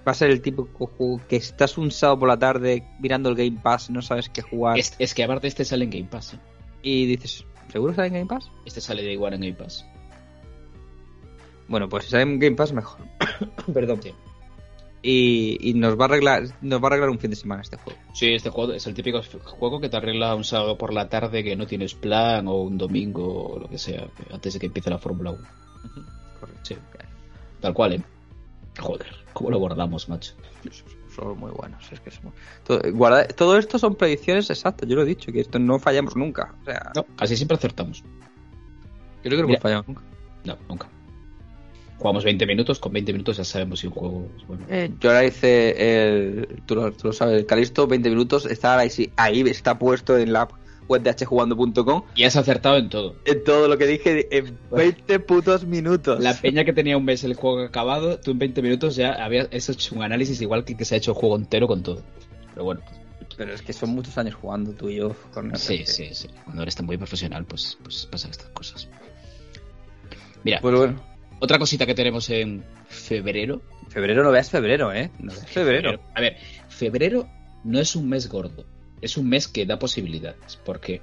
va 0.06 0.12
a 0.12 0.14
ser 0.14 0.30
el 0.30 0.40
típico 0.40 0.86
juego 0.86 1.20
que 1.28 1.36
estás 1.36 1.76
un 1.76 1.90
sábado 1.90 2.20
por 2.20 2.28
la 2.28 2.38
tarde 2.38 2.84
mirando 2.98 3.28
el 3.28 3.36
Game 3.36 3.58
Pass, 3.62 3.90
no 3.90 4.00
sabes 4.00 4.30
qué 4.30 4.40
jugar. 4.40 4.78
Es, 4.78 4.94
es 4.98 5.14
que 5.14 5.22
aparte 5.22 5.48
este 5.48 5.64
sale 5.64 5.84
en 5.84 5.90
Game 5.90 6.08
Pass. 6.10 6.34
¿eh? 6.34 6.38
Y 6.82 7.06
dices, 7.06 7.44
¿seguro 7.70 7.94
sale 7.94 8.08
en 8.08 8.14
Game 8.14 8.26
Pass? 8.26 8.50
Este 8.64 8.80
sale 8.80 9.02
de 9.02 9.12
igual 9.12 9.34
en 9.34 9.40
Game 9.40 9.54
Pass. 9.54 9.86
Bueno, 11.68 11.88
pues 11.88 12.04
si 12.04 12.10
sale 12.10 12.24
en 12.24 12.38
Game 12.38 12.56
Pass, 12.56 12.72
mejor. 12.72 13.00
Perdón. 13.72 14.02
Sí. 14.02 14.12
Y, 15.02 15.70
y 15.70 15.74
nos 15.74 15.98
va 15.98 16.04
a 16.04 16.08
arreglar 16.08 16.42
nos 16.60 16.82
va 16.82 16.84
a 16.84 16.86
arreglar 16.88 17.08
un 17.08 17.18
fin 17.18 17.30
de 17.30 17.36
semana 17.36 17.62
este 17.62 17.78
juego. 17.78 17.98
Sí, 18.12 18.34
este 18.34 18.50
juego 18.50 18.72
es 18.74 18.86
el 18.86 18.94
típico 18.94 19.22
juego 19.44 19.80
que 19.80 19.88
te 19.88 19.96
arregla 19.96 20.34
un 20.34 20.44
sábado 20.44 20.76
por 20.76 20.92
la 20.92 21.08
tarde 21.08 21.42
que 21.42 21.56
no 21.56 21.66
tienes 21.66 21.94
plan 21.94 22.46
o 22.48 22.56
un 22.56 22.76
domingo 22.76 23.54
o 23.54 23.58
lo 23.58 23.68
que 23.68 23.78
sea, 23.78 24.06
antes 24.30 24.52
de 24.52 24.60
que 24.60 24.66
empiece 24.66 24.90
la 24.90 24.98
Fórmula 24.98 25.30
1. 25.30 25.40
Correcto. 26.38 26.60
Sí. 26.62 26.76
Tal 27.60 27.74
cual, 27.74 27.94
¿eh? 27.94 28.02
Joder, 28.78 29.14
¿cómo 29.32 29.50
lo 29.50 29.58
guardamos, 29.58 30.08
macho? 30.08 30.34
Son 31.14 31.38
muy 31.38 31.50
buenos. 31.50 31.90
Es 31.92 32.00
que 32.00 32.10
somos- 32.10 32.34
todo, 32.64 32.80
guarda- 32.92 33.26
todo 33.28 33.56
esto 33.58 33.78
son 33.78 33.94
predicciones 33.96 34.48
exactas, 34.50 34.88
yo 34.88 34.96
lo 34.96 35.02
he 35.02 35.06
dicho, 35.06 35.32
que 35.32 35.40
esto 35.40 35.58
no 35.58 35.78
fallamos 35.78 36.16
nunca. 36.16 36.54
O 36.62 36.64
sea, 36.64 36.92
No, 36.94 37.04
casi 37.16 37.36
siempre 37.36 37.56
acertamos. 37.56 38.02
yo 38.02 38.08
creo 39.22 39.36
que 39.36 39.42
no 39.42 39.46
Mira. 39.48 39.54
hemos 39.58 39.62
fallado 39.62 39.84
nunca. 39.86 40.02
No, 40.44 40.56
nunca. 40.68 40.88
Jugamos 41.98 42.24
20 42.24 42.46
minutos, 42.46 42.78
con 42.78 42.92
20 42.94 43.12
minutos 43.12 43.36
ya 43.36 43.44
sabemos 43.44 43.80
si 43.80 43.86
un 43.86 43.92
juego 43.92 44.26
es 44.38 44.46
bueno. 44.46 44.64
Eh, 44.70 44.90
yo 45.00 45.10
ahora 45.10 45.24
hice 45.24 45.74
el. 45.76 46.62
Tú 46.64 46.74
lo, 46.74 46.90
tú 46.92 47.08
lo 47.08 47.12
sabes, 47.12 47.38
el 47.40 47.44
Calisto, 47.46 47.86
20 47.86 48.08
minutos. 48.08 48.46
Está 48.46 48.78
ahí, 48.78 49.12
ahí 49.16 49.40
está 49.42 49.78
puesto 49.78 50.16
en 50.16 50.32
la 50.32 50.48
web 50.90 51.02
de 51.02 51.14
hjjugando.com. 51.14 52.02
Y 52.16 52.24
has 52.24 52.36
acertado 52.36 52.76
en 52.76 52.88
todo. 52.88 53.16
En 53.24 53.44
todo 53.44 53.68
lo 53.68 53.78
que 53.78 53.86
dije 53.86 54.26
en 54.36 54.58
20 54.72 55.20
putos 55.20 55.64
minutos. 55.64 56.20
La 56.20 56.34
peña 56.34 56.64
que 56.64 56.72
tenía 56.72 56.96
un 56.96 57.04
mes 57.04 57.22
el 57.24 57.34
juego 57.34 57.60
acabado, 57.62 58.18
tú 58.18 58.32
en 58.32 58.38
20 58.38 58.60
minutos 58.62 58.96
ya 58.96 59.12
habías 59.12 59.48
hecho 59.68 59.94
un 59.94 60.02
análisis 60.02 60.40
igual 60.42 60.64
que 60.64 60.76
que 60.76 60.84
se 60.84 60.94
ha 60.96 60.98
hecho 60.98 61.12
el 61.12 61.16
juego 61.16 61.36
entero 61.36 61.66
con 61.68 61.82
todo. 61.82 62.02
Pero 62.52 62.64
bueno, 62.64 62.80
Pero 63.36 63.54
es 63.54 63.62
que 63.62 63.72
son 63.72 63.90
muchos 63.90 64.18
años 64.18 64.34
jugando 64.34 64.72
tú 64.72 64.88
y 64.88 64.96
yo 64.96 65.14
con 65.32 65.54
sí, 65.56 65.84
sí, 65.86 66.08
sí. 66.12 66.28
Cuando 66.44 66.62
eres 66.62 66.74
tan 66.74 66.86
muy 66.86 66.96
profesional, 66.98 67.44
pues, 67.44 67.78
pues 67.82 68.06
pasan 68.10 68.32
estas 68.32 68.48
cosas. 68.48 68.88
Mira, 70.42 70.60
Pues 70.60 70.74
bueno, 70.74 71.00
otra 71.38 71.58
cosita 71.58 71.86
que 71.86 71.94
tenemos 71.94 72.28
en 72.30 72.64
febrero. 72.88 73.62
febrero 73.88 74.22
no 74.22 74.30
veas 74.30 74.50
febrero, 74.50 74.92
¿eh? 74.92 75.10
No 75.18 75.32
veas 75.32 75.46
febrero. 75.46 76.00
A 76.14 76.20
ver, 76.20 76.36
febrero 76.68 77.28
no 77.64 77.78
es 77.78 77.94
un 77.94 78.08
mes 78.08 78.28
gordo, 78.28 78.64
es 79.00 79.16
un 79.16 79.28
mes 79.28 79.48
que 79.48 79.66
da 79.66 79.78
posibilidades, 79.78 80.58
porque 80.64 81.00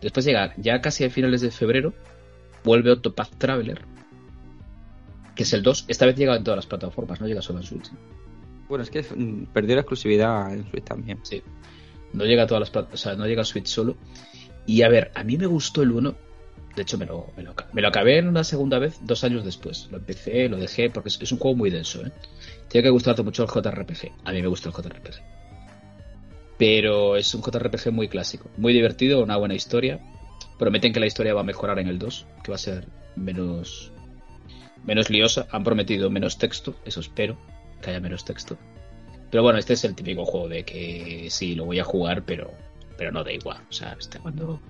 después 0.00 0.24
llega 0.24 0.54
ya 0.56 0.80
casi 0.80 1.04
a 1.04 1.10
finales 1.10 1.40
de 1.40 1.50
febrero, 1.50 1.94
vuelve 2.64 2.92
Octopath 2.92 3.36
Traveler, 3.36 3.82
que 5.34 5.42
es 5.42 5.52
el 5.52 5.62
2, 5.62 5.86
esta 5.88 6.06
vez 6.06 6.16
llega 6.16 6.36
en 6.36 6.44
todas 6.44 6.56
las 6.56 6.66
plataformas, 6.66 7.20
no 7.20 7.26
llega 7.26 7.42
solo 7.42 7.60
en 7.60 7.64
Switch. 7.64 7.90
Bueno, 8.68 8.82
es 8.84 8.90
que 8.90 9.02
mm, 9.02 9.46
perdió 9.52 9.74
la 9.74 9.82
exclusividad 9.82 10.52
en 10.52 10.68
Switch 10.70 10.84
también. 10.84 11.18
Sí. 11.22 11.42
No 12.12 12.24
llega 12.24 12.44
a 12.44 12.46
todas 12.46 12.60
las 12.60 12.70
plataformas, 12.70 13.00
o 13.00 13.02
sea, 13.02 13.16
no 13.16 13.26
llega 13.26 13.42
a 13.42 13.44
Switch 13.44 13.66
solo. 13.66 13.96
Y 14.66 14.82
a 14.82 14.88
ver, 14.88 15.10
a 15.14 15.24
mí 15.24 15.36
me 15.36 15.46
gustó 15.46 15.82
el 15.82 15.90
1. 15.90 16.14
De 16.76 16.82
hecho, 16.82 16.98
me 16.98 17.06
lo, 17.06 17.32
me 17.36 17.42
lo, 17.42 17.54
me 17.72 17.82
lo 17.82 17.88
acabé 17.88 18.18
en 18.18 18.28
una 18.28 18.42
segunda 18.42 18.78
vez 18.78 18.98
dos 19.02 19.22
años 19.22 19.44
después. 19.44 19.88
Lo 19.90 19.98
empecé, 19.98 20.48
lo 20.48 20.56
dejé, 20.56 20.90
porque 20.90 21.08
es, 21.08 21.20
es 21.20 21.30
un 21.30 21.38
juego 21.38 21.56
muy 21.56 21.70
denso. 21.70 22.04
¿eh? 22.04 22.10
Tiene 22.68 22.84
que 22.84 22.90
gustarte 22.90 23.22
mucho 23.22 23.44
el 23.44 23.48
JRPG. 23.48 24.12
A 24.24 24.32
mí 24.32 24.42
me 24.42 24.48
gusta 24.48 24.70
el 24.70 24.74
JRPG. 24.74 25.33
Pero 26.58 27.16
es 27.16 27.34
un 27.34 27.42
JRPG 27.42 27.90
muy 27.92 28.08
clásico. 28.08 28.48
Muy 28.56 28.72
divertido, 28.72 29.22
una 29.22 29.36
buena 29.36 29.54
historia. 29.54 30.00
Prometen 30.58 30.92
que 30.92 31.00
la 31.00 31.06
historia 31.06 31.34
va 31.34 31.40
a 31.40 31.44
mejorar 31.44 31.78
en 31.78 31.88
el 31.88 31.98
2, 31.98 32.26
que 32.42 32.50
va 32.50 32.56
a 32.56 32.58
ser 32.58 32.86
menos, 33.16 33.92
menos 34.84 35.10
liosa. 35.10 35.46
Han 35.50 35.64
prometido 35.64 36.10
menos 36.10 36.38
texto, 36.38 36.76
eso 36.84 37.00
espero, 37.00 37.36
que 37.82 37.90
haya 37.90 38.00
menos 38.00 38.24
texto. 38.24 38.56
Pero 39.30 39.42
bueno, 39.42 39.58
este 39.58 39.72
es 39.72 39.84
el 39.84 39.96
típico 39.96 40.24
juego 40.24 40.48
de 40.48 40.64
que 40.64 41.26
sí, 41.28 41.56
lo 41.56 41.64
voy 41.64 41.80
a 41.80 41.84
jugar, 41.84 42.24
pero, 42.24 42.52
pero 42.96 43.10
no 43.10 43.24
da 43.24 43.32
igual. 43.32 43.58
O 43.68 43.72
sea, 43.72 43.96
este 43.98 44.20
cuando, 44.20 44.60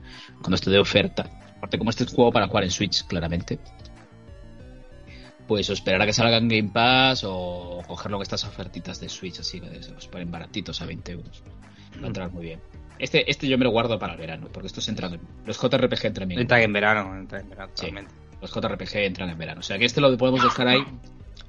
cuando 0.40 0.55
esté 0.55 0.70
de 0.70 0.79
oferta. 0.79 1.29
Aparte, 1.59 1.77
como 1.77 1.90
este 1.90 2.05
es 2.05 2.14
juego 2.14 2.33
para 2.33 2.47
jugar 2.47 2.64
en 2.64 2.70
Switch, 2.70 3.05
claramente. 3.07 3.59
Pues 5.47 5.68
o 5.68 5.75
esperar 5.75 6.01
a 6.01 6.07
que 6.07 6.14
salga 6.14 6.38
en 6.38 6.49
Game 6.49 6.70
Pass 6.73 7.25
o 7.27 7.83
cogerlo 7.87 8.16
en 8.16 8.23
estas 8.23 8.44
ofertitas 8.44 8.99
de 9.01 9.11
Switch, 9.11 9.40
así 9.40 9.61
que 9.61 9.83
se 9.83 9.92
los 9.92 10.09
ponen 10.09 10.31
baratitos 10.31 10.81
a 10.81 10.87
20 10.87 11.12
euros. 11.12 11.42
Va 12.01 12.05
a 12.05 12.07
entrar 12.09 12.31
muy 12.33 12.45
bien. 12.45 12.61
Este, 12.99 13.29
este 13.29 13.49
yo 13.49 13.59
me 13.59 13.65
lo 13.65 13.71
guardo 13.71 13.99
para 13.99 14.13
el 14.13 14.19
verano, 14.19 14.49
porque 14.53 14.69
estos 14.69 14.89
entran 14.89 15.15
en, 15.15 15.21
los 15.45 15.59
JRPG 15.59 16.07
entran 16.07 16.29
bien. 16.29 16.41
Entra 16.41 16.63
en 16.63 16.73
verano, 16.73 17.17
entra 17.17 17.41
en 17.41 17.49
verano, 17.49 17.73
Sí. 17.75 17.91
Los 18.41 18.53
JRPG 18.53 18.97
entran 18.97 19.31
en 19.31 19.39
verano. 19.39 19.61
O 19.61 19.63
sea 19.63 19.79
que 19.79 19.87
este 19.87 20.01
lo 20.01 20.17
podemos 20.17 20.43
dejar 20.43 20.69
ahí. 20.69 20.85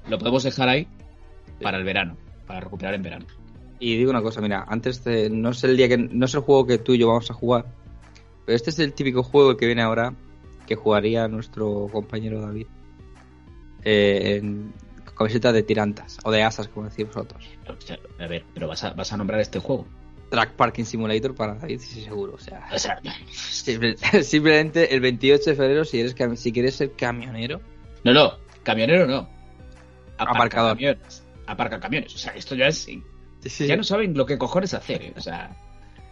Lo 0.08 0.18
podemos 0.18 0.42
dejar 0.42 0.68
ahí 0.68 0.88
para 1.60 1.78
el 1.78 1.84
verano. 1.84 2.16
Para 2.46 2.60
recuperar 2.60 2.94
en 2.94 3.02
verano. 3.02 3.26
Y 3.78 3.96
digo 3.96 4.10
una 4.10 4.22
cosa, 4.22 4.40
mira, 4.40 4.64
antes 4.66 5.04
de. 5.04 5.28
No 5.28 5.50
es 5.50 5.62
el 5.64 5.76
día 5.76 5.88
que. 5.88 5.98
No 5.98 6.24
es 6.24 6.34
el 6.34 6.40
juego 6.40 6.66
que 6.66 6.78
tú 6.78 6.94
y 6.94 6.98
yo 6.98 7.08
vamos 7.08 7.30
a 7.30 7.34
jugar. 7.34 7.66
Pero 8.46 8.56
este 8.56 8.70
es 8.70 8.78
el 8.78 8.94
típico 8.94 9.22
juego 9.22 9.56
que 9.56 9.66
viene 9.66 9.82
ahora. 9.82 10.14
Que 10.66 10.74
jugaría 10.74 11.28
nuestro 11.28 11.88
compañero 11.92 12.40
David. 12.40 12.66
Eh, 13.84 14.38
en 14.40 14.72
camisetas 15.16 15.52
de 15.52 15.62
tirantas. 15.62 16.18
O 16.24 16.30
de 16.30 16.42
asas, 16.42 16.68
como 16.68 16.88
decís 16.88 17.06
vosotros. 17.06 17.46
O 17.68 17.80
sea, 17.80 17.98
a 18.18 18.26
ver, 18.26 18.44
pero 18.54 18.68
vas 18.68 18.82
a, 18.84 18.94
vas 18.94 19.12
a 19.12 19.16
nombrar 19.16 19.40
este 19.40 19.58
juego. 19.58 19.86
Track 20.30 20.52
Parking 20.54 20.84
Simulator 20.84 21.34
para 21.34 21.54
David, 21.54 21.80
sí, 21.80 22.02
seguro. 22.02 22.34
O 22.34 22.38
sea, 22.38 22.68
O 22.72 22.78
sea, 22.78 23.00
simple- 23.30 23.96
simplemente 24.24 24.94
el 24.94 25.00
28 25.00 25.50
de 25.50 25.56
febrero, 25.56 25.84
si, 25.84 26.00
eres, 26.00 26.14
si 26.40 26.52
quieres 26.52 26.74
ser 26.74 26.92
camionero. 26.92 27.60
no, 28.04 28.12
no, 28.12 28.32
camionero 28.62 29.06
no. 29.06 29.28
Aparcador. 30.18 30.72
camiones. 30.76 31.22
Aparca 31.46 31.78
camiones. 31.78 32.14
O 32.14 32.18
sea, 32.18 32.32
esto 32.34 32.54
ya 32.54 32.66
es. 32.66 32.86
Ya 33.60 33.76
no 33.76 33.84
saben 33.84 34.16
lo 34.16 34.26
que 34.26 34.36
cojones 34.38 34.74
hacer. 34.74 35.02
¿eh? 35.02 35.12
O 35.16 35.20
sea, 35.20 35.54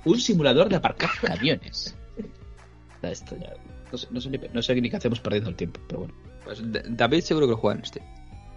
un 0.04 0.20
simulador 0.20 0.68
de 0.68 0.76
aparcar 0.76 1.10
camiones. 1.22 1.96
O 2.18 3.00
sea, 3.00 3.10
Esto 3.10 3.36
ya. 3.36 3.52
No 3.90 3.98
sé, 3.98 4.06
no, 4.10 4.20
sé 4.20 4.30
ni, 4.30 4.38
no 4.52 4.62
sé 4.62 4.74
ni 4.80 4.90
qué 4.90 4.96
hacemos 4.96 5.20
perdiendo 5.20 5.50
el 5.50 5.56
tiempo, 5.56 5.80
pero 5.88 6.00
bueno. 6.00 6.14
Pues 6.44 6.60
David 6.96 7.20
seguro 7.22 7.46
que 7.46 7.52
lo 7.52 7.56
juega 7.56 7.78
en 7.78 7.84
este. 7.84 8.02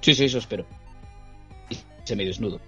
Sí, 0.01 0.13
sí, 0.13 0.25
eso 0.25 0.37
espero. 0.39 0.65
Y 1.69 1.77
semi 2.03 2.25
desnudo. 2.25 2.59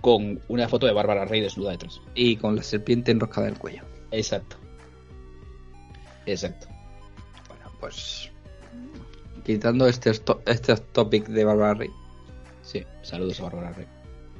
Con 0.00 0.40
una 0.48 0.68
foto 0.68 0.86
de 0.86 0.92
Bárbara 0.92 1.24
Rey 1.24 1.40
desnuda 1.40 1.72
detrás. 1.72 2.00
Y 2.14 2.36
con 2.36 2.56
la 2.56 2.62
serpiente 2.62 3.10
enroscada 3.12 3.46
del 3.46 3.58
cuello. 3.58 3.82
Exacto. 4.10 4.56
Exacto. 6.26 6.68
Bueno, 7.48 7.70
pues. 7.80 8.30
Quitando 9.44 9.86
este, 9.86 10.10
este 10.46 10.76
topic 10.92 11.26
de 11.26 11.44
Barbara 11.44 11.74
Rey. 11.74 11.90
Sí, 12.62 12.84
saludos 13.02 13.40
a 13.40 13.44
Bárbara 13.44 13.72
Rey. 13.72 13.86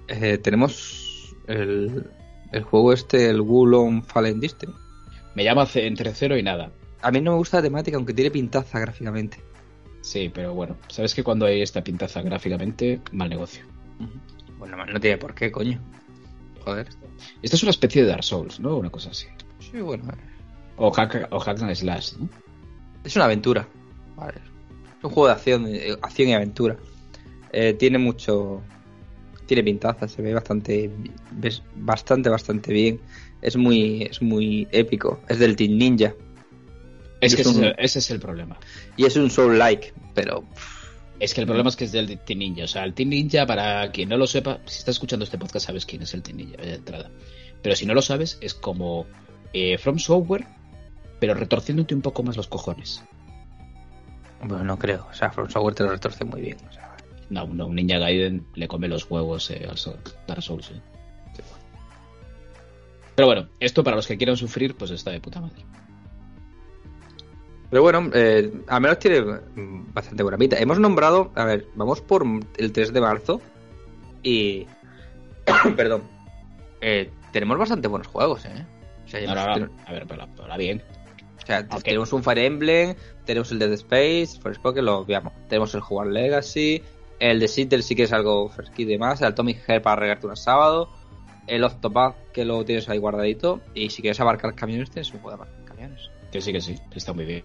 Eh, 0.08 0.38
tenemos 0.38 1.34
el, 1.46 2.10
el 2.52 2.62
juego 2.62 2.92
este, 2.92 3.28
el 3.28 3.40
Wulong 3.40 4.04
Fallen 4.04 4.40
Destiny. 4.40 4.74
Me 5.34 5.44
llama 5.44 5.68
entre 5.74 6.14
cero 6.14 6.36
y 6.36 6.42
nada. 6.42 6.72
A 7.02 7.10
mí 7.10 7.20
no 7.20 7.32
me 7.32 7.38
gusta 7.38 7.58
la 7.58 7.64
temática, 7.64 7.96
aunque 7.96 8.14
tiene 8.14 8.30
pintaza 8.30 8.78
gráficamente. 8.78 9.38
Sí, 10.02 10.30
pero 10.32 10.54
bueno, 10.54 10.76
sabes 10.88 11.14
que 11.14 11.22
cuando 11.22 11.46
hay 11.46 11.62
esta 11.62 11.82
pintaza 11.82 12.22
gráficamente, 12.22 13.00
mal 13.12 13.28
negocio. 13.28 13.64
Bueno, 14.60 14.76
no 14.86 15.00
tiene 15.00 15.18
por 15.18 15.34
qué, 15.34 15.50
coño. 15.50 15.80
Joder. 16.64 16.86
Esta 17.42 17.56
es 17.56 17.62
una 17.62 17.70
especie 17.70 18.02
de 18.02 18.08
Dark 18.08 18.22
Souls, 18.22 18.60
¿no? 18.60 18.76
Una 18.76 18.90
cosa 18.90 19.10
así. 19.10 19.26
Sí, 19.58 19.80
bueno. 19.80 20.04
eh. 20.12 20.16
O 20.76 20.90
hack, 20.92 21.26
o 21.32 21.40
hack 21.40 21.60
and 21.60 21.74
slash, 21.74 22.12
¿no? 22.18 22.28
Es 23.02 23.16
una 23.16 23.24
aventura. 23.24 23.66
Vale. 24.16 24.34
Es 24.98 25.04
un 25.04 25.10
juego 25.10 25.26
de 25.26 25.32
acción, 25.32 25.66
eh, 25.66 25.96
acción 26.02 26.28
y 26.28 26.34
aventura. 26.34 26.76
Eh, 27.52 27.72
tiene 27.74 27.98
mucho. 27.98 28.62
Tiene 29.46 29.64
pintaza, 29.64 30.06
se 30.06 30.22
ve 30.22 30.32
bastante. 30.34 30.90
ves 31.32 31.62
bastante, 31.74 32.28
bastante 32.28 32.72
bien. 32.72 33.00
Es 33.42 33.56
muy, 33.56 34.02
es 34.04 34.20
muy 34.22 34.68
épico. 34.70 35.20
Es 35.28 35.38
del 35.38 35.56
Team 35.56 35.76
Ninja. 35.78 36.14
Es 37.20 37.32
Y 37.32 37.36
que 37.36 37.42
es 37.42 37.48
ese, 37.48 37.58
un- 37.58 37.64
es 37.64 37.70
el- 37.70 37.84
ese 37.84 37.98
es 37.98 38.10
el 38.10 38.20
problema. 38.20 38.58
Y 38.96 39.04
es 39.06 39.16
un 39.16 39.30
Soul 39.30 39.58
like, 39.58 39.92
pero. 40.14 40.44
Es 41.20 41.34
que 41.34 41.42
el 41.42 41.46
problema 41.46 41.68
es 41.68 41.76
que 41.76 41.84
es 41.84 41.92
del 41.92 42.18
Team 42.18 42.38
Ninja. 42.38 42.64
O 42.64 42.66
sea, 42.66 42.82
el 42.84 42.94
Team 42.94 43.10
Ninja, 43.10 43.46
para 43.46 43.90
quien 43.92 44.08
no 44.08 44.16
lo 44.16 44.26
sepa, 44.26 44.58
si 44.64 44.78
estás 44.78 44.96
escuchando 44.96 45.24
este 45.24 45.38
podcast 45.38 45.66
sabes 45.66 45.84
quién 45.86 46.02
es 46.02 46.14
el 46.14 46.22
Team 46.22 46.38
Ninja 46.38 46.56
de 46.62 46.74
entrada. 46.74 47.10
Pero 47.62 47.76
si 47.76 47.84
no 47.86 47.92
lo 47.94 48.00
sabes, 48.02 48.38
es 48.40 48.54
como 48.54 49.06
eh, 49.52 49.76
From 49.76 49.98
Software, 49.98 50.46
pero 51.20 51.34
retorciéndote 51.34 51.94
un 51.94 52.00
poco 52.00 52.22
más 52.22 52.36
los 52.38 52.48
cojones. 52.48 53.04
Bueno, 54.42 54.64
no 54.64 54.78
creo. 54.78 55.06
O 55.10 55.14
sea, 55.14 55.30
From 55.30 55.50
Software 55.50 55.74
te 55.74 55.84
lo 55.84 55.90
retorce 55.90 56.24
muy 56.24 56.40
bien. 56.40 56.56
O 56.68 56.72
sea, 56.72 56.96
No, 57.28 57.46
no, 57.46 57.66
un 57.66 57.74
Ninja 57.76 57.98
Gaiden 57.98 58.46
le 58.54 58.66
come 58.66 58.88
los 58.88 59.10
huevos 59.10 59.50
eh, 59.50 59.68
al 59.68 59.76
Dark 60.26 60.42
Souls. 60.42 60.70
eh. 60.70 60.80
Pero 63.14 63.26
bueno, 63.26 63.48
esto 63.60 63.84
para 63.84 63.96
los 63.96 64.06
que 64.06 64.16
quieran 64.16 64.38
sufrir, 64.38 64.74
pues 64.74 64.90
está 64.90 65.10
de 65.10 65.20
puta 65.20 65.42
madre. 65.42 65.62
Pero 67.70 67.82
bueno, 67.82 68.10
eh, 68.14 68.52
al 68.66 68.80
menos 68.80 68.98
tiene 68.98 69.22
bastante 69.94 70.22
buena 70.22 70.36
pinta. 70.36 70.58
Hemos 70.58 70.80
nombrado, 70.80 71.30
a 71.36 71.44
ver, 71.44 71.66
vamos 71.74 72.00
por 72.00 72.24
el 72.58 72.72
3 72.72 72.92
de 72.92 73.00
marzo 73.00 73.40
y... 74.22 74.66
Perdón. 75.76 76.02
Eh, 76.80 77.10
tenemos 77.32 77.58
bastante 77.58 77.88
buenos 77.88 78.08
juegos, 78.08 78.44
¿eh? 78.44 78.66
O 79.04 79.08
sea, 79.08 79.28
Ahora, 79.28 79.42
hemos- 79.56 79.70
ahora, 79.70 79.82
a 79.86 79.92
ver, 79.92 80.06
pero, 80.06 80.26
pero 80.32 80.42
ahora 80.42 80.56
bien. 80.56 80.82
o 81.42 81.46
sea, 81.46 81.66
tenemos 81.68 82.12
un 82.12 82.22
Fire 82.22 82.38
Emblem, 82.38 82.94
tenemos 83.24 83.50
el 83.52 83.58
Dead 83.58 83.72
Space, 83.72 84.38
por 84.40 84.74
que 84.74 84.82
lo 84.82 85.04
veamos. 85.04 85.32
Tenemos 85.48 85.74
el 85.74 85.80
Jugar 85.80 86.08
Legacy, 86.08 86.82
el 87.18 87.38
de 87.40 87.48
Seattle 87.48 87.82
sí 87.82 87.94
que 87.94 88.04
es 88.04 88.12
algo 88.12 88.48
fresquito 88.48 88.90
y 88.90 88.94
demás, 88.94 89.20
el 89.20 89.28
Atomic 89.28 89.62
Heart 89.66 89.82
para 89.82 89.96
regarte 90.00 90.26
un 90.26 90.36
sábado, 90.36 90.88
el 91.46 91.62
Octopath 91.64 92.16
que 92.32 92.44
lo 92.44 92.64
tienes 92.64 92.88
ahí 92.88 92.98
guardadito, 92.98 93.60
y 93.74 93.90
si 93.90 94.00
quieres 94.02 94.20
abarcar 94.20 94.54
camiones 94.54 94.90
tienes 94.90 95.12
un 95.12 95.20
juego 95.20 95.36
de 95.36 95.42
abarcar 95.42 95.64
camiones. 95.64 96.10
Que 96.32 96.40
sí, 96.40 96.52
que 96.52 96.60
sí, 96.60 96.76
está 96.94 97.12
muy 97.12 97.24
bien. 97.24 97.44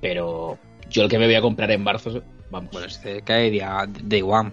Pero 0.00 0.58
yo 0.90 1.02
el 1.02 1.08
que 1.08 1.18
me 1.18 1.26
voy 1.26 1.34
a 1.34 1.40
comprar 1.40 1.70
en 1.70 1.82
marzo, 1.82 2.22
vamos, 2.50 2.70
Bueno, 2.72 2.86
este 2.86 3.22
cae 3.22 3.50
Day 4.02 4.22
One. 4.22 4.52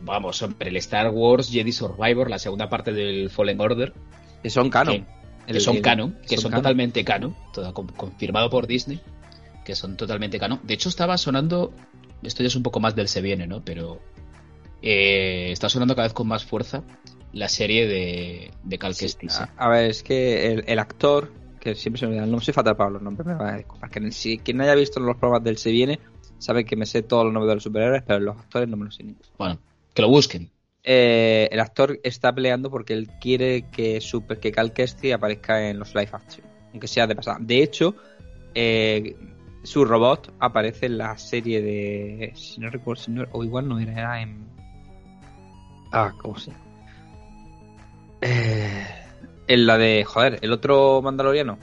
vamos, 0.00 0.42
hombre, 0.42 0.68
el 0.68 0.76
Star 0.78 1.10
Wars 1.10 1.50
Jedi 1.50 1.72
Survivor, 1.72 2.28
la 2.30 2.38
segunda 2.38 2.68
parte 2.68 2.92
del 2.92 3.30
Fallen 3.30 3.60
Order, 3.60 3.92
Que 4.42 4.50
son 4.50 4.70
canon. 4.70 5.06
que, 5.46 5.60
son 5.60 5.80
canon, 5.80 6.18
que 6.26 6.36
son, 6.36 6.50
canon. 6.50 6.62
totalmente 6.62 7.04
canon, 7.04 7.36
todo 7.52 7.72
con- 7.74 7.88
confirmado 7.88 8.50
por 8.50 8.66
Disney, 8.66 9.00
que 9.64 9.74
son 9.74 9.96
totalmente 9.96 10.38
canon. 10.38 10.60
De 10.62 10.74
hecho, 10.74 10.88
estaba 10.88 11.16
sonando, 11.18 11.72
esto 12.22 12.42
ya 12.42 12.48
es 12.48 12.56
un 12.56 12.62
poco 12.62 12.80
más 12.80 12.94
del 12.94 13.08
se 13.08 13.20
viene, 13.22 13.46
¿no? 13.46 13.64
Pero 13.64 14.00
eh, 14.82 15.50
está 15.52 15.68
sonando 15.68 15.94
cada 15.94 16.06
vez 16.08 16.12
con 16.14 16.26
más 16.28 16.44
fuerza 16.44 16.82
la 17.32 17.48
serie 17.48 17.86
de, 17.86 18.50
de 18.62 18.78
Cal 18.78 18.94
Kestis. 18.96 19.40
A, 19.40 19.50
a 19.56 19.68
ver, 19.68 19.90
es 19.90 20.02
que 20.02 20.52
el, 20.52 20.64
el 20.66 20.78
actor, 20.78 21.32
que 21.64 21.74
siempre 21.74 21.98
se 21.98 22.06
me 22.06 22.12
olvida, 22.12 22.26
no 22.26 22.40
soy 22.40 22.54
fatal 22.54 22.76
para 22.76 22.90
los 22.90 23.02
nombres, 23.02 23.26
me 23.26 23.34
va 23.34 23.54
a 23.54 23.56
disculpar. 23.56 23.90
Que 23.90 24.12
si 24.12 24.38
quien 24.38 24.60
haya 24.60 24.74
visto 24.74 25.00
los 25.00 25.16
programas 25.16 25.42
del 25.42 25.56
Se 25.58 25.70
Viene, 25.72 25.98
sabe 26.38 26.64
que 26.64 26.76
me 26.76 26.86
sé 26.86 27.02
todos 27.02 27.24
los 27.24 27.32
nombres 27.32 27.48
de 27.48 27.54
los 27.56 27.64
superhéroes, 27.64 28.02
pero 28.06 28.20
los 28.20 28.36
actores 28.36 28.68
no 28.68 28.76
me 28.76 28.84
los 28.84 28.94
sé 28.94 29.02
ninguno. 29.02 29.26
Bueno, 29.38 29.58
que 29.94 30.02
lo 30.02 30.08
busquen. 30.08 30.50
Eh, 30.84 31.48
el 31.50 31.60
actor 31.60 31.98
está 32.04 32.34
peleando 32.34 32.70
porque 32.70 32.92
él 32.92 33.08
quiere 33.20 33.70
que 33.70 34.00
super 34.02 34.38
que 34.38 34.52
Cal 34.52 34.72
Kestis 34.74 35.14
aparezca 35.14 35.68
en 35.70 35.78
los 35.78 35.94
live 35.94 36.10
action, 36.12 36.46
aunque 36.72 36.86
sea 36.86 37.06
de 37.06 37.16
pasada. 37.16 37.38
De 37.40 37.62
hecho, 37.62 37.96
eh, 38.54 39.16
su 39.62 39.86
robot 39.86 40.34
aparece 40.40 40.86
en 40.86 40.98
la 40.98 41.16
serie 41.16 41.62
de, 41.62 42.32
si 42.36 42.60
no 42.60 42.68
recuerdo, 42.68 43.02
si 43.02 43.10
no- 43.12 43.24
o 43.32 43.42
igual 43.42 43.66
no 43.66 43.78
era, 43.80 43.92
era 43.92 44.20
en, 44.20 44.44
ah, 45.92 46.12
¿cómo 46.20 46.36
se 46.38 46.50
llama? 46.50 46.62
Eh, 48.20 48.86
en 49.46 49.66
la 49.66 49.78
de, 49.78 50.04
joder, 50.04 50.38
el 50.42 50.52
otro 50.52 51.00
mandaloriano, 51.02 51.58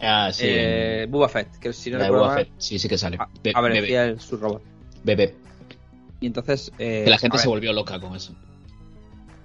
Ah, 0.00 0.30
sí. 0.32 0.44
eh, 0.46 1.06
Boba 1.10 1.28
Fett, 1.28 1.56
que 1.58 1.72
si 1.72 1.90
no 1.90 1.98
la 1.98 2.04
recuerdo 2.04 2.26
mal, 2.26 2.38
Fett. 2.44 2.52
Sí, 2.58 2.78
sí 2.78 2.88
que 2.88 2.96
sale. 2.98 3.16
a- 3.20 3.28
Be- 3.42 3.52
aparecía 3.54 4.04
el- 4.06 4.20
su 4.20 4.36
robot. 4.36 4.62
bebé, 5.04 5.26
bebé. 5.26 5.34
Y 6.20 6.26
entonces, 6.26 6.72
eh, 6.78 7.02
Que 7.04 7.10
la 7.10 7.18
gente 7.18 7.38
se 7.38 7.42
ver, 7.44 7.48
volvió 7.50 7.72
loca 7.72 7.98
con 8.00 8.14
eso. 8.16 8.34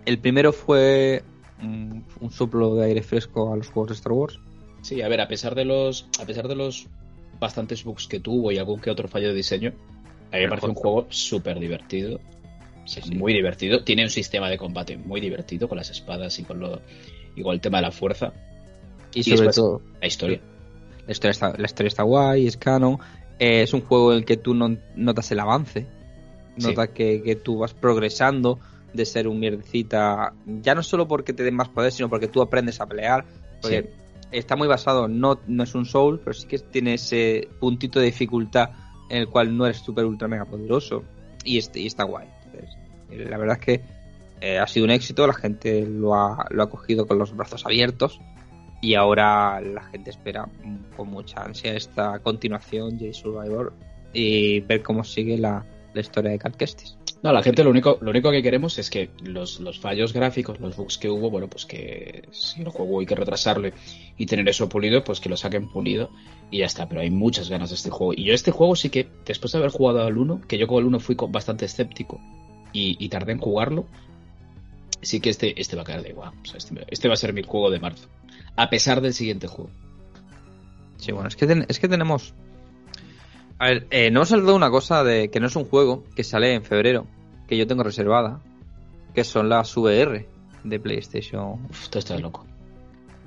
el 0.06 0.20
primero 0.20 0.54
fue 0.54 1.24
mm, 1.62 2.02
un 2.20 2.32
soplo 2.32 2.76
de 2.76 2.86
aire 2.86 3.02
fresco 3.02 3.54
a 3.54 3.56
los 3.56 3.68
juegos 3.70 3.90
de 3.90 3.96
Star 3.96 4.12
Wars. 4.12 4.40
Sí, 4.82 5.02
a 5.02 5.08
ver, 5.08 5.22
a 5.22 5.28
pesar 5.28 5.56
de 5.56 5.64
los, 5.66 6.08
a 6.22 6.26
pesar 6.26 6.48
de 6.50 6.56
los 6.56 6.88
bastantes 7.40 7.84
bugs 7.86 8.08
que 8.08 8.20
tuvo 8.20 8.52
y 8.52 8.58
algún 8.58 8.80
que 8.82 8.90
otro 8.92 9.08
fallo 9.08 9.30
de 9.30 9.34
diseño, 9.34 9.74
a 10.32 10.36
mí 10.38 10.44
me 10.44 10.50
parece 10.50 10.68
un 10.68 10.74
juego 10.76 11.08
súper 11.10 11.60
divertido. 11.60 12.20
Sí, 12.86 13.02
sí. 13.02 13.16
Muy 13.16 13.34
divertido. 13.34 13.84
Tiene 13.84 14.04
un 14.04 14.10
sistema 14.10 14.50
de 14.50 14.58
combate 14.58 14.96
muy 14.98 15.20
divertido 15.22 15.68
con 15.70 15.78
las 15.78 15.90
espadas 15.90 16.38
y 16.40 16.44
con 16.44 16.60
lo 16.60 16.82
y 17.36 17.44
con 17.44 17.54
el 17.54 17.62
tema 17.62 17.78
de 17.80 17.84
la 17.84 17.92
fuerza. 17.92 18.34
Y 19.14 19.24
sobre 19.24 19.50
todo, 19.50 19.82
La 20.02 20.08
historia. 20.08 20.42
la 21.06 21.12
historia, 21.12 21.32
está, 21.32 21.54
la 21.58 21.66
historia 21.66 21.88
está 21.88 22.04
guay, 22.04 22.48
es 22.48 22.58
canon. 22.58 22.98
Eh, 23.40 23.64
es 23.64 23.74
un 23.74 23.82
juego 23.82 24.12
en 24.12 24.20
el 24.20 24.26
que 24.26 24.38
tú 24.38 24.54
no, 24.54 24.76
notas 24.96 25.32
el 25.32 25.40
avance. 25.40 25.86
Sí. 26.58 26.68
Notas 26.68 26.90
que, 26.90 27.22
que 27.22 27.36
tú 27.36 27.60
vas 27.60 27.74
progresando 27.74 28.60
de 28.94 29.06
ser 29.06 29.28
un 29.28 29.40
mierdecita. 29.40 30.34
Ya 30.62 30.76
no 30.76 30.84
solo 30.84 31.08
porque 31.08 31.34
te 31.34 31.44
den 31.44 31.56
más 31.56 31.70
poder, 31.70 31.92
sino 31.92 32.10
porque 32.10 32.28
tú 32.28 32.42
aprendes 32.42 32.80
a 32.82 32.86
pelear. 32.88 33.26
Porque 33.62 33.84
Sí. 33.84 33.90
está 34.32 34.56
muy 34.56 34.68
basado, 34.68 35.08
no, 35.08 35.40
no 35.48 35.64
es 35.64 35.76
un 35.76 35.86
soul, 35.86 36.20
pero 36.20 36.34
sí 36.34 36.48
que 36.48 36.60
tiene 36.60 36.96
ese 36.96 37.48
puntito 37.60 38.00
de 38.00 38.06
dificultad 38.08 38.70
en 39.10 39.18
el 39.20 39.28
cual 39.30 39.56
no 39.56 39.66
eres 39.66 39.78
super 39.78 40.06
ultra 40.06 40.28
mega 40.28 40.46
poderoso. 40.46 41.04
Y, 41.44 41.58
este, 41.58 41.80
y 41.82 41.88
está 41.88 42.04
guay. 42.04 42.28
Entonces, 42.46 43.30
la 43.30 43.38
verdad 43.38 43.58
es 43.60 43.66
que 43.66 43.82
eh, 44.46 44.60
ha 44.60 44.68
sido 44.68 44.86
un 44.86 44.92
éxito, 44.92 45.26
la 45.26 45.34
gente 45.34 45.88
lo 45.88 46.14
ha, 46.14 46.46
lo 46.52 46.62
ha 46.62 46.70
cogido 46.70 47.08
con 47.08 47.18
los 47.18 47.36
brazos 47.36 47.66
abiertos. 47.66 48.22
Y 48.80 48.94
ahora 48.94 49.60
la 49.60 49.82
gente 49.86 50.12
espera 50.12 50.48
con 50.96 51.10
mucha 51.10 51.42
ansia 51.42 51.74
esta 51.74 52.20
continuación 52.20 52.96
de 53.00 53.12
Survivor 53.12 53.74
y 54.14 54.60
ver 54.60 54.84
cómo 54.84 55.04
sigue 55.04 55.40
la, 55.40 55.66
la 55.96 56.00
historia 56.00 56.30
de 56.30 56.38
Kestis. 56.38 56.96
No, 57.24 57.34
la 57.34 57.42
gente 57.42 57.64
lo 57.64 57.72
único, 57.72 57.98
lo 58.02 58.12
único 58.12 58.30
que 58.30 58.44
queremos 58.44 58.78
es 58.78 58.92
que 58.92 59.10
los, 59.24 59.60
los 59.62 59.80
fallos 59.80 60.14
gráficos, 60.14 60.60
los 60.60 60.78
bugs 60.78 61.00
que 61.00 61.10
hubo, 61.10 61.32
bueno, 61.32 61.50
pues 61.50 61.66
que 61.66 62.28
si 62.30 62.62
el 62.62 62.70
juego 62.70 63.00
hay 63.00 63.08
que 63.08 63.16
retrasarlo 63.16 63.72
y 64.16 64.26
tener 64.28 64.48
eso 64.48 64.70
pulido, 64.70 65.04
pues 65.04 65.20
que 65.20 65.30
lo 65.30 65.38
saquen 65.38 65.72
pulido 65.72 66.12
y 66.52 66.60
ya 66.60 66.68
está. 66.68 66.88
Pero 66.88 67.02
hay 67.02 67.10
muchas 67.10 67.50
ganas 67.50 67.70
de 67.70 67.78
este 67.78 67.90
juego. 67.90 68.14
Y 68.14 68.26
yo 68.26 68.36
este 68.36 68.52
juego 68.52 68.76
sí 68.76 68.92
que, 68.92 69.08
después 69.26 69.54
de 69.54 69.58
haber 69.58 69.72
jugado 69.72 70.04
al 70.04 70.16
1, 70.16 70.42
que 70.48 70.60
yo 70.60 70.68
con 70.68 70.78
el 70.78 70.86
1 70.86 71.00
fui 71.00 71.18
bastante 71.30 71.66
escéptico 71.66 72.22
y 72.78 73.08
tardé 73.08 73.32
en 73.32 73.40
jugarlo, 73.40 73.86
sí 75.02 75.20
que 75.20 75.30
este, 75.30 75.60
este 75.60 75.76
va 75.76 75.82
a 75.84 75.86
caer 75.86 76.02
de 76.04 76.10
igual. 76.10 76.32
O 76.42 76.46
sea, 76.46 76.58
este, 76.58 76.76
este 76.88 77.08
va 77.08 77.14
a 77.14 77.18
ser 77.18 77.34
mi 77.34 77.44
juego 77.44 77.70
de 77.72 77.80
marzo. 77.80 78.08
A 78.56 78.70
pesar 78.70 79.02
del 79.02 79.14
siguiente 79.14 79.48
juego. 79.48 79.70
Sí, 80.98 81.12
bueno, 81.12 81.28
es 81.28 81.36
que, 81.36 81.46
ten- 81.48 81.66
es 81.68 81.80
que 81.80 81.88
tenemos... 81.88 82.34
A 83.60 83.68
ver, 83.68 83.88
eh, 83.90 84.12
no 84.12 84.20
hemos 84.20 84.32
hablado 84.32 84.52
de 84.52 84.58
una 84.58 84.70
cosa 84.70 85.04
de 85.04 85.30
que 85.30 85.40
no 85.40 85.48
es 85.48 85.56
un 85.56 85.66
juego 85.66 86.04
que 86.16 86.24
sale 86.24 86.54
en 86.54 86.64
febrero, 86.64 87.08
que 87.48 87.58
yo 87.58 87.68
tengo 87.68 87.84
reservada, 87.84 88.42
que 89.14 89.24
son 89.24 89.48
las 89.50 89.76
VR 89.78 90.28
de 90.64 90.80
PlayStation. 90.80 91.66
Uf, 91.70 91.90
tú 91.90 92.00
estás 92.00 92.20
loco. 92.22 92.46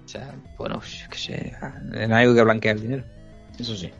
O 0.04 0.08
sea, 0.08 0.34
bueno, 0.58 0.80
yo 0.82 1.08
qué 1.10 1.18
sé, 1.18 1.52
en 1.94 2.12
algo 2.12 2.34
que 2.34 2.42
blanquea 2.42 2.72
el 2.72 2.80
dinero. 2.82 3.04
Eso 3.58 3.74
sí. 3.76 3.90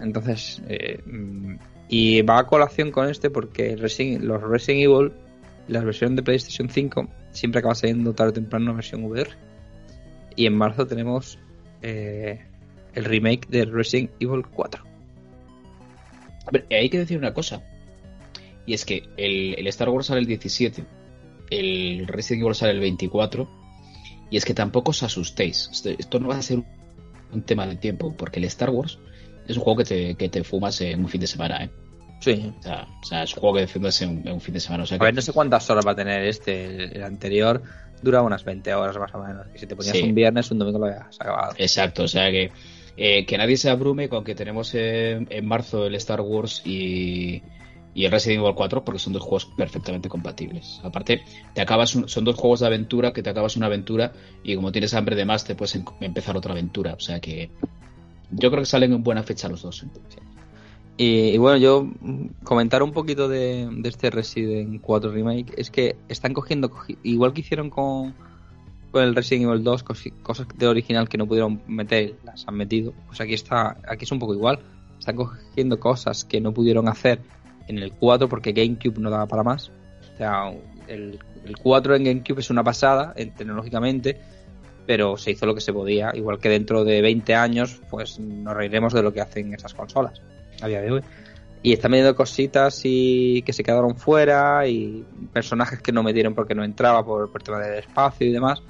Entonces, 0.00 0.62
eh, 0.68 1.02
mm, 1.04 1.56
y 1.88 2.22
va 2.22 2.38
a 2.40 2.46
colación 2.46 2.90
con 2.90 3.08
este 3.10 3.28
porque 3.30 3.76
Resident- 3.76 4.20
los 4.22 4.42
Resident 4.42 4.84
Evil, 4.84 5.12
la 5.68 5.84
versión 5.84 6.16
de 6.16 6.22
PlayStation 6.22 6.68
5, 6.68 7.08
siempre 7.30 7.60
acaba 7.60 7.74
saliendo 7.74 8.14
tarde 8.14 8.30
o 8.30 8.34
temprano 8.34 8.66
una 8.66 8.74
versión 8.74 9.04
VR. 9.04 9.30
Y 10.34 10.46
en 10.46 10.56
marzo 10.56 10.86
tenemos 10.86 11.38
eh, 11.82 12.40
el 12.94 13.04
remake 13.04 13.48
de 13.48 13.64
Resident 13.66 14.10
Evil 14.18 14.44
4. 14.46 14.84
A 16.46 16.50
ver, 16.50 16.66
hay 16.70 16.88
que 16.88 16.98
decir 16.98 17.18
una 17.18 17.34
cosa. 17.34 17.62
Y 18.66 18.74
es 18.74 18.84
que 18.84 19.08
el, 19.16 19.66
Star 19.68 19.88
Wars 19.90 20.06
sale 20.06 20.20
el 20.20 20.26
17, 20.26 20.84
el 21.50 22.06
Resident 22.06 22.42
Evil 22.42 22.54
sale 22.54 22.72
el 22.72 22.80
24. 22.80 23.48
Y 24.30 24.36
es 24.36 24.44
que 24.44 24.54
tampoco 24.54 24.90
os 24.90 25.02
asustéis. 25.02 25.68
Esto, 25.72 25.90
esto 25.90 26.20
no 26.20 26.28
va 26.28 26.36
a 26.36 26.42
ser 26.42 26.62
un 27.32 27.42
tema 27.42 27.66
de 27.66 27.76
tiempo, 27.76 28.14
porque 28.16 28.40
el 28.40 28.44
Star 28.46 28.70
Wars 28.70 28.98
es 29.46 29.56
un 29.56 29.62
juego 29.62 29.78
que 29.78 29.84
te, 29.84 30.14
que 30.14 30.28
te 30.28 30.44
fumas 30.44 30.80
en 30.80 31.00
un 31.00 31.08
fin 31.08 31.20
de 31.20 31.26
semana, 31.26 31.64
¿eh? 31.64 31.70
Sí. 32.36 32.52
O 32.58 32.62
sea, 32.62 32.86
o 33.02 33.04
sea, 33.04 33.22
es 33.22 33.34
un 33.34 33.40
juego 33.40 33.56
que 33.58 33.66
fumas 33.66 34.02
en, 34.02 34.26
en 34.26 34.32
un 34.34 34.40
fin 34.40 34.54
de 34.54 34.60
semana. 34.60 34.84
O 34.84 34.86
sea 34.86 34.96
A 34.96 34.98
que, 34.98 35.04
ver, 35.04 35.14
no 35.14 35.22
sé 35.22 35.32
cuántas 35.32 35.68
horas 35.70 35.86
va 35.86 35.92
a 35.92 35.96
tener 35.96 36.24
este. 36.24 36.64
El, 36.66 36.96
el 36.96 37.02
anterior 37.02 37.62
dura 38.02 38.22
unas 38.22 38.44
20 38.44 38.72
horas 38.74 38.96
más 38.98 39.14
o 39.14 39.18
menos. 39.18 39.46
Y 39.54 39.58
si 39.58 39.66
te 39.66 39.74
ponías 39.76 39.96
Sí. 39.96 40.02
un 40.04 40.14
viernes, 40.14 40.50
un 40.50 40.58
domingo 40.58 40.78
lo 40.78 40.86
habías 40.86 41.20
acabado. 41.20 41.52
Exacto, 41.58 42.04
o 42.04 42.08
sea 42.08 42.30
que, 42.30 42.50
eh, 42.96 43.26
que 43.26 43.38
nadie 43.38 43.56
se 43.56 43.70
abrume 43.70 44.08
con 44.08 44.22
que 44.24 44.34
tenemos 44.34 44.72
eh, 44.74 45.24
en 45.28 45.46
marzo 45.46 45.86
el 45.86 45.94
Star 45.96 46.20
Wars 46.20 46.62
y, 46.64 47.42
y 47.94 48.04
el 48.04 48.10
Resident 48.12 48.42
Evil 48.42 48.54
4 48.54 48.84
porque 48.84 48.98
son 49.00 49.12
dos 49.12 49.22
juegos 49.22 49.46
perfectamente 49.56 50.08
compatibles. 50.08 50.80
Aparte, 50.84 51.22
te 51.54 51.60
acabas 51.60 51.94
un- 51.96 52.08
son 52.08 52.24
dos 52.24 52.36
juegos 52.36 52.60
de 52.60 52.66
aventura 52.66 53.12
que 53.12 53.22
te 53.22 53.30
acabas 53.30 53.56
una 53.56 53.66
aventura 53.66 54.12
y 54.44 54.54
como 54.54 54.70
tienes 54.70 54.94
hambre 54.94 55.16
de 55.16 55.24
más 55.24 55.44
te 55.44 55.54
puedes 55.56 55.74
en- 55.74 55.84
empezar 56.00 56.36
otra 56.36 56.52
aventura. 56.52 56.94
O 56.94 57.00
sea 57.00 57.18
que 57.18 57.50
yo 58.30 58.50
creo 58.50 58.62
que 58.62 58.66
salen 58.66 58.92
en 58.92 59.02
buena 59.02 59.22
fecha 59.24 59.48
los 59.48 59.62
dos. 59.62 59.82
¿eh? 59.82 59.86
Y, 61.00 61.38
bueno, 61.38 61.58
yo 61.58 61.88
comentar 62.42 62.82
un 62.82 62.90
poquito 62.92 63.28
de, 63.28 63.68
este 63.84 64.10
Resident 64.10 64.80
4 64.82 65.12
Remake 65.12 65.54
es 65.56 65.70
que 65.70 65.94
están 66.08 66.34
cogiendo, 66.34 66.70
cogi- 66.70 66.98
igual 67.04 67.32
que 67.32 67.42
hicieron 67.42 67.70
con, 67.70 68.14
con 68.90 69.04
el 69.04 69.14
Resident 69.14 69.48
Evil 69.48 69.62
2, 69.62 69.84
cosi- 69.84 70.12
cosas 70.24 70.48
de 70.56 70.66
original 70.66 71.08
que 71.08 71.16
no 71.16 71.26
pudieron 71.28 71.62
meter, 71.68 72.16
las 72.24 72.46
han 72.48 72.56
metido. 72.56 72.92
Pues 73.06 73.20
aquí 73.20 73.34
está, 73.34 73.76
aquí 73.88 74.04
es 74.06 74.10
un 74.12 74.18
poco 74.18 74.34
igual. 74.34 74.58
Están 74.98 75.14
cogiendo 75.14 75.78
cosas 75.78 76.24
que 76.24 76.40
no 76.40 76.52
pudieron 76.52 76.88
hacer 76.88 77.20
en 77.68 77.78
el 77.78 77.92
4 77.92 78.28
porque 78.28 78.50
GameCube 78.52 78.98
no 78.98 79.08
daba 79.08 79.26
para 79.26 79.44
más. 79.44 79.70
O 80.14 80.16
sea, 80.18 80.52
el, 80.88 81.20
el 81.44 81.56
4 81.58 81.94
en 81.94 82.04
GameCube 82.04 82.40
es 82.40 82.50
una 82.50 82.64
pasada 82.64 83.12
en- 83.14 83.32
tecnológicamente, 83.36 84.18
pero 84.84 85.16
se 85.16 85.30
hizo 85.30 85.46
lo 85.46 85.54
que 85.54 85.60
se 85.60 85.72
podía. 85.72 86.10
Igual 86.16 86.40
que 86.40 86.48
dentro 86.48 86.82
de 86.82 87.00
20 87.02 87.36
años, 87.36 87.80
pues 87.88 88.18
nos 88.18 88.52
reiremos 88.56 88.92
de 88.92 89.04
lo 89.04 89.12
que 89.12 89.20
hacen 89.20 89.54
esas 89.54 89.74
consolas. 89.74 90.20
A 90.60 90.68
de 90.68 90.90
hoy. 90.90 91.02
Y 91.62 91.72
están 91.72 91.90
metiendo 91.90 92.14
cositas 92.14 92.80
y 92.84 93.42
que 93.42 93.52
se 93.52 93.64
quedaron 93.64 93.96
fuera 93.96 94.66
y 94.66 95.04
personajes 95.32 95.80
que 95.80 95.90
no 95.90 96.02
metieron 96.02 96.34
porque 96.34 96.54
no 96.54 96.62
entraba 96.62 97.04
por, 97.04 97.30
por 97.30 97.42
tema 97.42 97.58
del 97.58 97.80
espacio 97.80 98.26
y 98.26 98.32
demás. 98.32 98.62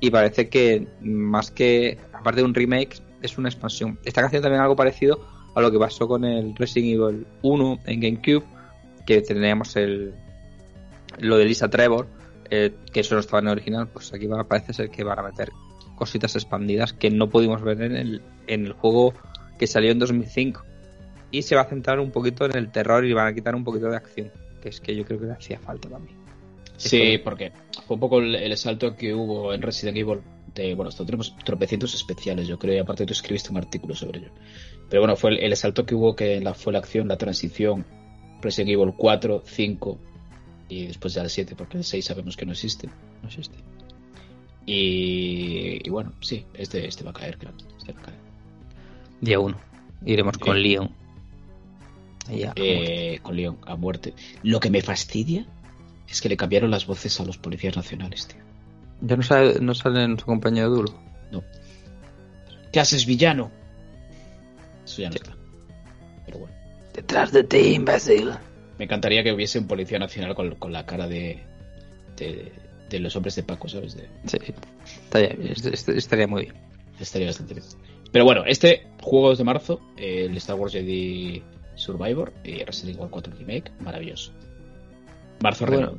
Y 0.00 0.10
parece 0.10 0.48
que 0.48 0.88
más 1.02 1.50
que, 1.50 1.98
aparte 2.12 2.40
de 2.40 2.46
un 2.46 2.54
remake, 2.54 3.02
es 3.20 3.38
una 3.38 3.48
expansión. 3.48 3.98
Está 4.04 4.24
haciendo 4.24 4.46
también 4.46 4.62
algo 4.62 4.74
parecido 4.74 5.24
a 5.54 5.60
lo 5.60 5.70
que 5.70 5.78
pasó 5.78 6.08
con 6.08 6.24
el 6.24 6.56
Resident 6.56 6.94
Evil 6.94 7.26
1 7.42 7.78
en 7.86 8.00
GameCube, 8.00 8.44
que 9.06 9.20
teníamos 9.20 9.76
el 9.76 10.14
lo 11.18 11.36
de 11.36 11.44
Lisa 11.44 11.68
Trevor, 11.68 12.06
eh, 12.50 12.74
que 12.92 13.00
eso 13.00 13.14
no 13.14 13.20
estaba 13.20 13.40
en 13.40 13.46
el 13.46 13.52
original, 13.52 13.88
pues 13.88 14.12
aquí 14.12 14.26
va, 14.26 14.42
parece 14.44 14.72
ser 14.72 14.90
que 14.90 15.04
van 15.04 15.18
a 15.18 15.22
meter 15.22 15.50
cositas 15.94 16.34
expandidas 16.34 16.94
que 16.94 17.10
no 17.10 17.28
pudimos 17.28 17.62
ver 17.62 17.82
en 17.82 17.96
el, 17.96 18.22
en 18.46 18.66
el 18.66 18.72
juego 18.72 19.12
que 19.58 19.66
salió 19.66 19.92
en 19.92 19.98
2005 19.98 20.64
y 21.32 21.42
se 21.42 21.56
va 21.56 21.62
a 21.62 21.64
centrar 21.64 21.98
un 21.98 22.12
poquito 22.12 22.44
en 22.44 22.56
el 22.56 22.70
terror 22.70 23.04
y 23.04 23.12
van 23.12 23.26
a 23.26 23.34
quitar 23.34 23.54
un 23.54 23.64
poquito 23.64 23.88
de 23.88 23.96
acción, 23.96 24.30
que 24.62 24.68
es 24.68 24.80
que 24.80 24.94
yo 24.94 25.04
creo 25.04 25.18
que 25.18 25.26
le 25.26 25.32
hacía 25.32 25.58
falta 25.58 25.88
también. 25.88 26.16
Sí, 26.76 27.18
porque 27.18 27.52
fue 27.86 27.94
un 27.94 28.00
poco 28.00 28.18
el, 28.20 28.34
el, 28.34 28.56
salto 28.56 28.94
que 28.96 29.14
hubo 29.14 29.54
en 29.54 29.62
Resident 29.62 29.96
Evil. 29.96 30.20
De, 30.54 30.74
bueno, 30.74 30.90
esto 30.90 31.06
tenemos 31.06 31.34
tropecientos 31.44 31.94
especiales, 31.94 32.46
yo 32.46 32.58
creo, 32.58 32.74
y 32.74 32.78
aparte 32.78 33.06
tú 33.06 33.14
escribiste 33.14 33.50
un 33.50 33.56
artículo 33.56 33.94
sobre 33.94 34.20
ello. 34.20 34.30
Pero 34.90 35.00
bueno, 35.00 35.16
fue 35.16 35.30
el, 35.30 35.38
el 35.38 35.56
salto 35.56 35.86
que 35.86 35.94
hubo 35.94 36.14
que 36.14 36.40
la, 36.40 36.52
fue 36.52 36.74
la 36.74 36.80
acción, 36.80 37.08
la 37.08 37.16
transición, 37.16 37.86
Resident 38.42 38.70
Evil 38.70 38.92
4, 38.94 39.42
5 39.46 39.98
y 40.68 40.86
después 40.86 41.14
ya 41.14 41.22
el 41.22 41.30
7, 41.30 41.54
porque 41.56 41.78
el 41.78 41.84
6 41.84 42.04
sabemos 42.04 42.36
que 42.36 42.44
no 42.44 42.52
existe. 42.52 42.88
No 43.22 43.28
existe. 43.28 43.56
Y, 44.66 45.86
y 45.86 45.90
bueno, 45.90 46.12
sí, 46.20 46.44
este, 46.54 46.86
este 46.86 47.04
va 47.04 47.10
a 47.10 47.14
caer, 47.14 47.38
claro. 47.38 47.56
Este 47.78 47.92
va 47.92 48.00
a 48.00 48.04
caer. 48.04 48.18
Día 49.20 49.38
1. 49.38 49.56
Iremos 50.04 50.36
con. 50.38 50.60
Leon. 50.60 51.01
Eh, 52.56 53.18
con 53.22 53.36
León 53.36 53.58
a 53.66 53.76
muerte. 53.76 54.14
Lo 54.42 54.60
que 54.60 54.70
me 54.70 54.82
fastidia 54.82 55.46
es 56.08 56.20
que 56.20 56.28
le 56.28 56.36
cambiaron 56.36 56.70
las 56.70 56.86
voces 56.86 57.18
a 57.20 57.24
los 57.24 57.38
policías 57.38 57.76
nacionales, 57.76 58.26
tío. 58.28 58.40
Ya 59.00 59.16
no 59.16 59.22
sale, 59.22 59.58
no 59.60 59.74
sale 59.74 60.04
en 60.04 60.18
su 60.18 60.24
compañero 60.26 60.70
duro. 60.70 60.94
No. 61.30 61.42
¿Qué 62.72 62.80
haces, 62.80 63.06
villano? 63.06 63.50
Eso 64.84 65.02
ya 65.02 65.08
no 65.08 65.12
Sí. 65.14 65.18
está. 65.22 65.36
Pero 66.26 66.38
bueno. 66.38 66.54
Detrás 66.94 67.32
de 67.32 67.44
ti, 67.44 67.58
imbécil. 67.74 68.30
Me 68.78 68.84
encantaría 68.84 69.22
que 69.22 69.32
hubiese 69.32 69.58
un 69.58 69.66
policía 69.66 69.98
nacional 69.98 70.34
con, 70.34 70.54
con 70.56 70.72
la 70.72 70.84
cara 70.86 71.06
de, 71.08 71.42
de, 72.16 72.52
de 72.90 72.98
los 73.00 73.14
hombres 73.16 73.34
de 73.36 73.42
Paco, 73.42 73.68
¿sabes? 73.68 73.94
De, 73.96 74.08
Sí, 74.26 74.38
estaría, 75.04 75.28
est- 75.50 75.66
est- 75.66 75.88
estaría 75.90 76.26
muy 76.26 76.42
bien. 76.44 76.54
estaría 77.00 77.28
bastante 77.28 77.54
bien. 77.54 77.66
Pero 78.12 78.24
bueno, 78.26 78.44
este 78.46 78.86
juego 79.00 79.32
es 79.32 79.38
de 79.38 79.44
marzo, 79.44 79.80
eh, 79.96 80.26
el 80.28 80.36
Star 80.36 80.56
Wars 80.56 80.72
Jedi 80.74 81.42
Survivor 81.82 82.32
y 82.44 82.62
Resident 82.64 82.98
Evil 82.98 83.10
4 83.10 83.32
Remake, 83.38 83.72
maravilloso. 83.80 84.32
Marzo 85.42 85.66
Bueno. 85.66 85.98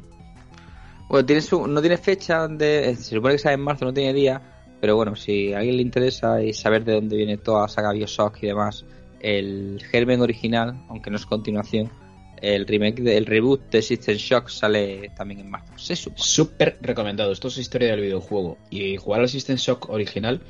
Bueno, 1.09 1.25
tiene 1.25 1.41
su, 1.41 1.67
no 1.67 1.81
tiene 1.81 1.97
fecha 1.97 2.47
de. 2.47 2.95
Se 2.95 3.15
supone 3.15 3.33
que 3.35 3.39
sale 3.39 3.55
en 3.55 3.61
marzo, 3.61 3.85
no 3.85 3.93
tiene 3.93 4.13
día. 4.13 4.41
Pero 4.79 4.95
bueno, 4.95 5.15
si 5.15 5.53
a 5.53 5.59
alguien 5.59 5.77
le 5.77 5.81
interesa 5.81 6.41
y 6.41 6.53
saber 6.53 6.83
de 6.83 6.93
dónde 6.93 7.15
viene 7.15 7.37
toda 7.37 7.61
la 7.63 7.67
saga 7.67 7.91
Bioshock 7.93 8.41
y 8.43 8.47
demás, 8.47 8.85
el 9.21 9.81
germen 9.91 10.21
original, 10.21 10.83
aunque 10.89 11.09
no 11.09 11.15
es 11.15 11.25
continuación, 11.25 11.89
el 12.41 12.65
remake, 12.67 13.01
de- 13.01 13.15
el 13.17 13.25
reboot 13.25 13.69
de 13.71 13.81
System 13.81 14.15
Shock 14.17 14.49
sale 14.49 15.09
también 15.15 15.39
en 15.41 15.49
marzo. 15.49 15.71
Se 15.77 15.95
supone. 15.95 16.21
Súper 16.21 16.77
recomendado. 16.81 17.31
Esto 17.31 17.47
es 17.47 17.57
historia 17.59 17.91
del 17.91 18.01
videojuego. 18.01 18.57
Y 18.69 18.97
jugar 18.97 19.21
al 19.21 19.29
System 19.29 19.55
Shock 19.55 19.89
original 19.89 20.41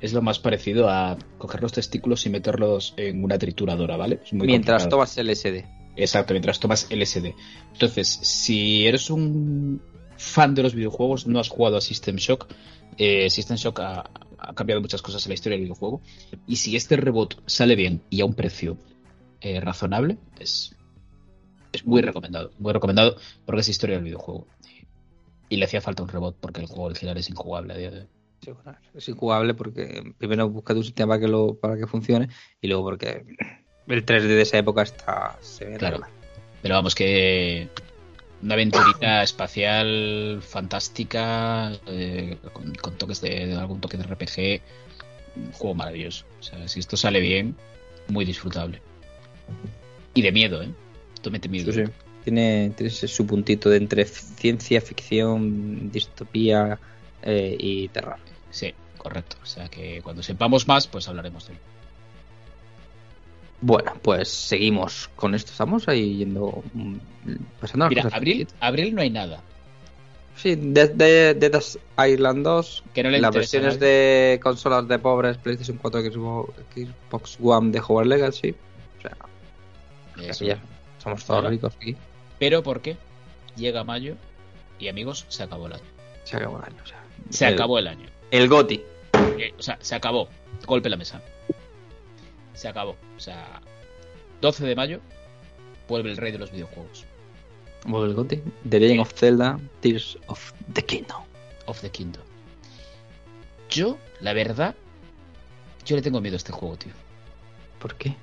es 0.00 0.12
lo 0.12 0.22
más 0.22 0.38
parecido 0.38 0.88
a 0.88 1.16
coger 1.38 1.62
los 1.62 1.72
testículos 1.72 2.24
y 2.26 2.30
meterlos 2.30 2.94
en 2.96 3.22
una 3.22 3.38
trituradora, 3.38 3.96
¿vale? 3.96 4.20
Es 4.24 4.32
muy 4.32 4.46
Mientras 4.46 4.84
complicado. 4.84 5.06
tomas 5.06 5.16
LSD. 5.16 5.64
Exacto, 5.96 6.32
mientras 6.34 6.58
tomas 6.60 6.86
LSD. 6.90 7.34
Entonces, 7.72 8.08
si 8.08 8.86
eres 8.86 9.10
un 9.10 9.82
fan 10.16 10.54
de 10.54 10.62
los 10.62 10.74
videojuegos, 10.74 11.26
no 11.26 11.40
has 11.40 11.48
jugado 11.48 11.76
a 11.76 11.80
System 11.80 12.16
Shock, 12.16 12.46
eh, 12.96 13.28
System 13.30 13.56
Shock 13.56 13.80
ha, 13.80 14.10
ha 14.38 14.54
cambiado 14.54 14.80
muchas 14.80 15.02
cosas 15.02 15.24
en 15.26 15.30
la 15.30 15.34
historia 15.34 15.56
del 15.56 15.64
videojuego. 15.64 16.00
Y 16.46 16.56
si 16.56 16.76
este 16.76 16.96
reboot 16.96 17.34
sale 17.46 17.76
bien 17.76 18.02
y 18.10 18.20
a 18.20 18.24
un 18.24 18.34
precio 18.34 18.78
eh, 19.40 19.60
razonable, 19.60 20.18
es, 20.38 20.74
es 21.72 21.84
muy 21.84 22.00
recomendado. 22.00 22.52
Muy 22.58 22.72
recomendado 22.72 23.16
porque 23.44 23.60
es 23.60 23.68
historia 23.68 23.96
del 23.96 24.04
videojuego. 24.04 24.46
Y, 25.48 25.54
y 25.54 25.56
le 25.58 25.64
hacía 25.66 25.80
falta 25.80 26.02
un 26.02 26.08
reboot 26.08 26.36
porque 26.40 26.60
el 26.60 26.66
juego 26.66 26.84
original 26.84 27.16
es 27.18 27.28
injugable 27.28 27.74
a 27.74 27.76
día 27.76 27.90
de 27.90 28.00
hoy. 28.00 28.06
Sí, 28.42 28.50
bueno, 28.52 28.76
Es 28.94 29.08
injugable 29.08 29.54
porque 29.54 30.14
primero 30.18 30.48
busca 30.48 30.72
un 30.74 30.82
sistema 30.84 31.14
para 31.14 31.20
que, 31.20 31.28
lo, 31.28 31.54
para 31.54 31.76
que 31.76 31.86
funcione 31.86 32.28
y 32.60 32.68
luego 32.68 32.84
porque 32.84 33.24
el 33.86 34.04
3D 34.06 34.22
de 34.28 34.42
esa 34.42 34.58
época 34.58 34.82
está 34.82 35.36
se 35.40 35.66
ve 35.66 35.76
Claro. 35.76 35.96
regular. 35.98 36.10
Pero 36.62 36.74
vamos, 36.74 36.94
que 36.94 37.68
una 38.42 38.54
aventurita 38.54 39.22
espacial 39.22 40.40
fantástica, 40.42 41.72
eh, 41.86 42.38
con, 42.52 42.74
con 42.74 42.96
toques 42.96 43.20
de, 43.20 43.46
de 43.46 43.54
algún 43.56 43.80
toque 43.80 43.96
de 43.98 44.04
RPG, 44.04 44.62
un 45.36 45.52
juego 45.52 45.74
maravilloso. 45.74 46.24
O 46.38 46.42
sea, 46.42 46.66
si 46.68 46.80
esto 46.80 46.96
sale 46.96 47.20
bien, 47.20 47.54
muy 48.08 48.24
disfrutable. 48.24 48.80
Y 50.14 50.22
de 50.22 50.32
miedo, 50.32 50.62
¿eh? 50.62 50.70
Esto 51.14 51.30
mete 51.30 51.48
miedo. 51.48 51.72
Sí, 51.72 51.84
sí. 51.84 51.92
Tiene, 52.24 52.72
tiene 52.76 52.88
ese- 52.92 53.08
su 53.08 53.26
puntito 53.26 53.70
de 53.70 53.76
entre 53.78 54.04
ciencia 54.04 54.80
ficción, 54.80 55.90
distopía 55.90 56.78
eh, 57.22 57.56
y 57.58 57.88
terror. 57.88 58.16
Sí, 58.50 58.74
correcto. 58.98 59.36
O 59.42 59.46
sea 59.46 59.68
que 59.68 60.00
cuando 60.02 60.22
sepamos 60.22 60.66
más, 60.68 60.86
pues 60.86 61.08
hablaremos 61.08 61.46
de 61.46 61.54
él. 61.54 61.58
Bueno, 63.62 63.92
pues 64.02 64.28
seguimos 64.28 65.10
con 65.16 65.34
esto. 65.34 65.52
Estamos 65.52 65.86
ahí 65.88 66.18
yendo. 66.18 66.62
mm, 66.72 66.96
Pasando 67.60 67.88
Mira, 67.88 68.02
cosas. 68.04 68.16
abril, 68.16 68.48
abril 68.60 68.94
no 68.94 69.02
hay 69.02 69.10
nada. 69.10 69.42
Sí, 70.36 70.54
de, 70.56 70.88
de, 70.88 71.34
Dead 71.34 71.62
Island 72.08 72.42
2. 72.44 72.84
Que 72.94 73.02
no 73.02 73.10
le 73.10 73.20
las 73.20 73.34
versiones 73.34 73.78
de 73.78 74.40
consolas 74.42 74.88
de 74.88 74.98
pobres, 74.98 75.36
PlayStation 75.36 75.76
4, 75.76 76.00
Xbox, 76.10 76.54
Xbox 76.74 77.38
One 77.42 77.70
de 77.72 77.80
Hogwarts 77.80 78.08
Legacy. 78.08 78.54
O 78.98 79.02
sea, 79.02 79.16
Eso. 80.30 80.44
ya 80.46 80.58
somos 81.02 81.24
todos 81.26 81.44
ricos 81.44 81.74
aquí. 81.76 81.94
Pero 82.38 82.62
¿por 82.62 82.80
qué? 82.80 82.96
Llega 83.56 83.84
mayo 83.84 84.14
y 84.78 84.88
amigos, 84.88 85.26
se 85.28 85.42
acabó 85.42 85.66
el 85.66 85.74
año. 85.74 85.84
Se 86.24 86.36
acabó 86.36 86.58
el 86.60 86.64
año. 86.64 86.82
o 86.82 86.86
sea, 86.86 87.02
Se 87.28 87.48
el- 87.48 87.54
acabó 87.54 87.78
el 87.78 87.88
año. 87.88 88.06
El 88.30 88.48
GOTI. 88.48 88.82
Eh, 89.38 89.54
o 89.58 89.62
sea, 89.62 89.78
se 89.80 89.94
acabó. 89.94 90.28
Golpe 90.66 90.88
en 90.88 90.92
la 90.92 90.96
mesa. 90.96 91.22
Se 92.54 92.68
acabó. 92.68 92.96
O 93.16 93.20
sea, 93.20 93.60
12 94.40 94.66
de 94.66 94.76
mayo 94.76 95.00
vuelve 95.88 96.10
el 96.10 96.16
rey 96.16 96.32
de 96.32 96.38
los 96.38 96.52
videojuegos. 96.52 97.04
Vuelve 97.84 98.08
el 98.08 98.14
GOTI. 98.14 98.42
The 98.68 98.80
Legend 98.80 99.00
of 99.00 99.12
Zelda, 99.14 99.58
Tears 99.80 100.18
of 100.26 100.52
the 100.72 100.82
Kingdom. 100.82 101.22
Of 101.66 101.80
the 101.80 101.90
Kingdom. 101.90 102.22
Yo, 103.68 103.98
la 104.20 104.32
verdad, 104.32 104.74
yo 105.84 105.96
le 105.96 106.02
tengo 106.02 106.20
miedo 106.20 106.34
a 106.34 106.38
este 106.38 106.52
juego, 106.52 106.76
tío. 106.76 106.92
¿Por 107.78 107.94
qué? 107.96 108.16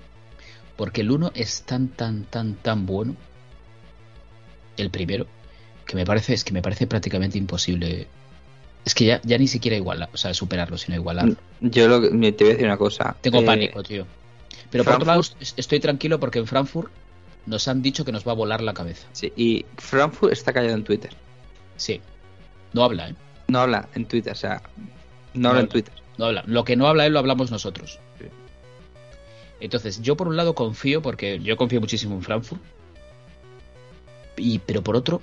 Porque 0.76 1.02
el 1.02 1.12
1 1.12 1.32
es 1.34 1.63
tan, 1.63 1.89
tan, 1.89 2.24
tan, 2.26 2.56
tan 2.56 2.86
bueno. 2.86 3.15
El 4.78 4.91
primero. 4.91 5.26
Que 5.86 5.95
me 5.95 6.05
parece, 6.05 6.34
es 6.34 6.43
que 6.43 6.53
me 6.53 6.62
parece 6.62 6.86
prácticamente 6.86 7.38
imposible. 7.38 8.08
Es 8.88 8.95
que 8.95 9.03
ya, 9.03 9.19
ya 9.25 9.38
ni 9.38 9.49
siquiera 9.49 9.75
igualar, 9.75 10.09
o 10.13 10.15
sea, 10.15 10.33
superarlo, 10.33 10.77
sino 10.77 10.95
igualarlo. 10.95 11.35
Yo 11.59 11.89
lo 11.89 11.99
que, 11.99 12.07
te 12.31 12.45
voy 12.45 12.51
a 12.51 12.53
decir 12.53 12.65
una 12.67 12.77
cosa. 12.77 13.17
Tengo 13.19 13.41
Eh, 13.41 13.45
pánico, 13.45 13.83
tío. 13.83 14.07
Pero 14.71 14.85
por 14.85 14.93
otro 14.93 15.07
lado, 15.07 15.21
estoy 15.57 15.81
tranquilo 15.81 16.21
porque 16.21 16.39
en 16.39 16.47
Frankfurt 16.47 16.89
nos 17.47 17.67
han 17.67 17.81
dicho 17.81 18.05
que 18.05 18.13
nos 18.13 18.25
va 18.25 18.31
a 18.31 18.35
volar 18.35 18.61
la 18.61 18.73
cabeza. 18.73 19.05
Sí, 19.11 19.33
y 19.35 19.65
Frankfurt 19.75 20.31
está 20.31 20.53
callado 20.53 20.73
en 20.73 20.85
Twitter. 20.85 21.11
Sí. 21.75 21.99
No 22.71 22.85
habla, 22.85 23.09
¿eh? 23.09 23.15
No 23.49 23.59
habla 23.59 23.89
en 23.93 24.05
Twitter, 24.05 24.31
o 24.31 24.35
sea, 24.38 24.61
no, 25.33 25.41
No 25.41 25.49
habla 25.49 25.61
en. 25.63 25.67
Twitter. 25.67 25.93
No 26.17 26.27
habla. 26.27 26.43
Lo 26.47 26.63
que 26.63 26.77
no 26.77 26.88
habla 26.88 27.05
él 27.05 27.11
lo 27.11 27.19
hablamos 27.19 27.51
nosotros. 27.51 27.99
Sí. 28.19 28.27
Entonces, 29.59 30.01
yo 30.01 30.15
por 30.15 30.29
un 30.29 30.38
lado 30.38 30.55
confío, 30.55 31.01
porque 31.01 31.39
yo 31.39 31.57
confío 31.57 31.81
muchísimo 31.81 32.15
en 32.15 32.21
Frankfurt. 32.23 32.61
Y, 34.38 34.59
pero 34.59 34.81
por 34.81 34.95
otro, 34.95 35.21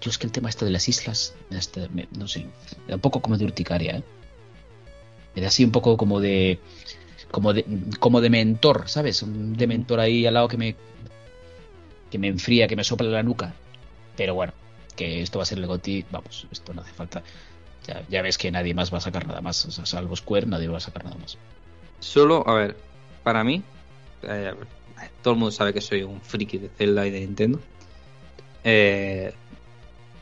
yo 0.00 0.10
es 0.10 0.18
que 0.18 0.26
el 0.26 0.32
tema 0.32 0.48
este 0.48 0.64
de 0.64 0.70
las 0.70 0.88
islas, 0.88 1.34
este- 1.50 1.88
me- 1.90 2.08
no 2.16 2.26
sé, 2.28 2.40
me 2.40 2.88
da 2.88 2.94
un 2.96 3.00
poco 3.00 3.20
como 3.20 3.36
de 3.38 3.44
urticaria, 3.44 3.96
¿eh? 3.98 4.02
Me 5.34 5.42
da 5.42 5.48
así 5.48 5.64
un 5.64 5.70
poco 5.70 5.96
como 5.96 6.20
de, 6.20 6.58
como 7.30 7.52
de, 7.52 7.64
como 7.98 8.20
de 8.20 8.30
mentor, 8.30 8.88
¿sabes? 8.88 9.22
Un 9.22 9.54
de 9.56 9.66
mentor 9.66 10.00
ahí 10.00 10.26
al 10.26 10.34
lado 10.34 10.48
que 10.48 10.56
me, 10.56 10.76
que 12.10 12.18
me 12.18 12.28
enfría, 12.28 12.66
que 12.66 12.76
me 12.76 12.84
sopla 12.84 13.08
la 13.08 13.22
nuca. 13.22 13.54
Pero 14.16 14.34
bueno, 14.34 14.52
que 14.96 15.22
esto 15.22 15.38
va 15.38 15.44
a 15.44 15.46
ser 15.46 15.58
el 15.58 15.66
GOTY, 15.66 16.06
vamos, 16.10 16.46
esto 16.50 16.74
no 16.74 16.82
hace 16.82 16.92
falta. 16.92 17.22
Ya, 17.86 18.02
ya 18.08 18.22
ves 18.22 18.36
que 18.36 18.50
nadie 18.50 18.74
más 18.74 18.92
va 18.92 18.98
a 18.98 19.00
sacar 19.00 19.26
nada 19.26 19.40
más, 19.40 19.64
o 19.66 19.70
sea, 19.70 19.86
salvo 19.86 20.14
Square, 20.16 20.46
nadie 20.46 20.68
va 20.68 20.78
a 20.78 20.80
sacar 20.80 21.04
nada 21.04 21.16
más. 21.16 21.38
Solo, 22.00 22.46
a 22.48 22.54
ver, 22.54 22.76
para 23.22 23.44
mí, 23.44 23.62
eh, 24.22 24.52
todo 25.22 25.34
el 25.34 25.40
mundo 25.40 25.52
sabe 25.52 25.72
que 25.72 25.80
soy 25.80 26.02
un 26.02 26.20
friki 26.20 26.58
de 26.58 26.68
Zelda 26.68 27.06
y 27.06 27.10
de 27.10 27.20
Nintendo. 27.20 27.60
Eh, 28.64 29.32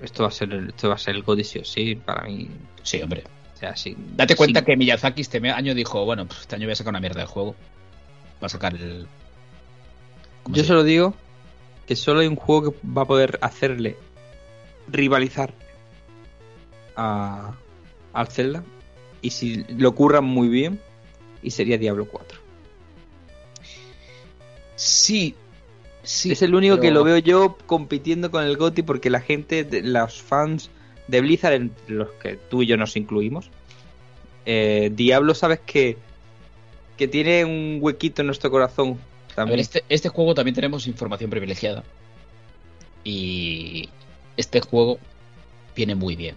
esto 0.01 0.23
va 0.23 0.29
a 0.29 0.33
ser 0.33 0.53
el, 0.53 0.69
esto 0.69 0.89
va 0.89 0.95
a 0.95 0.99
ser 0.99 1.17
el 1.17 1.23
GOTY 1.23 1.45
sí 1.45 1.59
o 1.59 1.65
sí, 1.65 1.95
para 1.97 2.25
mí. 2.25 2.49
Sí, 2.83 3.01
hombre. 3.03 3.25
O 3.55 3.59
sea, 3.59 3.75
sin- 3.77 4.17
Date 4.17 4.37
cuenta 4.37 4.61
sin- 4.61 4.67
que 4.67 4.77
Miyazaki 4.77 5.21
este 5.23 5.39
año 5.51 5.75
dijo, 5.75 6.05
bueno, 6.05 6.27
pues 6.27 6.41
este 6.41 6.55
año 6.57 6.67
voy 6.67 6.73
a 6.73 6.77
sacar 6.77 6.93
una 6.93 7.01
mierda 7.01 7.21
de 7.21 7.27
juego. 7.27 7.55
Va 8.43 8.47
a 8.47 8.49
sacar 8.49 8.75
el, 8.75 9.07
¿Cómo 10.45 10.55
Yo 10.57 10.63
solo 10.65 10.85
digo 10.85 11.15
que 11.87 11.97
solo 11.97 12.21
hay 12.21 12.27
un 12.29 12.37
juego 12.37 12.71
que 12.73 12.79
va 12.87 13.03
a 13.03 13.07
poder 13.07 13.39
hacerle 13.43 13.97
rivalizar 14.89 15.53
a, 16.97 17.55
al 18.13 18.29
Zelda. 18.29 18.63
Y 19.21 19.31
si 19.31 19.65
lo 19.77 19.95
curran 19.97 20.25
muy 20.25 20.49
bien, 20.49 20.81
y 21.43 21.51
sería 21.51 21.77
Diablo 21.79 22.07
4. 22.07 22.39
Sí, 24.77 25.35
sí. 26.09 26.33
es 26.33 26.43
el 26.43 26.55
único 26.55 26.77
pero- 26.77 26.83
que 26.83 26.91
lo 26.91 27.05
veo 27.05 27.19
yo 27.19 27.57
compitiendo 27.67 28.31
con 28.31 28.45
el 28.45 28.57
GOTY 28.57 28.83
porque 28.83 29.11
la 29.11 29.21
gente, 29.21 29.65
de- 29.65 29.83
los 29.83 30.23
fans 30.23 30.71
de 31.07 31.21
Blizzard, 31.21 31.55
entre 31.55 31.95
los 31.95 32.11
que 32.23 32.37
tú 32.37 32.63
y 32.63 32.67
yo 32.67 32.77
nos 32.77 32.97
incluimos, 32.97 33.51
eh, 34.47 34.91
Diablo 34.95 35.35
sabes 35.35 35.61
que, 35.61 35.97
que 36.97 37.09
tiene 37.09 37.45
un 37.45 37.79
huequito 37.81 38.23
en 38.23 38.27
nuestro 38.27 38.51
corazón. 38.51 38.99
A 39.33 39.35
También. 39.37 39.57
ver, 39.57 39.61
este, 39.61 39.85
este 39.89 40.09
juego 40.09 40.35
también 40.35 40.55
tenemos 40.55 40.87
información 40.87 41.31
privilegiada. 41.31 41.85
Y 43.05 43.89
este 44.37 44.61
juego 44.61 44.99
viene 45.77 45.95
muy 45.95 46.17
bien. 46.17 46.35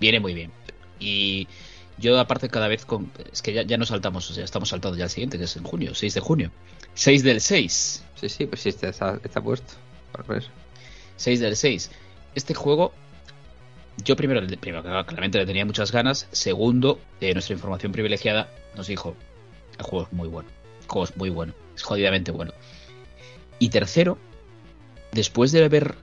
Viene 0.00 0.20
muy 0.20 0.34
bien. 0.34 0.50
Y 0.98 1.46
yo 1.98 2.18
aparte 2.18 2.48
cada 2.48 2.68
vez 2.68 2.84
con... 2.84 3.10
Es 3.32 3.42
que 3.42 3.52
ya, 3.52 3.62
ya 3.62 3.76
nos 3.78 3.88
saltamos, 3.88 4.28
o 4.30 4.34
sea, 4.34 4.44
estamos 4.44 4.68
saltando 4.70 4.96
ya 4.98 5.04
al 5.04 5.10
siguiente, 5.10 5.38
que 5.38 5.44
es 5.44 5.56
en 5.56 5.62
junio, 5.62 5.94
6 5.94 6.14
de 6.14 6.20
junio. 6.20 6.50
6 6.94 7.22
del 7.22 7.40
6. 7.40 8.01
Sí, 8.22 8.28
sí, 8.28 8.46
pues 8.46 8.60
sí, 8.60 8.68
está, 8.68 9.18
puesto. 9.42 9.74
Por 10.12 10.36
eso. 10.36 10.48
6 11.16 11.40
del 11.40 11.56
6. 11.56 11.90
Este 12.36 12.54
juego, 12.54 12.92
yo 14.04 14.14
primero, 14.14 14.40
primero 14.60 14.82
claramente 14.82 15.38
le 15.38 15.46
tenía 15.46 15.66
muchas 15.66 15.90
ganas. 15.90 16.28
Segundo, 16.30 17.00
eh, 17.20 17.32
nuestra 17.32 17.54
información 17.54 17.90
privilegiada 17.90 18.48
nos 18.76 18.86
dijo, 18.86 19.16
el 19.76 19.84
juego 19.84 20.06
es 20.06 20.12
muy 20.12 20.28
bueno. 20.28 20.48
El 20.82 20.86
juego 20.86 21.04
es 21.04 21.16
muy 21.16 21.30
bueno. 21.30 21.52
Es 21.74 21.82
jodidamente 21.82 22.30
bueno. 22.30 22.52
Y 23.58 23.70
tercero, 23.70 24.18
después 25.10 25.50
de 25.50 25.68
ver 25.68 25.96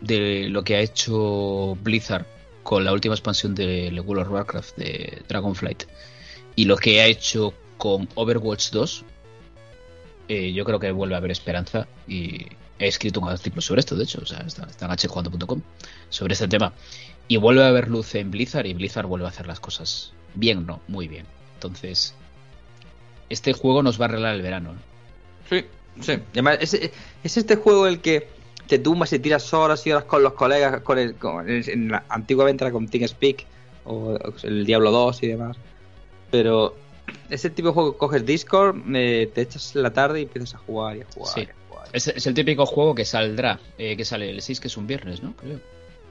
de 0.00 0.48
lo 0.48 0.64
que 0.64 0.74
ha 0.74 0.80
hecho 0.80 1.76
Blizzard 1.80 2.26
con 2.64 2.84
la 2.84 2.92
última 2.92 3.14
expansión 3.14 3.54
de 3.54 4.02
World 4.04 4.26
of 4.26 4.32
Warcraft 4.32 4.76
de 4.76 5.22
Dragonflight 5.28 5.84
y 6.56 6.64
lo 6.64 6.76
que 6.76 7.00
ha 7.02 7.06
hecho 7.06 7.54
con 7.78 8.08
Overwatch 8.16 8.70
2, 8.70 9.04
eh, 10.28 10.52
yo 10.52 10.64
creo 10.64 10.78
que 10.80 10.90
vuelve 10.92 11.14
a 11.14 11.18
haber 11.18 11.30
esperanza 11.30 11.86
y 12.08 12.46
he 12.78 12.88
escrito 12.88 13.20
un 13.20 13.28
artículo 13.28 13.62
sobre 13.62 13.80
esto, 13.80 13.96
de 13.96 14.04
hecho, 14.04 14.20
o 14.22 14.26
sea, 14.26 14.40
está, 14.40 14.66
en 14.86 14.96
hjjugando.com 14.96 15.60
sobre 16.08 16.34
este 16.34 16.48
tema. 16.48 16.72
Y 17.28 17.38
vuelve 17.38 17.64
a 17.64 17.68
haber 17.68 17.88
luz 17.88 18.14
en 18.14 18.30
Blizzard 18.30 18.66
y 18.66 18.74
Blizzard 18.74 19.06
vuelve 19.06 19.26
a 19.26 19.30
hacer 19.30 19.46
las 19.46 19.58
cosas 19.60 20.12
bien, 20.34 20.66
no, 20.66 20.80
muy 20.88 21.08
bien. 21.08 21.26
Entonces, 21.54 22.14
este 23.28 23.52
juego 23.52 23.82
nos 23.82 24.00
va 24.00 24.04
a 24.04 24.08
arreglar 24.08 24.34
el 24.34 24.42
verano. 24.42 24.74
¿no? 24.74 24.78
Sí, 25.48 25.64
sí. 26.00 26.12
Además, 26.32 26.58
es, 26.60 26.74
es 26.74 27.36
este 27.36 27.56
juego 27.56 27.86
el 27.86 28.00
que 28.00 28.28
te 28.68 28.78
tumbas 28.78 29.12
y 29.12 29.18
tiras 29.18 29.52
horas 29.54 29.86
y 29.86 29.92
horas 29.92 30.04
con 30.04 30.22
los 30.22 30.34
colegas, 30.34 30.82
con 30.82 30.98
el, 30.98 31.14
con 31.16 31.48
el- 31.48 31.68
en 31.68 31.88
la- 31.90 32.04
antiguamente 32.08 32.64
era 32.64 32.72
con 32.72 32.86
TeamSpeak 32.88 33.44
o 33.84 34.18
el 34.42 34.64
Diablo 34.66 34.90
2 34.90 35.22
y 35.22 35.28
demás. 35.28 35.56
Pero 36.30 36.76
ese 37.30 37.50
tipo 37.50 37.68
de 37.68 37.74
juego 37.74 37.92
que 37.92 37.98
coges 37.98 38.26
Discord, 38.26 38.76
eh, 38.94 39.30
te 39.34 39.42
echas 39.42 39.74
la 39.74 39.92
tarde 39.92 40.20
y 40.20 40.22
empiezas 40.24 40.54
a 40.54 40.58
jugar 40.58 40.96
y 40.96 41.00
a 41.02 41.06
jugar. 41.14 41.34
Sí. 41.34 41.40
y 41.40 41.44
a 41.44 41.54
jugar. 41.68 41.88
Es, 41.92 42.08
es 42.08 42.26
el 42.26 42.34
típico 42.34 42.66
juego 42.66 42.94
que 42.94 43.04
saldrá, 43.04 43.60
eh, 43.78 43.96
que 43.96 44.04
sale 44.04 44.30
el 44.30 44.42
6, 44.42 44.60
que 44.60 44.68
es 44.68 44.76
un 44.76 44.86
viernes, 44.86 45.22
¿no? 45.22 45.34
Creo. 45.36 45.60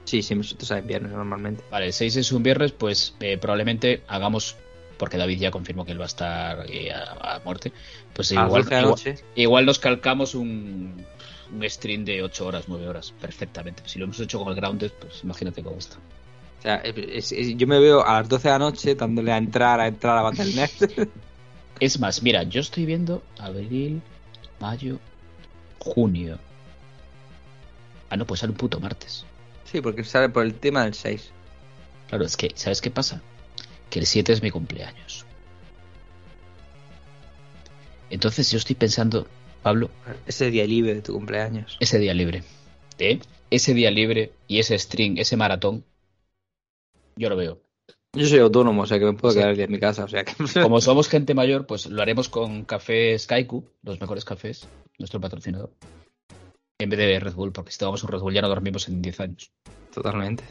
Sí, 0.04 0.22
sí, 0.22 0.34
tú 0.56 0.64
sabes 0.66 0.86
viernes 0.86 1.12
normalmente. 1.12 1.64
Vale, 1.70 1.86
el 1.86 1.92
6 1.92 2.16
es 2.16 2.32
un 2.32 2.42
viernes, 2.42 2.72
pues 2.72 3.14
eh, 3.20 3.38
probablemente 3.38 4.02
hagamos, 4.06 4.56
porque 4.98 5.16
David 5.18 5.38
ya 5.40 5.50
confirmó 5.50 5.84
que 5.84 5.92
él 5.92 6.00
va 6.00 6.04
a 6.04 6.06
estar 6.06 6.64
eh, 6.70 6.92
a, 6.92 7.36
a 7.36 7.40
muerte, 7.40 7.72
pues 8.14 8.30
igual, 8.30 8.48
12 8.62 8.64
de 8.64 8.70
la 8.70 8.80
igual, 8.82 8.90
noche. 8.90 9.14
igual 9.34 9.66
nos 9.66 9.78
calcamos 9.80 10.34
un, 10.36 11.04
un 11.52 11.70
stream 11.70 12.04
de 12.04 12.22
8 12.22 12.46
horas, 12.46 12.64
9 12.68 12.86
horas, 12.88 13.12
perfectamente. 13.20 13.82
Si 13.86 13.98
lo 13.98 14.04
hemos 14.04 14.20
hecho 14.20 14.38
con 14.38 14.48
el 14.48 14.54
Grounded, 14.54 14.92
pues 15.00 15.24
imagínate 15.24 15.62
cómo 15.62 15.78
está. 15.78 15.96
O 16.66 16.68
sea, 16.68 16.76
es- 16.78 17.30
es- 17.30 17.56
yo 17.56 17.64
me 17.68 17.78
veo 17.78 18.04
a 18.04 18.14
las 18.20 18.28
12 18.28 18.48
de 18.48 18.52
la 18.54 18.58
noche 18.58 18.96
dándole 18.96 19.30
a 19.30 19.36
entrar, 19.36 19.78
a 19.78 19.86
entrar 19.86 20.18
a 20.18 20.22
Battle.net. 20.22 20.70
Es 21.78 22.00
más, 22.00 22.22
mira, 22.24 22.42
yo 22.42 22.60
estoy 22.60 22.86
viendo 22.86 23.22
abril, 23.38 24.02
mayo, 24.58 24.98
junio. 25.78 26.38
Ah, 28.10 28.16
no, 28.16 28.26
pues 28.26 28.40
sale 28.40 28.50
un 28.50 28.56
puto 28.56 28.80
martes. 28.80 29.24
sí, 29.64 29.80
porque 29.80 30.02
sale 30.02 30.28
por 30.28 30.44
el 30.44 30.54
tema 30.54 30.82
del 30.84 30.94
6. 30.94 31.30
Claro, 32.08 32.24
es 32.24 32.36
que, 32.36 32.50
¿sabes 32.56 32.80
qué 32.80 32.90
pasa? 32.90 33.22
Que 33.90 34.00
el 34.00 34.06
7 34.06 34.32
es 34.32 34.42
mi 34.42 34.50
cumpleaños. 34.50 35.24
Entonces 38.10 38.50
yo 38.50 38.58
estoy 38.58 38.74
pensando, 38.74 39.28
Pablo, 39.62 39.90
Ese 40.26 40.50
día 40.50 40.64
libre 40.66 40.94
de 40.94 41.02
tu 41.02 41.12
cumpleaños. 41.12 41.76
ese 41.78 41.98
día 42.00 42.14
libre. 42.14 42.42
¿eh? 42.98 43.20
Ese 43.50 43.72
día 43.74 43.90
libre 43.92 44.32
y 44.48 44.58
ese 44.58 44.76
string, 44.78 45.18
ese 45.18 45.36
maratón, 45.36 45.84
yo 47.16 47.28
lo 47.28 47.36
veo. 47.36 47.60
Yo 48.12 48.26
soy 48.26 48.38
autónomo, 48.38 48.82
o 48.82 48.86
sea 48.86 48.98
que 48.98 49.04
me 49.04 49.12
puedo 49.12 49.32
Sí. 49.34 49.40
quedar 49.40 49.58
en 49.60 49.70
mi 49.70 49.78
casa, 49.78 50.04
o 50.04 50.08
sea 50.08 50.24
que... 50.24 50.32
Como 50.62 50.80
somos 50.80 51.08
gente 51.08 51.34
mayor, 51.34 51.66
pues 51.66 51.86
lo 51.86 52.00
haremos 52.00 52.28
con 52.28 52.64
café 52.64 53.18
Skyku, 53.18 53.64
los 53.82 54.00
mejores 54.00 54.24
cafés, 54.24 54.66
nuestro 54.98 55.20
patrocinador. 55.20 55.70
En 56.78 56.90
vez 56.90 56.98
de 56.98 57.20
Red 57.20 57.34
Bull, 57.34 57.52
porque 57.52 57.72
si 57.72 57.78
tomamos 57.78 58.02
un 58.04 58.10
Red 58.10 58.20
Bull 58.20 58.34
ya 58.34 58.42
no 58.42 58.48
dormimos 58.48 58.88
en 58.88 59.02
10 59.02 59.20
años. 59.20 59.50
Totalmente. 59.94 60.44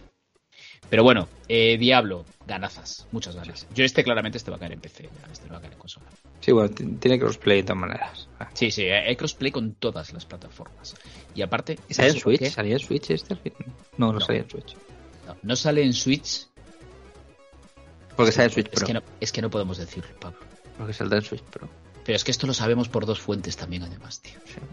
Pero 0.89 1.03
bueno, 1.03 1.27
eh, 1.47 1.77
Diablo, 1.79 2.25
ganazas, 2.45 3.07
muchas 3.11 3.35
ganas. 3.35 3.67
Yo 3.73 3.83
este 3.83 4.03
claramente 4.03 4.37
este 4.37 4.51
va 4.51 4.57
a 4.57 4.59
caer 4.59 4.73
en 4.73 4.81
PC, 4.81 5.09
este 5.31 5.47
no 5.47 5.53
va 5.53 5.57
a 5.57 5.61
caer 5.61 5.73
en 5.73 5.79
consola. 5.79 6.05
Sí, 6.41 6.51
bueno, 6.51 6.69
tiene 6.99 7.17
crossplay 7.19 7.57
de 7.57 7.63
todas 7.63 7.77
maneras. 7.79 8.29
Sí, 8.53 8.69
sí, 8.69 8.83
hay 8.83 9.15
crossplay 9.15 9.51
con 9.51 9.73
todas 9.73 10.13
las 10.13 10.25
plataformas. 10.25 10.95
Y 11.33 11.41
aparte, 11.41 11.77
¿Salía 11.89 11.89
en 11.89 11.95
¿sabes 12.19 12.23
por 12.23 12.37
Switch? 12.37 12.51
¿Salía 12.51 12.73
en 12.73 12.79
Switch 12.79 13.09
este? 13.09 13.35
No, 13.97 14.07
no, 14.07 14.13
No. 14.13 14.19
salía 14.21 14.41
en 14.43 14.49
Switch. 14.51 14.75
No, 15.25 15.35
no 15.41 15.55
sale 15.55 15.83
en 15.83 15.93
Switch. 15.93 16.47
Porque 18.15 18.31
sale 18.31 18.45
en 18.45 18.51
Switch 18.51 18.67
es 18.71 18.73
Pro. 18.79 18.87
que, 18.87 18.93
no, 18.93 19.01
es 19.19 19.31
que 19.31 19.41
no 19.41 19.49
podemos 19.49 19.77
decirlo, 19.77 20.09
Pablo. 20.19 20.39
Porque 20.77 20.93
saldrá 20.93 21.17
en 21.19 21.23
Switch 21.25 21.43
Pro. 21.43 21.67
Pero 22.03 22.15
es 22.15 22.23
que 22.23 22.31
esto 22.31 22.47
lo 22.47 22.53
sabemos 22.53 22.87
por 22.89 23.05
dos 23.05 23.19
fuentes 23.19 23.57
también, 23.57 23.83
además, 23.83 24.21
tío. 24.21 24.33
Sí, 24.45 24.53
pero- 24.55 24.67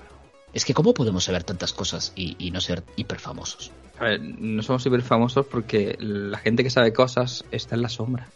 Es 0.52 0.64
que 0.64 0.74
¿cómo 0.74 0.92
podemos 0.94 1.24
saber 1.24 1.44
tantas 1.44 1.72
cosas 1.72 2.12
y, 2.14 2.36
y 2.38 2.50
no 2.50 2.60
ser 2.60 2.82
hiper 2.96 3.18
famosos? 3.18 3.70
A 3.98 4.04
ver, 4.04 4.20
no 4.20 4.62
somos 4.62 4.82
súper 4.82 5.00
famosos 5.02 5.46
porque 5.46 5.96
la 5.98 6.38
gente 6.38 6.62
que 6.62 6.70
sabe 6.70 6.92
cosas 6.92 7.44
está 7.50 7.74
en 7.74 7.82
la 7.82 7.88
sombra. 7.88 8.28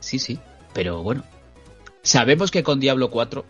Sí, 0.00 0.18
sí. 0.18 0.38
Pero 0.72 1.02
bueno. 1.02 1.24
Sabemos 2.02 2.50
que 2.50 2.62
con 2.62 2.80
Diablo 2.80 3.10
4 3.10 3.44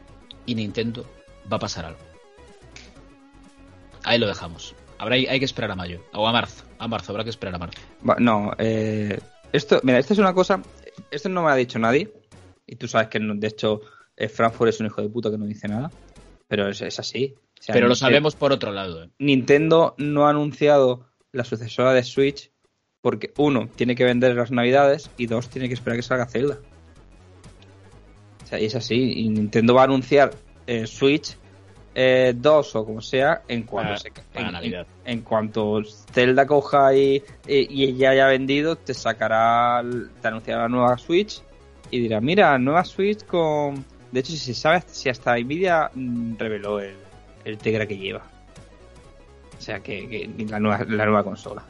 y 0.47 0.55
Nintendo 0.57 1.07
va 1.51 1.57
a 1.59 1.61
pasar 1.61 1.85
algo. 1.87 2.01
Ahí 4.05 4.19
lo 4.19 4.27
dejamos. 4.27 4.75
Habrá, 4.99 5.15
hay 5.17 5.39
que 5.39 5.45
esperar 5.45 5.71
a 5.71 5.77
mayo. 5.77 6.03
O 6.13 6.27
a 6.27 6.33
marzo. 6.33 6.65
A 6.79 6.89
marzo, 6.89 7.13
habrá 7.13 7.25
que 7.25 7.31
esperar 7.31 7.55
a 7.55 7.59
marzo. 7.59 7.81
No, 8.19 8.53
eh, 8.59 9.21
esto, 9.53 9.81
mira, 9.85 9.99
esta 9.99 10.13
es 10.15 10.19
una 10.19 10.35
cosa. 10.35 10.61
Esto 11.13 11.29
no 11.29 11.43
me 11.43 11.49
lo 11.49 11.53
ha 11.53 11.57
dicho 11.57 11.79
nadie. 11.79 12.11
Y 12.67 12.77
tú 12.77 12.89
sabes 12.89 13.09
que, 13.09 13.21
de 13.21 13.47
hecho, 13.47 13.83
eh, 14.17 14.29
Frankfurt 14.29 14.71
es 14.71 14.81
un 14.81 14.87
hijo 14.87 15.03
de 15.03 15.09
puta 15.11 15.31
que 15.31 15.37
no 15.37 15.45
dice 15.45 15.69
nada. 15.69 15.91
Pero 16.49 16.69
es, 16.69 16.81
es 16.81 16.99
así. 16.99 17.35
O 17.37 17.63
sea, 17.63 17.75
Pero 17.75 17.87
lo 17.87 17.95
sabemos 17.95 18.35
por 18.35 18.51
otro 18.51 18.73
lado. 18.73 19.05
¿eh? 19.05 19.11
Nintendo 19.19 19.95
no 19.99 20.27
ha 20.27 20.31
anunciado 20.31 21.07
la 21.31 21.45
sucesora 21.45 21.93
de 21.93 22.03
Switch 22.03 22.51
porque, 23.03 23.33
uno, 23.37 23.69
tiene 23.75 23.95
que 23.95 24.05
vender 24.05 24.35
las 24.35 24.51
navidades 24.51 25.11
y 25.19 25.27
dos, 25.27 25.49
tiene 25.49 25.69
que 25.69 25.75
esperar 25.75 25.99
que 25.99 26.03
salga 26.03 26.27
Zelda. 26.27 26.59
O 28.43 28.47
sea, 28.47 28.59
y 28.59 28.65
es 28.65 28.75
así. 28.75 29.13
Y 29.17 29.29
Nintendo 29.29 29.75
va 29.75 29.83
a 29.83 29.85
anunciar 29.85 30.33
eh, 30.67 30.87
Switch 30.87 31.37
eh, 31.95 32.33
2 32.37 32.77
o 32.77 32.85
como 32.87 33.01
sea 33.01 33.43
en 33.49 33.65
cuanto, 33.65 33.89
Para- 33.91 33.99
se- 34.01 34.11
para 34.33 34.47
en- 34.47 34.53
Navidad. 34.53 34.87
en, 35.05 35.13
en 35.19 35.21
cuanto 35.23 35.83
Zelda 36.13 36.47
coja 36.47 36.95
y, 36.95 37.23
y, 37.47 37.85
y 37.85 37.97
ya 37.97 38.11
haya 38.11 38.27
vendido, 38.27 38.77
te 38.77 38.95
sacará, 38.95 39.83
te 40.21 40.29
anunciará 40.29 40.63
la 40.63 40.69
nueva 40.69 40.97
Switch 40.99 41.43
y 41.91 42.01
dirá, 42.01 42.21
mira, 42.21 42.57
nueva 42.59 42.85
Switch 42.85 43.25
con... 43.27 43.85
De 44.11 44.21
hecho, 44.21 44.33
si 44.33 44.39
se 44.39 44.55
sabe 44.55 44.83
si 44.87 45.09
hasta 45.09 45.37
Nvidia 45.39 45.91
mm, 45.95 46.37
reveló 46.39 46.81
el, 46.81 46.95
el 47.45 47.59
Tegra 47.59 47.87
que 47.87 47.97
lleva. 47.99 48.23
O 49.59 49.61
sea, 49.61 49.81
que, 49.81 50.09
que 50.09 50.31
la, 50.49 50.59
nueva, 50.59 50.85
la 50.89 51.05
nueva 51.05 51.23
consola. 51.25 51.65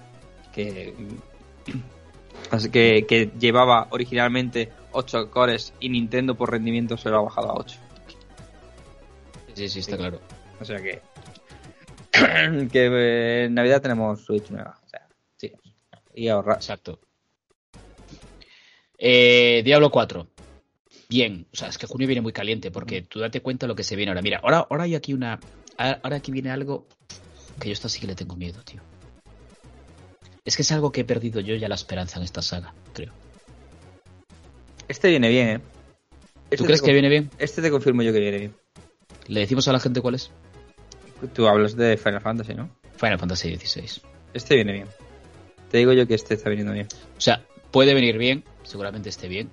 Que, 0.52 0.92
así 2.50 2.70
que, 2.70 3.04
que 3.06 3.30
llevaba 3.38 3.86
originalmente 3.90 4.70
8 4.92 5.30
cores 5.30 5.72
y 5.80 5.88
Nintendo 5.88 6.34
por 6.34 6.50
rendimiento 6.50 6.96
se 6.96 7.10
lo 7.10 7.18
ha 7.18 7.22
bajado 7.22 7.50
a 7.50 7.54
8. 7.54 7.78
Sí, 9.54 9.68
sí, 9.68 9.80
está 9.80 9.96
claro. 9.96 10.20
O 10.60 10.64
sea 10.64 10.80
que. 10.80 11.00
que 12.72 12.86
eh, 12.86 13.44
en 13.44 13.54
Navidad 13.54 13.82
tenemos 13.82 14.24
Switch 14.24 14.50
nueva. 14.50 14.78
O 14.84 14.88
sea, 14.88 15.08
sí. 15.36 15.52
Y 16.14 16.28
ahorrar. 16.28 16.56
Exacto. 16.56 17.00
Eh, 18.98 19.62
Diablo 19.64 19.90
4. 19.90 20.28
Bien, 21.08 21.46
o 21.52 21.56
sea, 21.56 21.68
es 21.68 21.76
que 21.76 21.86
junio 21.86 22.06
viene 22.06 22.22
muy 22.22 22.32
caliente 22.32 22.70
porque 22.70 23.02
tú 23.02 23.20
date 23.20 23.42
cuenta 23.42 23.66
lo 23.66 23.74
que 23.74 23.84
se 23.84 23.96
viene 23.96 24.10
ahora. 24.10 24.22
Mira, 24.22 24.40
ahora, 24.42 24.66
ahora 24.70 24.84
hay 24.84 24.94
aquí 24.94 25.12
una. 25.12 25.40
Ahora 25.76 26.16
aquí 26.16 26.30
viene 26.32 26.50
algo 26.50 26.86
que 27.60 27.68
yo 27.68 27.72
esto 27.72 27.88
sí 27.88 28.00
que 28.00 28.06
le 28.06 28.14
tengo 28.14 28.36
miedo, 28.36 28.62
tío. 28.62 28.80
Es 30.44 30.56
que 30.56 30.62
es 30.62 30.72
algo 30.72 30.90
que 30.92 31.02
he 31.02 31.04
perdido 31.04 31.40
yo 31.40 31.54
ya 31.54 31.68
la 31.68 31.74
esperanza 31.74 32.18
en 32.18 32.24
esta 32.24 32.42
saga, 32.42 32.74
creo. 32.92 33.12
Este 34.88 35.08
viene 35.08 35.28
bien, 35.28 35.48
¿eh? 35.48 35.60
Este 36.44 36.56
¿Tú 36.56 36.64
crees 36.64 36.80
te 36.80 36.86
que 36.86 36.92
viene 36.92 37.08
bien? 37.08 37.30
Este 37.38 37.62
te 37.62 37.70
confirmo 37.70 38.02
yo 38.02 38.12
que 38.12 38.20
viene 38.20 38.38
bien. 38.38 38.61
¿Le 39.32 39.40
decimos 39.40 39.66
a 39.68 39.72
la 39.72 39.80
gente 39.80 40.00
cuál 40.00 40.14
es? 40.16 40.30
Tú 41.34 41.46
hablas 41.48 41.76
de 41.76 41.96
Final 41.96 42.20
Fantasy, 42.20 42.54
¿no? 42.54 42.68
Final 42.96 43.18
Fantasy 43.18 43.56
XVI. 43.56 44.02
Este 44.34 44.54
viene 44.56 44.72
bien. 44.72 44.86
Te 45.70 45.78
digo 45.78 45.92
yo 45.92 46.06
que 46.06 46.14
este 46.14 46.34
está 46.34 46.50
viniendo 46.50 46.72
bien. 46.72 46.86
O 47.16 47.20
sea, 47.20 47.42
puede 47.70 47.94
venir 47.94 48.18
bien, 48.18 48.44
seguramente 48.62 49.08
esté 49.08 49.28
bien, 49.28 49.48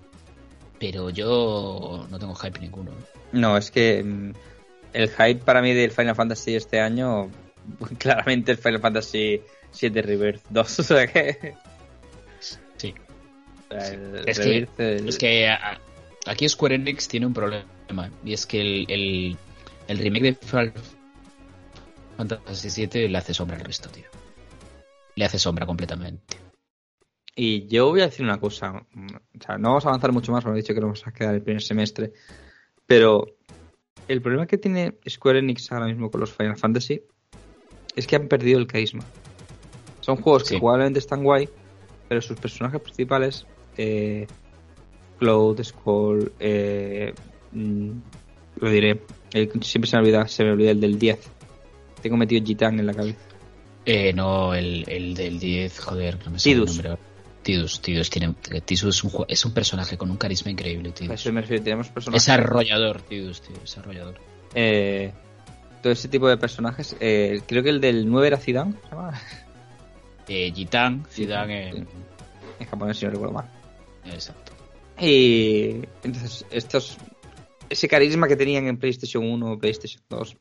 pero 0.80 1.10
yo 1.10 2.08
no 2.10 2.20
tengo 2.20 2.36
hype 2.36 2.60
ninguno. 2.60 2.92
No, 3.32 3.56
es 3.58 3.72
que 3.72 4.04
mm, 4.04 4.34
el 4.94 5.10
hype 5.10 5.36
para 5.46 5.62
mí 5.62 5.74
del 5.74 5.92
Final 5.92 6.16
Fantasy 6.16 6.56
este 6.56 6.80
año, 6.82 7.30
claramente 7.98 8.52
el 8.52 8.58
Final 8.58 8.82
Fantasy 8.82 9.42
7 9.72 10.02
Rebirth 10.02 10.42
2. 10.50 10.80
O 10.80 10.84
sea 10.84 11.08
que. 11.08 11.54
Sí. 12.76 12.94
el 13.70 14.24
Es 14.28 14.40
que, 14.40 14.68
el- 14.78 15.08
es 15.08 15.18
que 15.18 15.50
aquí 16.26 16.50
Square 16.50 16.76
Enix 16.76 17.08
tiene 17.08 17.26
un 17.28 17.34
problema, 17.34 18.12
y 18.26 18.34
es 18.34 18.46
que 18.46 18.60
el, 18.62 18.86
el, 18.90 19.38
el 19.90 19.98
remake 19.98 20.24
de 20.24 20.34
Final 20.36 20.74
Fantasy 22.16 22.86
VII 22.86 23.10
le 23.10 23.18
hace 23.18 23.34
sombra 23.34 23.58
al 23.58 23.64
resto, 23.64 23.90
tío. 23.90 24.06
Le 25.16 25.26
hace 25.26 25.40
sombra 25.40 25.66
completamente. 25.66 26.38
Y 27.36 27.68
yo 27.68 27.90
voy 27.90 28.02
a 28.02 28.06
decir 28.06 28.24
una 28.24 28.40
cosa. 28.40 28.72
O 28.74 29.44
sea, 29.44 29.58
no 29.58 29.70
vamos 29.70 29.86
a 29.86 29.90
avanzar 29.90 30.12
mucho 30.12 30.32
más, 30.32 30.44
porque 30.44 30.60
he 30.60 30.62
dicho 30.62 30.76
que 30.76 30.80
nos 30.80 30.88
vamos 30.90 31.08
a 31.08 31.12
quedar 31.12 31.34
el 31.34 31.42
primer 31.42 31.64
semestre. 31.64 32.14
Pero 32.86 33.38
el 34.08 34.22
problema 34.22 34.46
que 34.46 34.60
tiene 34.60 35.00
Square 35.08 35.40
Enix 35.40 35.72
ahora 35.72 35.88
mismo 35.88 36.12
con 36.12 36.22
los 36.22 36.34
Final 36.34 36.58
Fantasy 36.58 37.02
es 37.96 38.06
que 38.06 38.16
han 38.16 38.28
perdido 38.28 38.60
el 38.60 38.68
carisma. 38.68 39.04
Son 40.02 40.18
juegos 40.18 40.44
que 40.44 40.60
jugablemente 40.60 41.00
están 41.00 41.24
guay, 41.24 41.50
pero 42.08 42.22
sus 42.22 42.40
personajes 42.40 42.80
principales, 42.80 43.48
eh, 43.76 44.28
Cloud, 45.18 45.64
Skull, 45.64 46.32
eh, 46.40 47.14
mm, 47.52 47.92
lo 48.58 48.70
diré, 48.70 49.02
el- 49.34 49.52
siempre 49.64 49.90
se 49.90 49.98
me 49.98 50.02
olvida, 50.04 50.28
se 50.28 50.44
me 50.44 50.52
olvida 50.52 50.72
el 50.72 50.80
del 50.80 50.98
10. 51.00 51.20
Tengo 52.02 52.18
metido 52.18 52.46
Gitan 52.46 52.80
en 52.80 52.86
la 52.86 52.94
cabeza. 52.94 53.20
Eh, 53.86 54.14
no, 54.14 54.54
el, 54.54 54.84
el 54.88 55.14
del 55.16 55.40
10, 55.40 55.80
joder, 55.80 56.18
no 56.26 56.32
me 56.32 56.40
sale 56.40 56.56
el 56.56 56.66
nombre. 56.66 56.98
Tidus, 57.42 57.82
Tidus, 57.82 58.10
tiene, 58.10 58.34
Tidus 58.66 58.96
es, 58.98 59.04
un, 59.04 59.26
es 59.28 59.46
un 59.46 59.54
personaje 59.54 59.98
con 59.98 60.12
un 60.12 60.18
carisma 60.18 60.52
increíble, 60.52 60.90
A 60.90 60.94
Tidus. 60.94 61.14
eso 61.22 61.32
me 61.34 61.42
refiero, 61.42 61.64
tenemos 61.64 61.88
personajes. 61.90 62.24
Es 62.24 62.30
arrollador, 62.30 63.02
Tidus, 63.02 63.42
tío, 63.42 63.56
es 63.64 63.78
arrollador. 63.78 64.16
eh, 64.54 65.12
todo 65.82 65.94
ese 65.94 66.10
tipo 66.10 66.28
de 66.28 66.38
personajes. 66.38 66.96
eh, 67.00 67.42
creo 67.48 67.64
que 67.64 67.70
el 67.70 67.80
del 67.80 68.08
9 68.10 68.28
era 68.28 68.38
Zidane, 68.38 68.74
¿se 68.84 68.90
llama? 68.96 69.20
Eh, 70.28 70.52
Gitan, 70.54 71.06
Zidane, 71.10 71.70
en- 71.70 71.88
en 72.60 72.68
japonés, 72.68 72.98
si 72.98 73.06
no 73.06 73.12
recuerdo 73.12 73.34
mal. 73.34 73.50
exacto. 74.06 74.52
Y 75.02 75.80
entonces, 76.04 76.46
estos, 76.52 76.98
ese 77.70 77.88
carisma 77.88 78.28
que 78.28 78.36
tenían 78.36 78.68
en 78.68 78.78
PlayStation 78.78 79.24
1 79.26 79.52
o 79.52 79.60
PlayStation 79.60 80.04
2, 80.10 80.38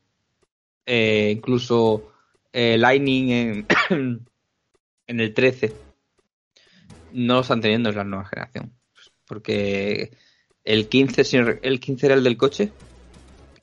eh, 0.87 1.33
incluso 1.37 2.13
eh, 2.53 2.77
Lightning 2.79 3.31
en, 3.31 3.67
en 5.07 5.21
el 5.21 5.35
13, 5.35 5.73
no 7.13 7.35
lo 7.35 7.41
están 7.41 7.61
teniendo 7.61 7.91
en 7.91 7.97
la 7.97 8.05
nueva 8.05 8.25
generación. 8.27 8.73
Porque 9.27 10.11
el 10.65 10.89
15, 10.89 11.23
señor- 11.25 11.61
el 11.63 11.81
15 11.81 12.07
era 12.07 12.15
el 12.15 12.25
del 12.25 12.37
coche. 12.37 12.73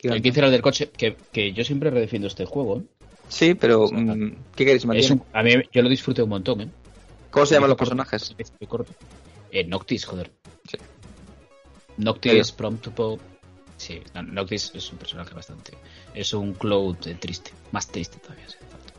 El 0.01 0.21
15 0.21 0.39
era 0.39 0.47
el 0.47 0.51
del 0.53 0.61
coche, 0.61 0.89
que, 0.95 1.15
que 1.31 1.51
yo 1.53 1.63
siempre 1.63 1.89
redefiendo 1.89 2.27
este 2.27 2.45
juego. 2.45 2.79
¿eh? 2.79 2.83
Sí, 3.27 3.55
pero 3.55 3.83
O 3.83 3.87
sea, 3.87 3.97
mm, 3.97 4.35
¿qué 4.55 4.65
carisma 4.65 4.95
Es 4.95 5.07
tiene? 5.07 5.21
un- 5.21 5.27
a 5.37 5.41
mí 5.41 5.51
yo 5.73 5.81
lo 5.81 5.89
disfruté 5.89 6.21
un 6.21 6.29
montón, 6.29 6.61
¿eh? 6.61 6.69
¿Cómo 7.31 7.45
se 7.47 7.55
llaman 7.55 7.69
los 7.71 7.77
personajes? 7.79 8.35
corto. 8.67 8.93
Eh, 9.51 9.63
Noctis, 9.65 10.05
joder. 10.05 10.31
Sí. 10.69 10.77
Noctis, 11.97 12.51
Promptopo. 12.51 13.19
Sí, 13.85 14.01
no, 14.15 14.23
Noctis 14.23 14.71
es 14.73 14.91
un 14.91 14.97
personaje 14.97 15.33
bastante. 15.35 15.73
Es 16.15 16.33
un 16.33 16.53
Cloud 16.53 16.95
eh, 17.05 17.15
triste. 17.19 17.51
Más 17.71 17.87
triste 17.87 18.17
todavía, 18.19 18.45
falta. 18.47 18.93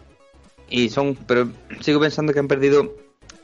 Y 0.68 0.88
son, 0.90 1.16
pero 1.26 1.48
sigo 1.80 1.98
pensando 2.00 2.32
que 2.32 2.38
han 2.38 2.46
perdido 2.48 2.94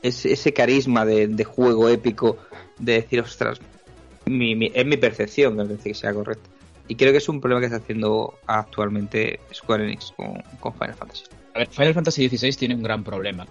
ese, 0.01 0.31
ese 0.31 0.53
carisma 0.53 1.05
de, 1.05 1.27
de 1.27 1.43
juego 1.43 1.89
épico 1.89 2.37
de 2.79 2.93
decir, 2.93 3.19
ostras, 3.19 3.59
mi, 4.25 4.55
mi- 4.55 4.71
es 4.73 4.85
mi 4.85 4.95
percepción, 4.97 5.59
es 5.59 5.67
decir 5.69 5.91
que 5.91 5.99
sea 5.99 6.13
correcto. 6.13 6.49
Y 6.87 6.95
creo 6.95 7.11
que 7.11 7.17
es 7.17 7.27
un 7.29 7.39
problema 7.41 7.59
que 7.61 7.65
está 7.67 7.77
haciendo 7.77 8.37
actualmente 8.45 9.39
Square 9.53 9.83
Enix 9.85 10.13
con, 10.15 10.41
con 10.59 10.73
Final 10.73 10.95
Fantasy. 10.95 11.23
A 11.55 11.59
ver, 11.59 11.67
Final 11.69 11.93
Fantasy 11.93 12.29
XVI 12.29 12.53
tiene 12.53 12.75
un 12.75 12.83
gran 12.83 13.03
problema. 13.03 13.45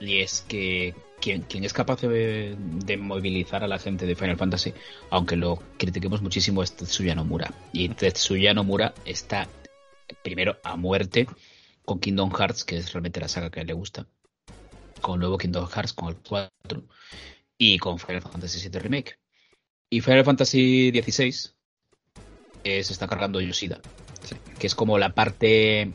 Y 0.00 0.20
es 0.20 0.44
que 0.46 0.94
quien, 1.20 1.42
quien 1.42 1.64
es 1.64 1.72
capaz 1.72 2.02
de, 2.02 2.56
de 2.58 2.96
movilizar 2.96 3.64
a 3.64 3.68
la 3.68 3.78
gente 3.78 4.06
de 4.06 4.14
Final 4.14 4.36
Fantasy, 4.36 4.74
aunque 5.10 5.36
lo 5.36 5.62
critiquemos 5.78 6.22
muchísimo, 6.22 6.62
es 6.62 6.76
Tetsuya 6.76 7.14
Nomura. 7.14 7.52
Y 7.72 7.88
Tetsuya 7.88 8.54
Nomura 8.54 8.94
está 9.04 9.48
primero 10.22 10.58
a 10.62 10.76
muerte 10.76 11.26
con 11.84 12.00
Kingdom 12.00 12.30
Hearts, 12.30 12.64
que 12.64 12.76
es 12.76 12.92
realmente 12.92 13.20
la 13.20 13.28
saga 13.28 13.50
que 13.50 13.60
a 13.60 13.62
él 13.62 13.68
le 13.68 13.74
gusta. 13.74 14.06
Con 15.00 15.14
el 15.14 15.20
nuevo 15.20 15.38
Kingdom 15.38 15.68
Hearts, 15.68 15.92
con 15.92 16.08
el 16.08 16.16
4. 16.16 16.82
Y 17.58 17.78
con 17.78 17.98
Final 17.98 18.22
Fantasy 18.22 18.68
VII 18.68 18.78
Remake. 18.80 19.18
Y 19.88 20.00
Final 20.00 20.24
Fantasy 20.24 20.90
XVI 20.90 21.52
eh, 22.64 22.82
se 22.82 22.92
está 22.92 23.06
cargando 23.06 23.40
Yoshida. 23.40 23.80
Que 24.58 24.66
es 24.66 24.74
como 24.74 24.98
la 24.98 25.14
parte 25.14 25.92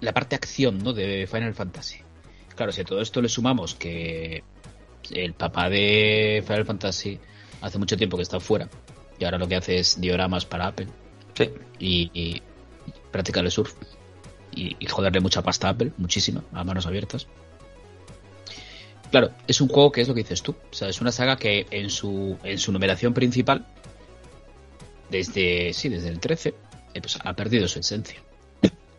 la 0.00 0.12
parte 0.12 0.34
acción 0.34 0.82
¿no? 0.82 0.92
de 0.92 1.28
Final 1.30 1.54
Fantasy. 1.54 1.98
Claro, 2.56 2.72
si 2.72 2.80
a 2.80 2.84
todo 2.84 3.00
esto 3.00 3.22
le 3.22 3.28
sumamos 3.28 3.74
que 3.74 4.42
el 5.10 5.32
papá 5.34 5.68
de 5.70 6.42
Final 6.46 6.66
Fantasy 6.66 7.18
hace 7.62 7.78
mucho 7.78 7.96
tiempo 7.96 8.16
que 8.16 8.22
está 8.22 8.38
fuera 8.40 8.68
y 9.18 9.24
ahora 9.24 9.38
lo 9.38 9.48
que 9.48 9.56
hace 9.56 9.78
es 9.78 10.00
dioramas 10.00 10.44
para 10.46 10.66
Apple 10.68 10.86
Sí. 11.34 11.50
y, 11.78 12.10
y 12.12 12.42
practicar 13.10 13.44
el 13.44 13.50
surf 13.50 13.74
y, 14.54 14.76
y 14.78 14.86
joderle 14.86 15.20
mucha 15.20 15.42
pasta 15.42 15.68
a 15.68 15.70
Apple, 15.70 15.92
muchísima, 15.96 16.42
a 16.52 16.64
manos 16.64 16.86
abiertas. 16.86 17.26
Claro, 19.10 19.30
es 19.46 19.60
un 19.60 19.68
juego 19.68 19.90
que 19.90 20.00
es 20.02 20.08
lo 20.08 20.14
que 20.14 20.22
dices 20.22 20.42
tú. 20.42 20.54
O 20.70 20.74
sea, 20.74 20.88
es 20.88 21.00
una 21.00 21.10
saga 21.12 21.36
que 21.36 21.66
en 21.70 21.90
su, 21.90 22.36
en 22.44 22.58
su 22.58 22.70
numeración 22.72 23.12
principal, 23.14 23.66
desde, 25.10 25.72
sí, 25.72 25.88
desde 25.88 26.08
el 26.08 26.20
13, 26.20 26.54
eh, 26.94 27.00
pues 27.00 27.18
ha 27.22 27.32
perdido 27.34 27.66
su 27.68 27.80
esencia. 27.80 28.20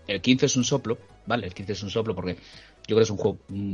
El 0.07 0.19
15 0.21 0.47
es 0.47 0.55
un 0.57 0.63
soplo, 0.65 0.97
¿vale? 1.25 1.47
El 1.47 1.53
15 1.53 1.71
es 1.73 1.83
un 1.83 1.89
soplo 1.89 2.13
porque 2.15 2.35
creo 2.95 2.99
que 2.99 3.03
es 3.03 3.09
un 3.11 3.17
juego 3.17 3.37
mm, 3.49 3.73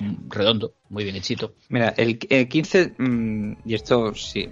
mm, 0.00 0.28
redondo, 0.30 0.74
muy 0.88 1.04
bien 1.04 1.16
hechito. 1.16 1.54
Mira, 1.68 1.94
el, 1.96 2.18
el 2.30 2.48
15, 2.48 2.94
mm, 2.98 3.52
y 3.64 3.74
esto, 3.74 4.14
si, 4.14 4.48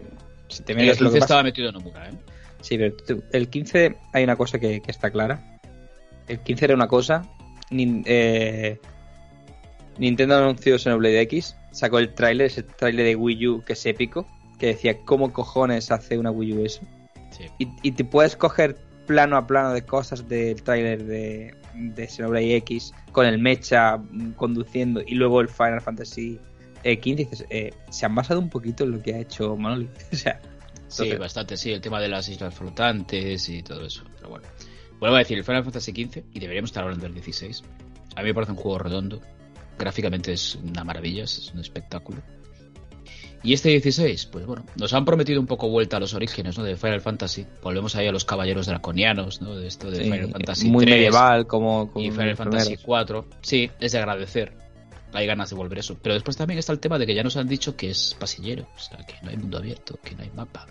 si 0.49 0.63
te 0.63 0.73
El 0.73 0.79
miras 0.79 1.01
lo 1.01 1.07
15 1.11 1.15
que 1.15 1.21
pasa- 1.21 1.25
estaba 1.25 1.43
metido 1.43 1.69
en 1.69 1.75
Nomura, 1.75 2.09
¿eh? 2.09 2.13
Sí, 2.61 2.79
pero 2.79 2.95
tú- 2.97 3.23
el 3.33 3.49
15 3.49 3.97
hay 4.13 4.25
una 4.25 4.37
cosa 4.37 4.59
que, 4.59 4.81
que 4.81 4.91
está 4.91 5.11
clara. 5.11 5.59
El 6.29 6.39
15 6.41 6.65
era 6.67 6.75
una 6.75 6.87
cosa. 6.89 7.23
Nin- 7.71 8.05
eh, 8.07 8.79
Nintendo 9.99 10.37
anunció 10.37 10.79
Xenoblade 10.79 11.21
X, 11.23 11.57
sacó 11.71 11.99
el 11.99 12.15
tráiler, 12.15 12.47
ese 12.47 12.63
tráiler 12.63 13.05
de 13.07 13.17
Wii 13.17 13.47
U 13.49 13.63
que 13.65 13.75
es 13.75 13.85
épico, 13.87 14.27
que 14.59 14.67
decía 14.69 14.99
cómo 15.05 15.33
cojones 15.33 15.91
hace 15.91 16.19
una 16.19 16.31
Wii 16.31 16.53
U 16.55 16.65
eso. 16.65 16.83
Sí. 17.31 17.45
Y, 17.59 17.69
y 17.83 17.93
te 17.93 18.05
puedes 18.05 18.37
coger 18.37 18.77
plano 19.07 19.37
a 19.37 19.47
plano 19.47 19.73
de 19.73 19.83
cosas 19.83 20.29
del 20.29 20.63
tráiler 20.63 21.05
de, 21.05 21.55
de 21.75 22.09
Xenoblade 22.09 22.57
X 22.57 22.93
con 23.13 23.27
el 23.27 23.39
mecha 23.39 24.01
conduciendo 24.37 25.03
y 25.07 25.15
luego 25.15 25.41
el 25.41 25.49
Final 25.49 25.81
Fantasy 25.81 26.39
15 26.83 27.09
y 27.09 27.15
dices, 27.15 27.45
eh, 27.51 27.73
se 27.91 28.07
han 28.07 28.15
basado 28.15 28.41
un 28.41 28.49
poquito 28.51 28.85
en 28.85 28.93
lo 28.93 29.03
que 29.03 29.15
ha 29.15 29.19
hecho 29.19 29.57
Monolith. 29.57 29.91
o 30.13 30.17
sea, 30.17 30.41
Sí, 30.89 31.05
entonces- 31.05 31.19
bastante, 31.21 31.57
sí, 31.57 31.73
el 31.73 31.81
tema 31.81 32.01
de 32.01 32.09
las 32.09 32.29
islas 32.29 32.55
flotantes 32.55 33.49
y 33.49 33.63
todo 33.63 33.87
eso. 33.87 34.05
Pero 34.17 34.29
bueno, 34.29 34.47
vuelvo 34.99 35.17
a 35.17 35.21
decir, 35.21 35.39
el 35.39 35.45
Final 35.45 35.65
Fantasy 35.65 35.91
XV, 35.93 36.23
y 36.35 36.39
deberíamos 36.41 36.69
estar 36.71 36.83
hablando 36.85 37.05
del 37.05 37.15
16, 37.15 37.63
a 38.15 38.21
mí 38.21 38.27
me 38.27 38.35
parece 38.35 38.53
un 38.53 38.59
juego 38.59 38.79
redondo. 38.79 39.21
Gráficamente 39.79 40.33
es 40.35 40.57
una 40.57 40.85
maravilla, 40.85 41.25
es 41.25 41.51
un 41.55 41.61
espectáculo. 41.61 42.21
Y 43.45 43.55
este 43.55 43.71
16, 43.71 44.27
pues 44.27 44.47
bueno, 44.47 44.65
nos 44.77 44.93
han 44.93 45.05
prometido 45.05 45.41
un 45.41 45.47
poco 45.47 45.69
vuelta 45.69 45.97
a 45.97 46.01
los 46.01 46.15
orígenes 46.15 46.57
¿no? 46.57 46.65
de 46.65 46.77
Final 46.77 47.01
Fantasy. 47.01 47.45
Volvemos 47.63 47.97
ahí 47.97 48.07
a 48.07 48.13
los 48.13 48.25
caballeros 48.25 48.67
draconianos, 48.67 49.43
¿no? 49.43 49.57
De 49.57 49.67
esto 49.67 49.91
de 49.91 49.97
sí, 49.97 50.05
Final 50.05 50.31
Fantasy 50.31 50.71
muy 50.71 50.85
3 50.85 50.97
medieval 50.97 51.47
como, 51.47 51.91
como 51.91 52.05
y 52.05 52.11
Final 52.13 52.37
Fantasy 52.37 52.77
primeros. 52.77 52.85
4. 52.85 53.27
Sí, 53.41 53.71
es 53.81 53.93
de 53.93 53.99
agradecer. 53.99 54.53
Hay 55.13 55.27
ganas 55.27 55.51
de 55.51 55.57
volver 55.57 55.79
eso. 55.79 55.99
Pero 56.01 56.15
después 56.15 56.37
también 56.37 56.59
está 56.59 56.73
el 56.73 56.79
tema 56.79 56.99
de 56.99 57.07
que 57.07 57.15
ya 57.15 57.25
nos 57.25 57.37
han 57.37 57.49
dicho 57.49 57.77
que 57.77 57.91
es 57.91 58.17
pasillero. 58.19 58.69
O 58.77 58.79
sea, 58.79 58.99
que 58.99 59.15
no 59.23 59.31
hay 59.31 59.37
mundo 59.37 59.59
abierto, 59.59 59.99
que 60.03 60.15
no 60.15 60.23
hay 60.23 60.31
mapa. 60.31 60.67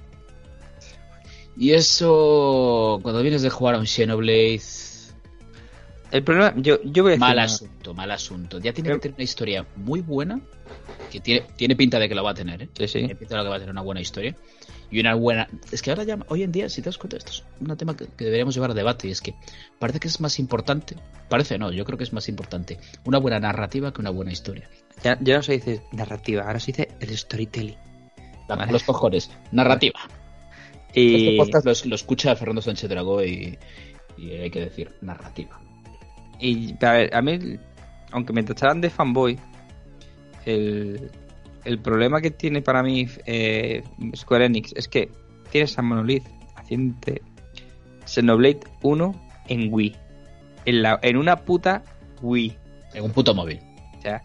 Y 1.58 1.74
eso, 1.74 3.00
cuando 3.04 3.22
vienes 3.22 3.42
de 3.42 3.50
jugar 3.50 3.76
a 3.76 3.80
un 3.80 3.86
Xenoblade, 3.86 4.62
El 6.12 6.24
problema, 6.24 6.53
yo, 6.57 6.82
yo 6.84 7.03
voy 7.03 7.12
a 7.12 7.14
decir 7.14 7.20
mal 7.20 7.39
asunto, 7.39 7.93
mal 7.93 8.12
asunto. 8.12 8.59
Ya 8.59 8.74
tiene 8.74 8.89
que 8.91 8.99
tener 8.99 9.16
una 9.16 9.24
historia 9.24 9.66
muy 9.78 10.01
buena, 10.01 10.41
que 11.09 11.22
tiene, 11.22 11.47
tiene 11.55 11.76
pinta 11.76 11.99
de 11.99 12.09
que 12.09 12.16
lo 12.16 12.24
va 12.24 12.32
a 12.32 12.34
tener, 12.34 12.64
¿eh? 12.64 12.70
Sí, 12.74 12.88
sí. 12.88 12.99
Tiene 12.99 13.16
pinta 13.16 13.38
de 13.38 13.43
que 13.43 13.49
va 13.49 13.55
a 13.55 13.59
tener 13.59 13.72
una 13.72 13.82
buena 13.82 14.01
historia. 14.01 14.36
Y 14.91 14.99
una 14.99 15.16
buena... 15.16 15.47
Es 15.72 15.82
que 15.82 15.89
ahora 15.89 16.03
ya, 16.03 16.20
hoy 16.28 16.43
en 16.43 16.51
día, 16.51 16.68
si 16.68 16.82
te 16.82 16.89
das 16.89 16.97
cuenta, 16.97 17.16
esto 17.16 17.32
es 17.32 17.43
un 17.62 17.78
tema 17.78 17.95
que, 17.95 18.07
que 18.07 18.26
deberíamos 18.26 18.53
llevar 18.53 18.72
a 18.72 18.74
debate, 18.74 19.07
y 19.07 19.12
es 19.12 19.22
que 19.22 19.36
parece 19.80 20.01
que 20.01 20.09
es 20.09 20.20
más 20.20 20.38
importante, 20.38 20.97
parece 21.30 21.57
no, 21.57 21.72
yo 21.72 21.86
creo 21.86 21.97
que 21.97 22.03
es 22.03 22.12
más 22.12 22.28
importante 22.28 22.78
una 23.05 23.18
buena 23.18 23.39
narrativa 23.39 23.93
que 23.93 24.01
una 24.01 24.09
buena 24.09 24.34
historia. 24.34 24.70
Ya, 25.01 25.18
ya 25.22 25.38
no 25.38 25.43
se 25.43 25.53
dice 25.53 25.82
narrativa, 25.93 26.43
ahora 26.43 26.59
se 26.59 26.74
dice 26.74 26.89
el 26.99 27.18
storytelling. 27.18 27.78
Vale. 28.49 28.70
Los 28.70 28.84
cojones, 28.84 29.32
narrativa. 29.53 30.01
Y 30.93 31.38
Este 31.38 31.38
podcast 31.38 31.66
lo, 31.66 31.89
lo 31.89 31.95
escucha 31.95 32.36
Fernando 32.36 32.62
Sánchez 32.62 32.89
Dragó 32.89 33.24
y, 33.24 33.57
y 34.18 34.32
hay 34.32 34.51
que 34.51 34.59
decir 34.59 34.93
narrativa. 34.99 35.62
Y 36.42 36.76
a 36.84 36.92
ver, 36.92 37.16
a 37.16 37.22
mí, 37.22 37.39
aunque 38.12 38.34
me 38.34 38.44
tacharan 38.44 38.82
de 38.82 38.89
fanboy, 38.89 39.39
el, 40.46 41.12
el 41.64 41.80
problema 41.80 42.20
que 42.22 42.32
tiene 42.32 42.62
para 42.62 42.82
mí 42.82 43.08
eh, 43.26 43.84
Square 44.16 44.46
Enix 44.46 44.74
es 44.76 44.88
que 44.88 45.12
tienes 45.52 45.78
a 45.78 45.82
Monolith 45.82 46.26
haciendo 46.56 46.96
Xenoblade 48.06 48.62
1 48.82 49.28
en 49.48 49.74
Wii. 49.74 49.96
En, 50.66 50.82
la, 50.82 51.00
en 51.02 51.18
una 51.18 51.38
puta 51.38 51.84
Wii. 52.22 52.58
En 52.94 53.04
un 53.04 53.12
puto 53.12 53.34
móvil. 53.34 53.60
O 53.98 54.02
sea, 54.02 54.22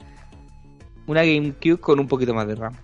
una 1.07 1.23
GameCube 1.23 1.79
con 1.79 2.01
un 2.01 2.09
poquito 2.09 2.35
más 2.35 2.49
de 2.49 2.55
RAM. 2.55 2.75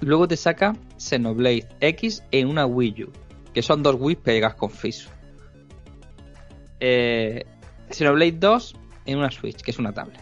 Luego 0.00 0.26
te 0.26 0.36
saca 0.36 0.74
Xenoblade 0.98 1.68
X 1.80 2.24
en 2.32 2.48
una 2.48 2.66
Wii 2.66 3.04
U. 3.04 3.12
Que 3.54 3.62
son 3.62 3.82
dos 3.82 3.96
Wii 3.98 4.16
pegas 4.16 4.54
con 4.54 4.70
FISU. 4.70 5.08
Eh, 6.80 7.44
Xenoblade 7.90 8.32
2 8.32 8.74
en 9.06 9.18
una 9.18 9.30
Switch, 9.30 9.60
que 9.62 9.70
es 9.70 9.78
una 9.78 9.92
tablet. 9.92 10.20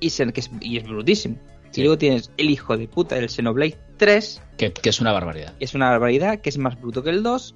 Y, 0.00 0.10
se- 0.10 0.32
que 0.32 0.40
es, 0.40 0.50
y 0.60 0.76
es 0.78 0.84
brutísimo. 0.84 1.38
Sí. 1.70 1.80
Y 1.80 1.84
luego 1.84 1.98
tienes 1.98 2.30
el 2.36 2.50
hijo 2.50 2.76
de 2.76 2.88
puta 2.88 3.16
del 3.16 3.28
Xenoblade 3.28 3.78
3, 3.96 4.42
Que, 4.58 4.72
que 4.72 4.88
es 4.88 5.00
una 5.00 5.12
barbaridad. 5.12 5.56
que 5.58 5.64
es 5.64 5.74
una 5.74 5.90
barbaridad, 5.90 6.40
que 6.40 6.48
es 6.50 6.58
más 6.58 6.80
bruto 6.80 7.02
que 7.02 7.10
el 7.10 7.22
2, 7.22 7.54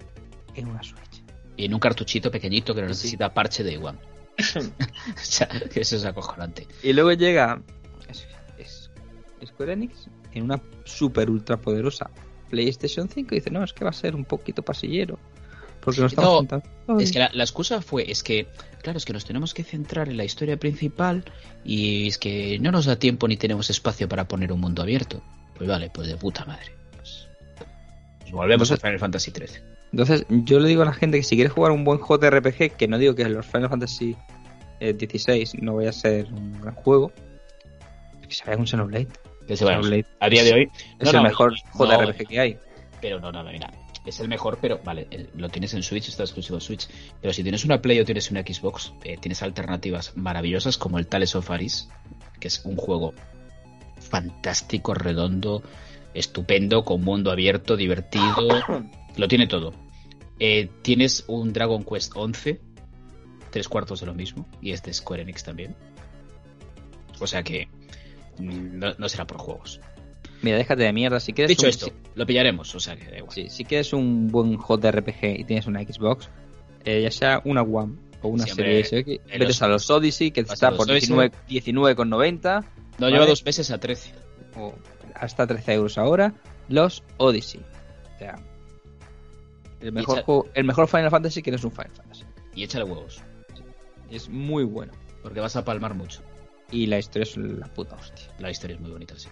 en 0.57 0.69
una 0.69 0.83
Switch. 0.83 1.23
Y 1.57 1.67
en 1.67 1.75
un 1.75 1.81
cartuchito 1.81 2.31
pequeñito 2.31 2.75
que 2.75 2.81
no 2.83 2.89
sí. 2.89 2.93
necesita 2.93 3.33
parche 3.35 3.63
de 3.63 3.73
igual. 3.75 3.99
o 4.57 4.61
sea, 5.17 5.49
que 5.49 5.81
eso 5.81 5.97
es 5.97 6.05
acojonante. 6.05 6.67
Y 6.83 6.93
luego 6.93 7.13
llega 7.13 7.61
es, 8.09 8.27
es- 8.59 8.91
Square 9.47 9.75
Enix 9.75 10.09
en 10.33 10.45
una 10.45 10.61
super 10.85 11.29
ultra 11.31 11.57
poderosa 11.59 12.11
PlayStation 12.49 13.09
5 13.09 13.35
y 13.35 13.39
dice, 13.39 13.51
no, 13.51 13.63
es 13.63 13.73
que 13.73 13.85
va 13.85 13.91
a 13.91 13.95
ser 13.95 14.15
un 14.17 14.25
poquito 14.25 14.63
pasillero. 14.63 15.19
Porque 15.83 16.01
no 16.01 16.07
estamos 16.07 16.31
No, 16.31 16.39
sentados. 16.41 17.03
Es 17.03 17.13
que 17.13 17.19
la, 17.21 17.31
la 17.33 17.43
excusa 17.45 17.81
fue, 17.83 18.11
es 18.11 18.23
que, 18.23 18.47
claro, 18.83 18.99
es 18.99 19.05
que 19.05 19.13
nos 19.13 19.25
tenemos 19.25 19.55
que 19.55 19.65
centrar 19.65 20.09
en 20.09 20.17
la 20.17 20.25
historia 20.25 20.57
principal 20.59 21.25
y 21.65 22.09
es 22.09 22.19
que 22.19 22.59
no 22.61 22.71
nos 22.73 22.85
da 22.87 22.97
tiempo 22.97 23.29
ni 23.29 23.37
tenemos 23.37 23.71
espacio 23.71 24.09
para 24.09 24.27
poner 24.29 24.53
un 24.53 24.61
mundo 24.61 24.83
abierto. 24.83 25.23
Pues 25.57 25.69
vale, 25.69 25.91
pues 25.91 26.09
de 26.09 26.17
puta 26.17 26.45
madre. 26.45 26.73
Pues, 26.97 27.29
pues 28.21 28.33
volvemos 28.33 28.71
a 28.73 28.77
Final 28.77 28.99
Fantasy 28.99 29.31
XIII. 29.31 29.61
Entonces, 29.93 30.25
yo 30.29 30.61
le 30.61 30.69
digo 30.69 30.83
a 30.83 30.85
la 30.87 30.93
gente 30.93 31.17
que 31.19 31.25
si 31.25 31.35
quiere 31.35 31.51
jugar 31.51 31.73
un 31.73 31.85
buen 31.85 31.99
JRPG, 31.99 32.77
que 32.77 32.87
no 32.89 32.97
digo 32.99 33.15
que 33.15 33.29
los 33.29 33.45
Final 33.47 33.69
Fantasy 33.69 34.17
eh, 34.81 34.93
16 34.93 35.55
no 35.63 35.77
vaya 35.77 35.91
a 35.91 35.93
ser 35.93 36.27
un 36.33 36.61
gran 36.61 36.75
juego, 36.77 37.13
que 38.29 38.35
se 38.35 38.45
vaya 38.45 38.57
con 38.57 38.67
Xenoblade. 38.67 39.09
Que 39.49 39.57
se 39.57 39.65
vaya. 39.65 39.79
Xenoblade 39.79 40.07
A 40.21 40.29
día 40.29 40.45
de 40.45 40.53
hoy, 40.55 40.71
es 41.01 41.05
No, 41.05 41.11
el 41.11 41.17
no, 41.17 41.23
mejor 41.25 41.55
JRPG 41.75 42.29
que 42.29 42.41
hay. 42.41 42.59
pero 43.01 43.19
no, 43.21 43.33
no, 43.33 43.43
no, 43.43 43.51
mira. 43.51 43.71
Es 44.05 44.19
el 44.21 44.29
mejor, 44.29 44.59
pero 44.61 44.81
vale, 44.83 45.09
lo 45.35 45.49
tienes 45.51 45.75
en 45.75 45.83
Switch, 45.83 46.09
está 46.09 46.23
exclusivo 46.23 46.57
en 46.57 46.63
Switch. 46.63 46.89
Pero 47.21 47.35
si 47.35 47.43
tienes 47.43 47.65
una 47.65 47.83
Play 47.83 48.01
o 48.01 48.05
tienes 48.05 48.31
una 48.31 48.41
Xbox, 48.41 48.95
eh, 49.05 49.19
tienes 49.19 49.43
alternativas 49.43 50.17
maravillosas 50.17 50.79
como 50.79 50.99
el 50.99 51.07
Tales 51.07 51.35
of 51.35 51.51
Aris, 51.51 51.89
que 52.39 52.49
es 52.49 52.65
un 52.65 52.77
juego 52.77 53.13
fantástico, 54.01 54.95
redondo, 54.95 55.63
estupendo, 56.15 56.85
con 56.85 57.03
mundo 57.03 57.31
abierto, 57.31 57.77
divertido. 57.77 58.49
Lo 59.17 59.29
tiene 59.29 59.47
todo. 59.47 59.75
Eh, 60.39 60.71
tienes 60.81 61.25
un 61.29 61.53
Dragon 61.53 61.85
Quest 61.85 62.13
11, 62.17 62.61
tres 63.51 63.69
cuartos 63.69 64.01
de 64.01 64.07
lo 64.07 64.15
mismo, 64.15 64.49
y 64.63 64.73
es 64.73 64.83
de 64.83 64.95
Square 64.95 65.23
Enix 65.23 65.45
también. 65.45 65.77
O 67.21 67.27
sea 67.27 67.43
que 67.43 67.69
mm, 68.39 68.79
no, 68.79 68.95
no 68.97 69.09
será 69.11 69.27
por 69.27 69.37
juegos. 69.37 69.81
Mira, 70.43 70.57
déjate 70.57 70.83
de 70.85 70.93
mierda. 70.93 71.21
Si 71.21 71.33
quieres 71.33 71.49
Dicho 71.51 71.67
un- 71.67 71.71
esto, 71.71 71.91
lo 72.15 72.27
pillaremos, 72.27 72.75
o 72.75 72.81
sea 72.81 72.97
que 72.97 73.11
da 73.11 73.19
igual. 73.19 73.33
Sí, 73.33 73.49
si 73.51 73.65
quieres 73.65 73.93
un 73.93 74.29
buen 74.29 74.57
JRPG 74.59 75.41
y 75.41 75.45
tienes 75.45 75.67
una 75.67 75.83
Xbox, 75.83 76.31
eh, 76.85 77.03
ya 77.03 77.11
sea 77.11 77.43
una 77.45 77.63
One 77.63 77.97
o 78.23 78.29
una 78.29 78.45
Sí, 78.45 78.51
hombre, 78.53 78.85
Series 78.85 78.93
X, 78.93 79.21
vete 79.27 79.45
los- 79.45 79.63
a 79.63 79.69
los 79.69 79.91
Odyssey, 79.91 80.31
que 80.31 80.41
está 80.41 80.71
por 80.71 80.91
Odyssey. 80.91 81.09
19 81.09 81.33
19,90 81.49 82.61
No 82.99 83.07
Vale. 83.07 83.13
lleva 83.13 83.27
dos 83.27 83.45
meses 83.45 83.71
a 83.71 83.79
13. 83.79 84.13
o 84.57 84.75
hasta 85.15 85.47
13 85.47 85.75
euros 85.75 85.97
ahora. 85.99 86.35
Los 86.69 87.03
Odyssey. 87.19 87.61
O 88.15 88.19
sea, 88.19 88.37
el 89.81 89.93
mejor, 89.93 90.19
echa- 90.19 90.25
juego, 90.25 90.49
el 90.55 90.65
mejor 90.65 90.89
Final 90.89 91.11
Fantasy 91.11 91.43
que 91.43 91.51
no 91.51 91.57
es 91.57 91.65
un 91.65 91.71
Final 91.73 91.91
Fantasy. 91.95 92.25
Y 92.55 92.65
échale 92.65 92.85
huevos, 92.85 93.23
Es 94.11 94.29
muy 94.29 94.65
bueno. 94.65 94.93
porque 95.23 95.41
vas 95.41 95.55
a 95.57 95.65
palmar 95.65 95.95
mucho. 95.95 96.23
Y 96.73 96.87
la 96.87 96.99
historia 96.99 97.23
es 97.25 97.37
la 97.37 97.67
puta 97.69 97.97
hostia. 97.97 98.27
La 98.39 98.51
historia 98.51 98.75
es 98.77 98.81
muy 98.81 98.91
bonita, 98.91 99.15
sí. 99.17 99.29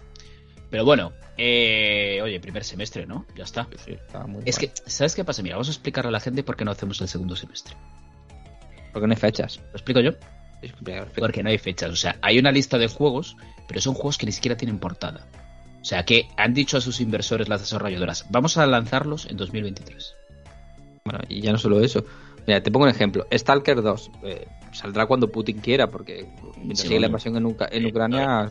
Pero 0.71 0.85
bueno, 0.85 1.12
eh, 1.37 2.21
oye, 2.23 2.41
primer 2.41 2.62
semestre, 2.64 3.07
¿no? 3.07 3.25
Ya 3.37 3.45
está. 3.45 3.66
Sí, 3.85 3.93
estaba 3.93 4.27
muy 4.27 4.43
Es 4.45 4.59
que, 4.59 4.71
¿sabes 4.87 5.14
qué 5.14 5.25
pasa? 5.25 5.43
Mira, 5.43 5.57
vamos 5.57 5.69
a 5.69 5.71
explicarle 5.73 6.09
a 6.09 6.12
la 6.12 6.21
gente 6.21 6.43
por 6.43 6.57
qué 6.57 6.64
no 6.64 6.71
hacemos 6.71 7.01
el 7.01 7.09
segundo 7.09 7.37
semestre. 7.37 7.75
Porque 8.93 9.07
no 9.07 9.12
hay 9.14 9.19
fechas. 9.21 9.59
¿Lo 9.59 9.73
explico 9.73 10.01
yo? 10.01 10.11
Porque 11.21 11.43
no 11.43 11.51
hay 11.51 11.59
fechas. 11.59 11.91
O 11.91 11.97
sea, 11.97 12.19
hay 12.21 12.39
una 12.39 12.51
lista 12.53 12.77
de 12.79 12.89
juegos, 12.89 13.37
pero 13.66 13.81
son 13.81 13.95
juegos 13.95 14.19
que 14.19 14.27
ni 14.27 14.33
siquiera 14.33 14.57
tienen 14.57 14.79
portada. 14.79 15.27
O 15.81 15.85
sea, 15.85 16.05
que 16.05 16.29
han 16.37 16.53
dicho 16.53 16.77
a 16.77 16.81
sus 16.81 17.01
inversores, 17.01 17.49
las 17.49 17.61
desarrolladoras, 17.61 18.27
vamos 18.31 18.59
a 18.59 18.66
lanzarlos 18.66 19.27
en 19.27 19.37
2023. 19.37 20.14
Bueno, 21.05 21.21
y 21.29 21.41
ya 21.41 21.53
no 21.53 21.59
solo 21.59 21.81
eso. 21.81 22.05
Mira, 22.47 22.62
te 22.62 22.71
pongo 22.71 22.85
un 22.85 22.91
ejemplo. 22.91 23.27
Stalker 23.33 23.81
2 23.81 24.11
eh, 24.25 24.47
saldrá 24.73 25.07
cuando 25.07 25.31
Putin 25.31 25.59
quiera, 25.61 25.91
porque 25.91 26.27
mientras 26.57 26.81
Sí, 26.81 26.89
sigue 26.89 27.01
la 27.01 27.07
invasión 27.07 27.37
en, 27.37 27.47
Uca- 27.47 27.69
en 27.71 27.85
Eh, 27.85 27.89
Ucrania 27.89 28.45
no, 28.45 28.51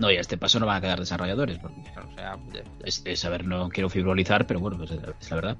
No, 0.00 0.10
y 0.10 0.16
a 0.16 0.20
este 0.20 0.36
paso 0.38 0.58
no 0.58 0.66
van 0.66 0.78
a 0.78 0.80
quedar 0.80 0.98
desarrolladores. 0.98 1.58
Porque, 1.58 1.80
O 1.80 2.14
sea, 2.14 2.36
es, 2.84 3.02
es, 3.04 3.24
a 3.24 3.28
ver, 3.28 3.44
no 3.44 3.68
quiero 3.68 3.88
frivolizar, 3.88 4.46
pero 4.46 4.58
bueno, 4.58 4.78
pues 4.78 4.90
es 4.90 5.30
la- 5.30 5.36
verdad. 5.36 5.56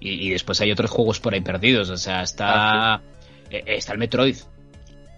Y, 0.00 0.26
y 0.26 0.30
después 0.30 0.60
hay 0.60 0.72
otros 0.72 0.90
juegos 0.90 1.20
por 1.20 1.34
ahí 1.34 1.40
perdidos. 1.42 1.90
O 1.90 1.96
sea, 1.96 2.22
está. 2.22 2.94
Ah, 2.94 3.02
eh, 3.50 3.62
está 3.66 3.92
el 3.92 3.98
Metroid. 3.98 4.36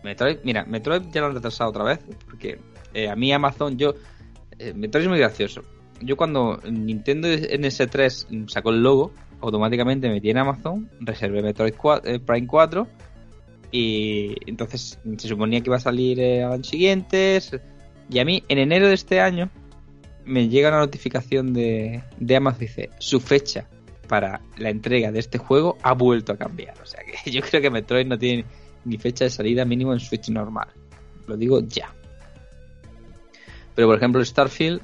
Metroid, 0.02 0.38
mira, 0.44 0.64
Metroid 0.64 1.02
ya 1.12 1.20
lo 1.22 1.28
han 1.28 1.34
retrasado 1.34 1.70
otra 1.70 1.84
vez, 1.84 2.00
porque 2.28 2.58
eh, 2.92 3.08
a 3.08 3.16
mí 3.16 3.32
Amazon, 3.32 3.78
yo... 3.78 3.94
eh, 4.58 4.74
Metroid 4.74 5.04
es 5.04 5.08
muy 5.08 5.18
gracioso. 5.18 5.62
Yo 6.02 6.16
cuando 6.16 6.60
Nintendo 6.68 7.28
NS3 7.28 8.48
sacó 8.50 8.70
el 8.70 8.82
logo, 8.82 9.12
automáticamente 9.40 10.08
me 10.08 10.14
metí 10.14 10.30
en 10.30 10.38
Amazon, 10.38 10.90
reservé 11.00 11.42
Metroid 11.42 11.74
4, 11.74 12.10
eh, 12.10 12.18
Prime 12.18 12.46
4 12.46 12.86
y 13.70 14.34
entonces 14.48 14.98
se 15.16 15.28
suponía 15.28 15.60
que 15.60 15.68
iba 15.68 15.76
a 15.76 15.80
salir 15.80 16.20
eh, 16.20 16.42
al 16.44 16.52
año 16.52 16.64
siguiente 16.64 17.36
y 18.10 18.18
a 18.18 18.24
mí 18.24 18.42
en 18.48 18.58
enero 18.58 18.88
de 18.88 18.94
este 18.94 19.20
año 19.20 19.50
me 20.24 20.48
llega 20.48 20.68
una 20.70 20.78
notificación 20.78 21.52
de, 21.52 22.02
de 22.18 22.36
Amazon 22.36 22.60
dice 22.60 22.90
su 22.98 23.20
fecha 23.20 23.68
para 24.08 24.40
la 24.58 24.70
entrega 24.70 25.10
de 25.12 25.18
este 25.20 25.38
juego 25.38 25.78
ha 25.82 25.92
vuelto 25.94 26.32
a 26.32 26.36
cambiar. 26.36 26.74
O 26.82 26.86
sea 26.86 27.00
que 27.04 27.30
yo 27.32 27.40
creo 27.42 27.60
que 27.62 27.70
Metroid 27.70 28.06
no 28.06 28.18
tiene 28.18 28.44
ni 28.84 28.98
fecha 28.98 29.24
de 29.24 29.30
salida 29.30 29.64
mínimo 29.64 29.92
en 29.92 30.00
Switch 30.00 30.28
normal. 30.28 30.68
Lo 31.26 31.36
digo 31.36 31.60
ya. 31.60 31.92
Pero 33.74 33.88
por 33.88 33.96
ejemplo 33.96 34.24
Starfield, 34.24 34.80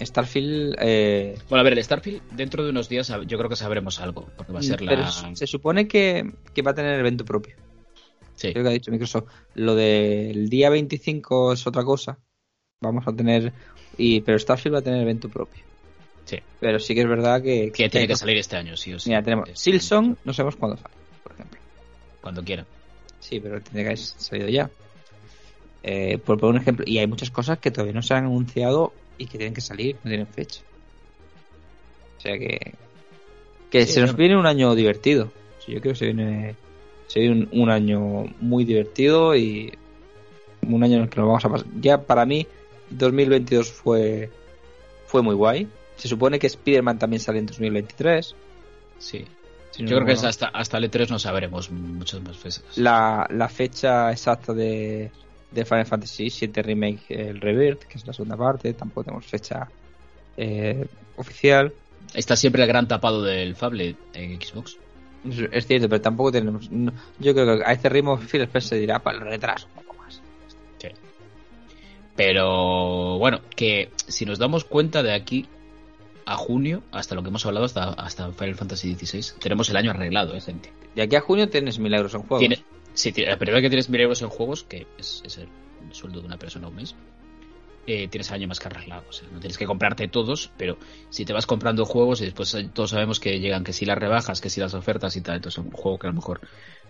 Starfield, 0.00 0.76
eh, 0.80 1.36
Bueno, 1.48 1.60
a 1.60 1.64
ver, 1.64 1.74
el 1.74 1.84
Starfield, 1.84 2.22
dentro 2.32 2.64
de 2.64 2.70
unos 2.70 2.88
días 2.88 3.08
yo 3.26 3.38
creo 3.38 3.48
que 3.48 3.56
sabremos 3.56 4.00
algo. 4.00 4.28
Porque 4.36 4.52
va 4.52 4.60
a 4.60 4.62
ser 4.62 4.78
pero 4.78 5.02
la. 5.02 5.10
se- 5.10 5.36
se 5.36 5.46
supone 5.46 5.86
que, 5.86 6.32
que 6.52 6.62
va 6.62 6.70
a 6.72 6.74
tener 6.74 6.98
evento 6.98 7.24
propio. 7.24 7.56
Sí. 8.34 8.52
Creo 8.52 8.64
que 8.64 8.70
ha 8.70 8.72
dicho 8.72 8.90
Microsoft. 8.90 9.28
Lo 9.54 9.74
del 9.76 10.48
día 10.48 10.70
25 10.70 11.52
es 11.52 11.66
otra 11.66 11.84
cosa. 11.84 12.18
Vamos 12.84 13.06
a 13.08 13.12
tener. 13.12 13.52
Y, 13.96 14.20
pero 14.20 14.38
Starfield 14.38 14.74
va 14.74 14.78
a 14.80 14.82
tener 14.82 15.02
evento 15.02 15.28
propio. 15.28 15.62
Sí. 16.24 16.38
Pero 16.60 16.78
sí 16.78 16.94
que 16.94 17.02
es 17.02 17.08
verdad 17.08 17.42
que. 17.42 17.70
Que 17.72 17.88
tiene 17.88 18.06
que 18.08 18.16
salir 18.16 18.38
este 18.38 18.56
año, 18.56 18.76
sí 18.76 18.92
o 18.94 18.98
sí. 18.98 19.10
Mira, 19.10 19.22
tenemos 19.22 19.48
Es- 19.48 19.58
Silson, 19.60 20.16
no 20.24 20.32
sabemos 20.32 20.56
cuándo 20.56 20.76
sale, 20.76 20.94
por 21.22 21.32
ejemplo. 21.32 21.58
Cuando 22.20 22.42
quiera. 22.42 22.64
Sí, 23.20 23.40
pero 23.40 23.60
tiene 23.60 23.80
que 23.82 23.86
haber 23.88 23.98
salido 23.98 24.48
ya. 24.48 24.70
Eh, 25.82 26.18
por 26.18 26.38
poner 26.40 26.56
un 26.56 26.60
ejemplo, 26.62 26.84
y 26.88 26.98
hay 26.98 27.06
muchas 27.06 27.30
cosas 27.30 27.58
que 27.58 27.70
todavía 27.70 27.92
no 27.92 28.02
se 28.02 28.14
han 28.14 28.24
anunciado 28.24 28.92
y 29.18 29.26
que 29.26 29.36
tienen 29.38 29.54
que 29.54 29.60
salir, 29.60 29.96
no 30.02 30.08
tienen 30.10 30.26
fecha. 30.26 30.60
O 32.18 32.20
sea 32.20 32.38
que. 32.38 32.72
Que 33.70 33.86
Sí, 33.86 33.92
se 33.94 34.00
nos 34.00 34.10
claro. 34.10 34.18
viene 34.18 34.36
un 34.38 34.46
año 34.46 34.74
divertido. 34.74 35.30
Yo 35.66 35.80
creo 35.80 35.92
que 35.92 35.98
se 35.98 36.04
viene, 36.06 36.54
se 37.06 37.20
viene 37.20 37.48
un, 37.52 37.60
un 37.62 37.70
año 37.70 38.24
muy 38.40 38.64
divertido 38.64 39.34
y 39.36 39.72
un 40.62 40.82
año 40.82 40.96
en 40.96 41.02
el 41.04 41.08
que 41.08 41.16
nos 41.20 41.26
vamos 41.28 41.44
a 41.44 41.48
pasar. 41.50 41.66
Ya 41.80 42.00
para 42.00 42.24
mí, 42.24 42.46
2022 42.90 43.70
fue, 43.72 44.30
fue 45.06 45.22
muy 45.22 45.34
guay. 45.34 45.68
Se 45.96 46.08
supone 46.08 46.38
que 46.38 46.46
Spider-Man 46.48 46.98
también 46.98 47.20
sale 47.20 47.38
en 47.38 47.46
2023. 47.46 48.34
Sí. 48.98 49.24
Si 49.70 49.82
no 49.82 49.88
Yo 49.90 49.96
creo 49.96 50.06
que 50.06 50.12
es 50.12 50.24
hasta, 50.24 50.46
hasta 50.48 50.78
el 50.78 50.90
E3 50.90 51.08
no 51.10 51.18
sabremos 51.18 51.70
muchas 51.70 52.20
más 52.22 52.36
fechas. 52.36 52.62
la, 52.76 53.26
la 53.30 53.48
fecha 53.48 54.10
exacta 54.12 54.52
de, 54.52 55.10
de 55.50 55.64
Final 55.64 55.86
Fantasy 55.86 56.28
VII 56.30 56.62
Remake, 56.62 57.04
el 57.08 57.40
Rebirth, 57.40 57.82
que 57.84 57.98
es 57.98 58.06
la 58.06 58.12
segunda 58.12 58.36
parte, 58.36 58.72
tampoco 58.74 59.04
tenemos 59.04 59.26
fecha 59.26 59.68
eh, 60.36 60.86
oficial. 61.16 61.72
Está 62.12 62.36
siempre 62.36 62.62
el 62.62 62.68
gran 62.68 62.86
tapado 62.86 63.22
del 63.22 63.56
Fable 63.56 63.96
en 64.12 64.40
Xbox. 64.40 64.76
Es, 65.50 65.66
cierto, 65.66 65.88
pero 65.88 66.02
tampoco 66.02 66.30
tenemos. 66.30 66.70
no- 66.70 66.92
yo 67.18 67.32
creo 67.34 67.58
que 67.58 67.64
a 67.64 67.72
este 67.72 67.88
ritmo 67.88 68.18
Phil 68.18 68.42
Spencer 68.42 68.78
dirá 68.78 68.98
para 68.98 69.18
el 69.18 69.24
retraso. 69.24 69.66
Pero 72.16 73.18
bueno, 73.18 73.40
que 73.56 73.90
si 74.06 74.24
nos 74.24 74.38
damos 74.38 74.64
cuenta 74.64 75.02
de 75.02 75.12
aquí, 75.12 75.46
a 76.26 76.36
junio, 76.36 76.82
hasta 76.92 77.14
lo 77.14 77.22
que 77.22 77.28
hemos 77.28 77.44
hablado, 77.44 77.66
hasta, 77.66 77.90
hasta 77.90 78.32
Final 78.32 78.54
Fantasy 78.54 78.94
XVI, 78.94 79.38
tenemos 79.40 79.68
el 79.68 79.76
año 79.76 79.90
arreglado, 79.90 80.34
¿eh, 80.34 80.40
gente? 80.40 80.72
De 80.94 81.02
aquí 81.02 81.16
a 81.16 81.20
junio 81.20 81.48
tienes 81.50 81.78
mil 81.78 81.92
euros 81.92 82.14
en 82.14 82.20
juego. 82.22 82.38
Tiene, 82.38 82.58
sí, 82.94 83.12
tiene- 83.12 83.36
primero 83.36 83.60
que 83.60 83.68
tienes 83.68 83.90
mil 83.90 84.00
euros 84.00 84.22
en 84.22 84.28
juegos, 84.28 84.62
que 84.64 84.86
es, 84.96 85.22
es 85.24 85.38
el 85.38 85.48
sueldo 85.92 86.20
de 86.20 86.26
una 86.26 86.38
persona 86.38 86.68
un 86.68 86.76
mes, 86.76 86.94
eh, 87.86 88.08
tienes 88.08 88.28
el 88.28 88.36
año 88.36 88.48
más 88.48 88.58
que 88.60 88.68
arreglado. 88.68 89.04
O 89.08 89.12
sea, 89.12 89.28
no 89.30 89.38
tienes 89.40 89.58
que 89.58 89.66
comprarte 89.66 90.08
todos, 90.08 90.50
pero 90.56 90.78
si 91.10 91.26
te 91.26 91.34
vas 91.34 91.44
comprando 91.46 91.84
juegos 91.84 92.22
y 92.22 92.24
después 92.24 92.54
eh, 92.54 92.70
todos 92.72 92.90
sabemos 92.90 93.20
que 93.20 93.38
llegan 93.40 93.64
que 93.64 93.74
si 93.74 93.84
las 93.84 93.98
rebajas, 93.98 94.40
que 94.40 94.48
si 94.48 94.60
las 94.60 94.72
ofertas 94.72 95.16
y 95.16 95.20
tal, 95.20 95.36
entonces 95.36 95.58
un 95.58 95.70
juego 95.72 95.98
que 95.98 96.06
a 96.06 96.10
lo 96.10 96.14
mejor 96.16 96.40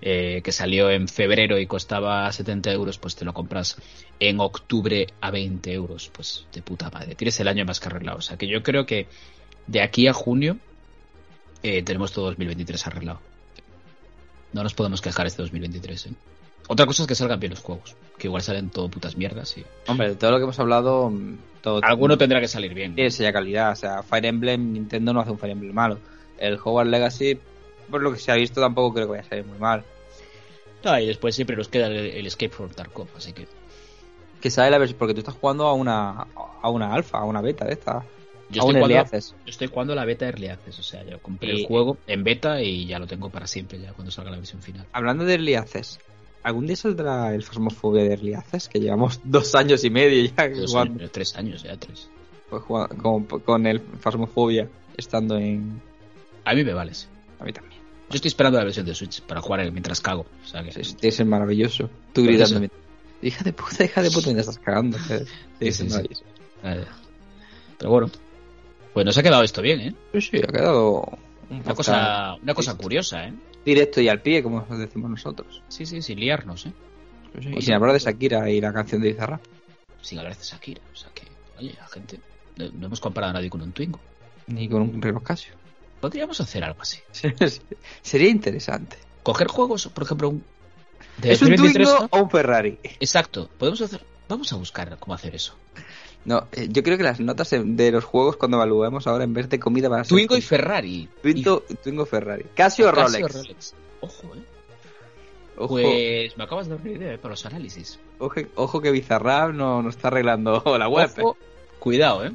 eh, 0.06 0.42
que 0.42 0.52
salió 0.52 0.90
en 0.90 1.08
febrero 1.08 1.58
y 1.58 1.66
costaba 1.66 2.30
70 2.30 2.70
euros, 2.72 2.98
pues 2.98 3.16
te 3.16 3.24
lo 3.24 3.32
compras 3.32 3.78
en 4.20 4.38
octubre 4.38 5.06
a 5.22 5.30
20 5.30 5.72
euros, 5.72 6.10
pues 6.12 6.46
de 6.52 6.60
puta 6.60 6.90
madre. 6.90 7.14
Tienes 7.14 7.40
el 7.40 7.48
año 7.48 7.64
más 7.64 7.80
que 7.80 7.88
arreglado. 7.88 8.18
O 8.18 8.20
sea 8.20 8.36
que 8.36 8.46
yo 8.46 8.62
creo 8.62 8.84
que 8.84 9.06
de 9.66 9.80
aquí 9.80 10.06
a 10.06 10.12
junio 10.12 10.58
eh, 11.62 11.82
tenemos 11.82 12.12
todo 12.12 12.26
2023 12.26 12.86
arreglado. 12.86 13.20
No 14.52 14.62
nos 14.62 14.74
podemos 14.74 15.00
quejar 15.00 15.26
este 15.26 15.40
2023, 15.40 16.06
¿eh? 16.08 16.10
Otra 16.68 16.84
cosa 16.84 17.04
es 17.04 17.08
que 17.08 17.14
salgan 17.14 17.40
bien 17.40 17.52
los 17.52 17.60
juegos, 17.60 17.96
que 18.18 18.26
igual 18.26 18.42
salen 18.42 18.68
todo 18.68 18.90
putas 18.90 19.16
mierdas 19.16 19.56
y... 19.56 19.64
Hombre, 19.86 20.10
de 20.10 20.16
todo 20.16 20.32
lo 20.32 20.36
que 20.36 20.42
hemos 20.42 20.58
hablado, 20.60 21.08
mm, 21.08 21.38
todo 21.62 21.80
Alguno 21.82 22.18
tendrá 22.18 22.40
que 22.40 22.48
salir 22.48 22.74
bien. 22.74 22.94
sello 23.10 23.28
de 23.28 23.32
calidad. 23.32 23.72
O 23.72 23.76
sea, 23.76 24.02
Fire 24.02 24.26
Emblem, 24.26 24.74
Nintendo 24.74 25.14
no 25.14 25.20
hace 25.20 25.30
un 25.30 25.38
Fire 25.38 25.52
Emblem 25.52 25.74
malo. 25.74 25.98
El 26.36 26.58
Hogwarts 26.62 26.90
Legacy, 26.90 27.38
por 27.90 28.02
lo 28.02 28.12
que 28.12 28.18
se 28.18 28.30
ha 28.32 28.34
visto, 28.34 28.60
tampoco 28.60 28.92
creo 28.92 29.06
que 29.06 29.12
vaya 29.12 29.22
a 29.22 29.28
salir 29.30 29.46
muy 29.46 29.58
mal. 29.58 29.82
Ah, 30.84 31.00
y 31.00 31.06
después 31.06 31.34
siempre 31.34 31.56
nos 31.56 31.68
queda 31.68 31.86
el, 31.88 31.96
el 31.96 32.26
Escape 32.26 32.50
from 32.50 32.70
Tarkov, 32.70 33.08
así 33.16 33.32
que... 33.32 33.46
Que 34.40 34.50
sale 34.50 34.70
la 34.70 34.78
versión, 34.78 34.98
porque 34.98 35.14
tú 35.14 35.20
estás 35.20 35.34
jugando 35.34 35.66
a 35.66 35.72
una 35.72 36.26
a 36.62 36.68
una 36.68 36.92
alfa, 36.92 37.18
a 37.18 37.24
una 37.24 37.40
beta 37.40 37.64
de 37.64 37.72
esta. 37.72 38.04
Yo 38.50 38.60
estoy, 38.60 38.74
jugando, 38.82 39.10
yo 39.18 39.34
estoy 39.46 39.66
jugando 39.68 39.94
la 39.94 40.04
beta 40.04 40.26
Early 40.26 40.48
Access, 40.48 40.78
o 40.78 40.82
sea, 40.82 41.02
yo 41.04 41.18
compré 41.20 41.54
Y- 41.54 41.60
el 41.62 41.66
juego 41.66 41.96
en 42.06 42.24
beta 42.24 42.60
y 42.62 42.86
ya 42.86 42.98
lo 42.98 43.06
tengo 43.06 43.30
para 43.30 43.46
siempre, 43.46 43.80
ya 43.80 43.92
cuando 43.94 44.10
salga 44.10 44.30
la 44.30 44.36
versión 44.36 44.60
final. 44.60 44.86
Hablando 44.92 45.24
de 45.24 45.32
Early 45.34 45.54
Access, 45.54 45.98
¿algún 46.42 46.66
día 46.66 46.76
saldrá 46.76 47.34
el 47.34 47.42
Phasmophobia 47.42 48.02
de 48.04 48.10
Early 48.12 48.34
Access? 48.34 48.68
Que 48.68 48.80
llevamos 48.80 49.18
dos 49.24 49.54
años 49.54 49.82
y 49.84 49.88
medio 49.90 50.30
ya 50.36 50.48
Dos 50.48 50.70
jugando, 50.72 50.98
años, 51.00 51.10
tres 51.12 51.34
años, 51.36 51.62
ya 51.62 51.76
tres. 51.78 52.10
pues, 52.50 52.62
jugando- 52.62 52.96
con, 53.02 53.24
con 53.40 53.66
el 53.66 53.80
Phasmophobia 53.80 54.68
estando 54.98 55.38
en... 55.38 55.80
A 56.44 56.52
mí 56.54 56.62
me 56.64 56.74
vale, 56.74 56.92
sí. 56.92 57.06
A 57.40 57.44
mí 57.44 57.52
también. 57.54 57.73
Yo 58.10 58.16
estoy 58.16 58.28
esperando 58.28 58.58
la 58.58 58.64
versión 58.64 58.86
de 58.86 58.94
Switch 58.94 59.22
para 59.22 59.40
jugar 59.40 59.70
mientras 59.72 60.00
cago. 60.00 60.26
O 60.44 60.46
sea 60.46 60.62
que... 60.62 61.12
Ser 61.12 61.26
maravilloso. 61.26 61.90
Tú 62.12 62.22
gritando. 62.22 62.64
eso. 62.64 62.74
Hija 63.22 63.42
de 63.42 63.52
puta, 63.52 63.84
hija 63.84 64.02
de 64.02 64.10
puta, 64.10 64.32
me 64.32 64.40
estás 64.40 64.58
cagando. 64.58 64.98
Sí, 64.98 65.72
sí, 65.72 65.88
sí. 65.88 66.08
Pero 67.78 67.90
bueno, 67.90 68.10
pues 68.92 69.06
nos 69.06 69.16
ha 69.16 69.22
quedado 69.22 69.42
esto 69.42 69.62
bien, 69.62 69.80
¿eh? 69.80 69.94
Sí, 70.12 70.20
sí, 70.20 70.36
ha 70.36 70.52
quedado 70.52 71.00
un 71.50 71.60
Una 71.64 71.74
cosa, 71.74 72.34
una 72.42 72.54
cosa 72.54 72.76
curiosa, 72.76 73.26
¿eh? 73.26 73.34
directo 73.64 74.00
y 74.00 74.08
al 74.08 74.20
pie, 74.20 74.42
como 74.42 74.60
decimos 74.76 75.10
nosotros. 75.10 75.62
Sí, 75.68 75.86
sí, 75.86 76.02
sin 76.02 76.20
liarnos, 76.20 76.66
¿eh? 76.66 76.72
Sí. 77.40 77.50
Y 77.56 77.62
sin 77.62 77.74
hablar 77.74 77.92
de 77.92 77.98
Shakira 77.98 78.48
y 78.50 78.60
la 78.60 78.72
canción 78.72 79.00
de 79.00 79.08
Bizarra. 79.08 79.40
Sin 80.02 80.18
hablar 80.18 80.36
de 80.36 80.44
Shakira. 80.44 80.82
O 80.92 80.96
sea 80.96 81.10
que, 81.14 81.22
oye, 81.58 81.74
la 81.76 81.88
gente... 81.88 82.20
No, 82.56 82.68
no 82.70 82.86
hemos 82.86 83.00
comparado 83.00 83.30
a 83.30 83.34
nadie 83.34 83.50
con 83.50 83.62
un 83.62 83.72
Twingo. 83.72 83.98
Ni 84.46 84.68
con 84.68 84.82
un 84.82 85.02
reloj 85.02 85.22
Casio. 85.22 85.54
Podríamos 86.04 86.38
hacer 86.38 86.62
algo 86.64 86.82
así. 86.82 86.98
Sería 88.02 88.28
interesante. 88.28 88.98
Coger 89.22 89.46
juegos, 89.48 89.86
por 89.88 90.04
ejemplo, 90.04 90.28
un... 90.28 90.44
de 91.16 91.32
¿Es 91.32 91.40
un 91.40 91.48
2023, 91.48 91.88
Twingo 91.88 92.00
¿no? 92.02 92.08
o 92.18 92.22
un 92.24 92.30
Ferrari? 92.30 92.78
Exacto. 93.00 93.48
Podemos 93.56 93.80
hacer... 93.80 94.04
Vamos 94.28 94.52
a 94.52 94.56
buscar 94.56 94.98
cómo 94.98 95.14
hacer 95.14 95.34
eso. 95.34 95.54
No, 96.26 96.46
eh, 96.52 96.68
yo 96.70 96.82
creo 96.82 96.98
que 96.98 97.04
las 97.04 97.20
notas 97.20 97.48
de- 97.50 97.90
los 97.90 98.04
juegos 98.04 98.36
cuando 98.36 98.58
evaluemos 98.58 99.06
ahora 99.06 99.24
en 99.24 99.32
vez 99.32 99.48
de 99.48 99.58
comida 99.58 99.88
van 99.88 100.00
a 100.00 100.04
ser 100.04 100.10
Twingo 100.10 100.36
y 100.36 100.42
Ferrari. 100.42 101.08
Twingo, 101.22 101.62
Twingo 101.82 102.04
Ferrari. 102.04 102.44
Casio 102.54 102.90
o 102.90 102.92
Casio 102.92 103.26
Rolex. 103.26 103.74
Ojo, 104.00 104.34
eh. 104.34 104.42
Ojo, 105.56 105.68
Pues 105.80 106.36
me 106.36 106.44
acabas 106.44 106.66
de 106.68 106.74
dar 106.76 106.82
una 106.86 106.90
idea 106.92 107.12
eh, 107.14 107.18
para 107.18 107.32
los 107.32 107.46
análisis. 107.46 107.98
ojo, 108.18 108.40
ojo 108.56 108.80
que 108.82 108.90
Bizarrap 108.90 109.54
no, 109.54 109.80
no 109.82 109.88
está 109.88 110.08
arreglando 110.08 110.62
la 110.78 110.86
web. 110.88 111.10
eh. 111.16 111.22
Cuidado, 111.78 112.26
eh. 112.26 112.32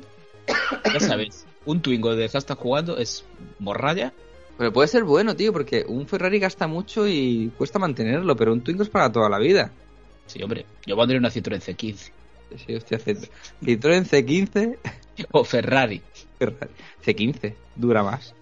Ya 0.91 0.99
sabéis, 0.99 1.45
un 1.66 1.82
Twingo 1.82 2.16
de 2.16 2.30
hashtag 2.30 2.57
jugando 2.57 2.97
es 2.97 3.26
morralla. 3.60 4.14
Pero 4.57 4.74
puede 4.74 4.88
ser 4.89 5.03
bueno, 5.05 5.36
tío, 5.36 5.53
porque 5.53 5.86
un 5.88 6.05
Ferrari 6.07 6.38
gasta 6.39 6.68
mucho 6.68 7.07
y 7.07 7.51
cuesta 7.57 7.80
mantenerlo, 7.80 8.36
pero 8.36 8.51
un 8.51 8.62
Twingo 8.62 8.84
es 8.84 8.89
para 8.89 9.12
toda 9.12 9.30
la 9.30 9.39
vida. 9.39 9.72
Sí, 10.28 10.43
hombre, 10.43 10.66
yo 10.86 10.95
pondré 10.95 11.18
una 11.18 11.30
Citroën 11.30 11.62
C15. 11.62 12.12
Sí, 12.66 12.76
hostia, 12.76 12.99
Citroën 12.99 14.05
C15, 14.05 14.78
O 15.32 15.43
Ferrari. 15.43 16.01
Ferrari. 16.38 16.72
C15, 17.05 17.53
dura 17.76 18.03
más, 18.03 18.34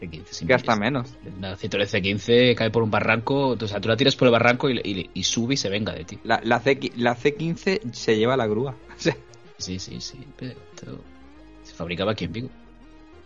C15, 0.00 0.24
sin 0.30 0.48
gasta 0.48 0.74
menos. 0.76 1.10
Una 1.38 1.56
Citroën 1.56 1.86
C15 1.86 2.54
cae 2.56 2.70
por 2.70 2.82
un 2.82 2.90
barranco, 2.90 3.48
o 3.50 3.68
sea, 3.68 3.80
tú 3.80 3.88
la 3.88 3.96
tiras 3.96 4.16
por 4.16 4.26
el 4.28 4.32
barranco 4.32 4.68
y, 4.70 4.78
y- 4.82 5.10
y 5.14 5.22
sube 5.24 5.54
y 5.54 5.56
se 5.56 5.68
venga 5.68 5.92
de 5.92 6.04
ti. 6.04 6.18
La, 6.24 6.40
la, 6.42 6.58
C, 6.60 6.78
la 6.96 7.16
C15 7.16 7.92
se 7.92 8.16
lleva 8.16 8.36
la 8.36 8.46
grúa. 8.46 8.74
Sí, 9.58 9.78
sí, 9.78 10.00
sí. 10.00 10.18
pero 10.38 10.98
se 11.62 11.74
fabricaba 11.74 12.12
aquí 12.12 12.24
en 12.24 12.32
Vigo. 12.32 12.48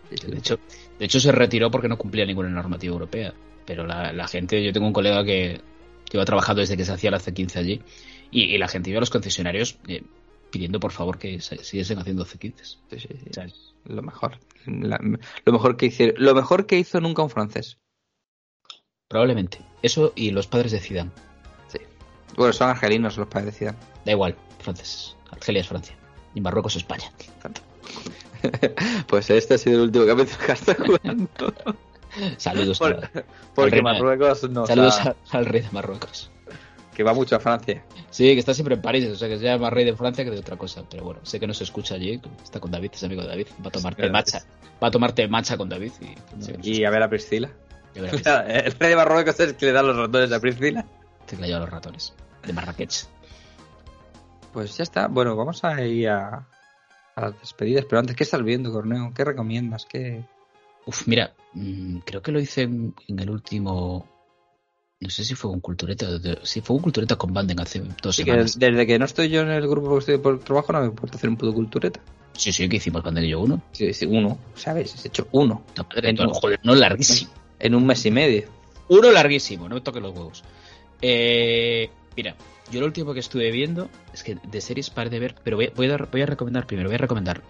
De 0.09 0.37
hecho, 0.37 0.59
de 0.99 1.05
hecho 1.05 1.19
se 1.19 1.31
retiró 1.31 1.69
porque 1.71 1.87
no 1.87 1.97
cumplía 1.97 2.25
ninguna 2.25 2.49
normativa 2.49 2.93
europea. 2.93 3.33
Pero 3.65 3.85
la, 3.85 4.13
la 4.13 4.27
gente, 4.27 4.63
yo 4.63 4.71
tengo 4.73 4.87
un 4.87 4.93
colega 4.93 5.23
que 5.23 5.61
que 6.09 6.17
iba 6.17 6.25
trabajando 6.25 6.61
desde 6.61 6.77
que 6.77 6.85
se 6.85 6.91
hacía 6.93 7.09
la 7.09 7.19
C15 7.19 7.55
allí 7.57 7.81
y, 8.29 8.43
y 8.43 8.57
la 8.59 8.67
gente 8.67 8.91
iba 8.91 8.97
a 8.97 8.99
los 8.99 9.09
concesionarios 9.09 9.79
eh, 9.87 10.03
pidiendo 10.51 10.79
por 10.79 10.91
favor 10.91 11.17
que 11.17 11.41
se, 11.41 11.63
siguiesen 11.63 11.97
haciendo 11.97 12.25
C15. 12.27 12.53
Sí, 12.61 12.77
sí, 12.91 12.99
sí. 12.99 13.29
O 13.31 13.33
sea, 13.33 13.47
Lo 13.85 14.03
mejor. 14.03 14.37
La- 14.67 14.99
lo 15.45 15.51
mejor 15.51 15.77
que 15.77 15.87
hicieron, 15.87 16.23
lo 16.23 16.35
mejor 16.35 16.67
que 16.67 16.77
hizo 16.77 17.01
nunca 17.01 17.23
un 17.23 17.31
francés. 17.31 17.79
probablemente. 19.07 19.59
Eso 19.81 20.13
y 20.15 20.29
los 20.29 20.45
padres 20.45 20.71
de 20.73 20.79
Zidane. 20.79 21.09
Sí. 21.69 21.79
Bueno, 22.37 22.53
son 22.53 22.69
argelinos 22.69 23.17
los 23.17 23.27
padres 23.27 23.53
de 23.53 23.57
Zidane. 23.59 23.77
Da 24.05 24.11
igual, 24.11 24.35
franceses. 24.59 25.15
Argelia 25.31 25.61
es 25.61 25.67
Francia. 25.67 25.95
Y 26.35 26.41
Marruecos 26.41 26.75
España. 26.75 27.11
Pues 29.07 29.29
este 29.29 29.55
ha 29.55 29.57
sido 29.57 29.77
el 29.77 29.81
último 29.83 30.05
capítulo 30.05 30.37
que 30.45 30.51
está 30.51 30.75
jugando. 30.75 31.29
Saludos. 32.37 32.79
Por- 32.79 33.09
porque 33.53 33.81
Marruecos 33.81 34.49
nos 34.49 34.67
saludos 34.69 34.99
a- 34.99 35.15
al 35.31 35.45
rey 35.45 35.61
de 35.61 35.69
Marruecos. 35.71 36.31
que 36.93 37.03
va 37.03 37.13
mucho 37.13 37.35
a 37.35 37.39
Francia. 37.39 37.83
Sí, 38.09 38.23
que 38.33 38.39
está 38.39 38.53
siempre 38.53 38.75
en 38.75 38.81
París, 38.81 39.05
o 39.09 39.15
sea 39.15 39.27
que 39.27 39.37
sea 39.37 39.57
más 39.57 39.73
rey 39.73 39.83
de 39.83 39.95
Francia 39.95 40.23
que 40.23 40.31
de 40.31 40.39
otra 40.39 40.55
cosa. 40.55 40.83
Pero 40.89 41.03
bueno, 41.03 41.19
sé 41.23 41.39
que 41.39 41.47
no 41.47 41.53
se 41.53 41.65
escucha 41.65 41.95
allí. 41.95 42.21
Está 42.43 42.59
con 42.61 42.71
David, 42.71 42.91
es 42.93 43.03
amigo 43.03 43.21
de 43.21 43.27
David. 43.27 43.47
Va 43.63 43.67
a 43.67 43.71
tomarte 43.71 43.97
claro. 44.01 44.13
matcha. 44.13 44.39
Va 44.81 44.87
a 44.87 44.91
tomarte 44.91 45.27
matcha 45.27 45.57
con 45.57 45.67
David. 45.67 45.91
Y, 46.01 46.79
no 46.81 46.87
a 46.87 46.91
ver 46.91 47.03
a 47.03 47.09
Priscila. 47.09 47.49
El 47.95 48.71
rey 48.79 48.89
de 48.89 48.95
Marruecos 48.95 49.35
es 49.39 49.49
el 49.49 49.55
que 49.55 49.67
le 49.67 49.71
da 49.71 49.81
los 49.81 49.95
ratones 49.95 50.31
a 50.31 50.39
Priscila. 50.39 50.85
te 51.25 51.37
la 51.37 51.47
lleva 51.47 51.59
los 51.59 51.69
ratones. 51.69 52.13
De 52.45 52.51
Marrakech. 52.53 53.05
Pues 54.53 54.77
ya 54.77 54.83
está. 54.83 55.07
Bueno, 55.07 55.35
vamos 55.35 55.63
a 55.63 55.81
ir 55.83 56.09
a, 56.09 56.47
a 57.15 57.21
las 57.21 57.39
despedidas. 57.39 57.85
Pero 57.85 57.99
antes, 57.99 58.15
¿qué 58.15 58.23
estás 58.23 58.43
viendo, 58.43 58.71
Corneo? 58.71 59.11
¿Qué 59.15 59.23
recomiendas? 59.23 59.85
¿Qué... 59.85 60.23
Uf, 60.85 61.07
mira, 61.07 61.33
mm, 61.53 61.99
creo 61.99 62.21
que 62.21 62.31
lo 62.31 62.39
hice 62.39 62.63
en, 62.63 62.93
en 63.07 63.19
el 63.19 63.29
último. 63.29 64.07
No 64.99 65.09
sé 65.09 65.23
si 65.23 65.35
fue 65.35 65.51
un 65.51 65.59
cultureta. 65.59 66.07
Sí, 66.43 66.61
fue 66.61 66.75
un 66.75 66.81
cultureta 66.81 67.15
con 67.15 67.33
Banden 67.33 67.59
hace 67.59 67.81
dos 68.01 68.15
Sí, 68.15 68.23
que 68.23 68.31
semanas. 68.31 68.57
desde 68.57 68.87
que 68.87 68.97
no 68.99 69.05
estoy 69.05 69.29
yo 69.29 69.41
en 69.41 69.49
el 69.49 69.67
grupo 69.67 69.93
que 69.93 69.99
estoy 69.99 70.17
por 70.19 70.39
trabajo, 70.39 70.71
no 70.73 70.79
me 70.81 70.85
importa 70.87 71.17
hacer 71.17 71.29
un 71.29 71.37
puto 71.37 71.53
cultureta. 71.53 71.99
Sí, 72.33 72.51
sí, 72.51 72.67
que 72.69 72.77
hicimos 72.77 73.03
Banden 73.03 73.25
y 73.25 73.29
yo 73.29 73.39
uno. 73.41 73.61
Sí, 73.71 73.93
sí, 73.93 74.05
uno, 74.05 74.37
¿sabes? 74.55 74.93
Has 74.93 75.05
hecho 75.05 75.27
uno. 75.31 75.63
Madre, 75.77 76.09
En 76.09 76.15
no, 76.15 76.23
un- 76.23 76.33
joder, 76.33 76.59
no 76.63 76.75
larguísimo. 76.75 77.31
En 77.59 77.75
un 77.75 77.85
mes 77.85 78.05
y 78.05 78.11
medio. 78.11 78.47
Uno 78.89 79.11
larguísimo, 79.11 79.67
no 79.69 79.75
me 79.75 79.81
toques 79.81 80.01
los 80.01 80.13
huevos. 80.15 80.43
Eh, 81.01 81.89
mira, 82.15 82.35
yo 82.71 82.79
lo 82.79 82.85
último 82.85 83.13
que 83.13 83.19
estuve 83.19 83.51
viendo 83.51 83.89
es 84.13 84.23
que 84.23 84.35
de 84.35 84.61
series 84.61 84.89
paré 84.89 85.09
de 85.09 85.19
ver, 85.19 85.35
pero 85.43 85.57
voy 85.57 86.21
a 86.21 86.25
recomendar 86.25 86.65
primero, 86.67 86.89
voy 86.89 86.95
a 86.95 86.99
recomendar 86.99 87.41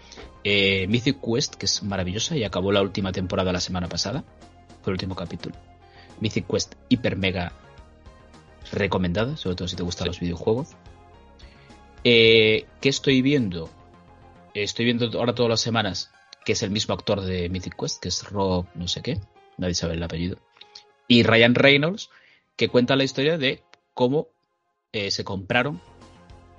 eh, 0.44 0.88
Mythic 0.88 1.20
Quest, 1.22 1.56
que 1.56 1.66
es 1.66 1.84
maravillosa 1.84 2.36
y 2.36 2.44
acabó 2.44 2.72
la 2.72 2.82
última 2.82 3.12
temporada 3.12 3.52
la 3.52 3.60
semana 3.60 3.88
pasada. 3.88 4.24
Fue 4.82 4.92
el 4.92 4.96
último 4.96 5.16
capítulo. 5.16 5.56
Mythic 6.20 6.48
Quest 6.48 6.76
hiper 6.90 7.18
mega 7.18 7.54
recomendada, 8.72 9.38
sobre 9.38 9.56
todo 9.56 9.68
si 9.68 9.76
te 9.76 9.84
gustan 9.84 10.08
los 10.08 10.20
videojuegos. 10.20 10.70
Eh, 12.04 12.66
¿Qué 12.82 12.90
estoy 12.90 13.22
viendo? 13.22 13.70
Estoy 14.54 14.86
viendo 14.86 15.10
ahora 15.18 15.34
todas 15.36 15.50
las 15.50 15.62
semanas 15.62 16.12
que 16.46 16.52
es 16.52 16.62
el 16.62 16.70
mismo 16.70 16.94
actor 16.94 17.22
de 17.22 17.50
Mythic 17.50 17.76
Quest, 17.76 18.02
que 18.02 18.10
es 18.10 18.24
Rob 18.30 18.68
no 18.76 18.88
sé 18.88 19.02
qué, 19.02 19.20
nadie 19.58 19.74
sabe 19.74 19.96
el 19.96 20.04
apellido 20.04 20.38
y 21.08 21.24
Ryan 21.24 21.56
Reynolds, 21.56 22.10
que 22.56 22.70
cuenta 22.70 22.96
la 22.96 23.04
historia 23.04 23.38
de 23.38 23.64
cómo 23.94 24.30
eh, 24.96 25.12
se 25.12 25.26
compraron 25.26 25.82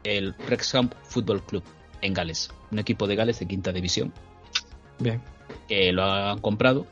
el 0.04 0.34
Wrexham 0.46 0.90
Football 1.04 1.42
Club 1.46 1.62
en 2.02 2.12
Gales, 2.12 2.50
un 2.70 2.78
equipo 2.78 3.06
de 3.06 3.16
Gales 3.16 3.38
de 3.38 3.46
quinta 3.46 3.72
división, 3.72 4.12
Bien. 4.98 5.22
que 5.66 5.90
lo 5.90 6.04
han 6.04 6.40
comprado, 6.40 6.86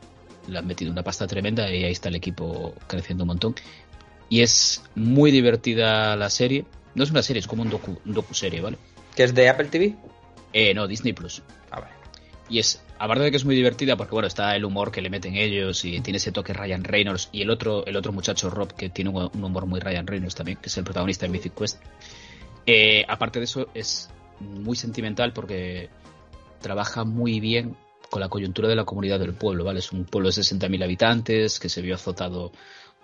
le 0.47 0.57
han 0.57 0.65
metido 0.65 0.91
una 0.91 1.03
pasta 1.03 1.27
tremenda 1.27 1.71
y 1.71 1.83
ahí 1.83 1.91
está 1.91 2.09
el 2.09 2.15
equipo 2.15 2.73
creciendo 2.87 3.25
un 3.25 3.27
montón. 3.27 3.53
Y 4.27 4.41
es 4.41 4.81
muy 4.95 5.29
divertida 5.29 6.15
la 6.15 6.31
serie. 6.31 6.65
No 6.95 7.03
es 7.03 7.11
una 7.11 7.21
serie, 7.21 7.41
es 7.41 7.47
como 7.47 7.61
un 7.61 7.69
docu, 7.69 7.99
un 8.03 8.13
docu-serie, 8.13 8.61
¿vale? 8.61 8.79
¿Que 9.15 9.23
es 9.25 9.35
de 9.35 9.47
Apple 9.47 9.67
TV? 9.67 9.95
Eh, 10.51 10.73
no, 10.73 10.87
Disney 10.87 11.13
Plus. 11.13 11.43
Ah, 11.69 11.81
vale. 11.81 11.93
Y 12.49 12.57
es 12.57 12.81
aparte 12.97 13.23
de 13.23 13.31
que 13.31 13.37
es 13.37 13.45
muy 13.45 13.55
divertida, 13.55 13.95
porque 13.95 14.13
bueno, 14.13 14.27
está 14.27 14.55
el 14.55 14.65
humor 14.65 14.91
que 14.91 15.01
le 15.01 15.09
meten 15.09 15.35
ellos 15.35 15.83
y 15.85 15.99
tiene 16.01 16.17
ese 16.17 16.31
toque 16.31 16.53
Ryan 16.53 16.83
Reynolds 16.83 17.29
y 17.31 17.41
el 17.41 17.49
otro, 17.49 17.85
el 17.85 17.95
otro 17.95 18.11
muchacho 18.11 18.49
Rob 18.49 18.73
que 18.73 18.89
tiene 18.89 19.09
un, 19.09 19.43
humor 19.43 19.65
muy 19.65 19.79
Ryan 19.79 20.07
Reynolds 20.07 20.35
también, 20.35 20.57
que 20.61 20.67
es 20.67 20.77
el 20.77 20.83
protagonista 20.83 21.25
de 21.25 21.31
Mythic 21.31 21.55
Quest. 21.55 21.81
Eh, 22.65 23.05
aparte 23.07 23.39
de 23.39 23.45
eso, 23.45 23.67
es 23.73 24.09
muy 24.39 24.75
sentimental 24.75 25.33
porque 25.33 25.89
trabaja 26.61 27.03
muy 27.03 27.39
bien 27.39 27.75
con 28.09 28.21
la 28.21 28.29
coyuntura 28.29 28.67
de 28.67 28.75
la 28.75 28.85
comunidad 28.85 29.19
del 29.19 29.33
pueblo, 29.33 29.63
¿vale? 29.63 29.79
Es 29.79 29.91
un 29.91 30.05
pueblo 30.05 30.29
de 30.29 30.33
60.000 30.35 30.83
habitantes 30.83 31.59
que 31.59 31.69
se 31.69 31.81
vio 31.81 31.95
azotado 31.95 32.51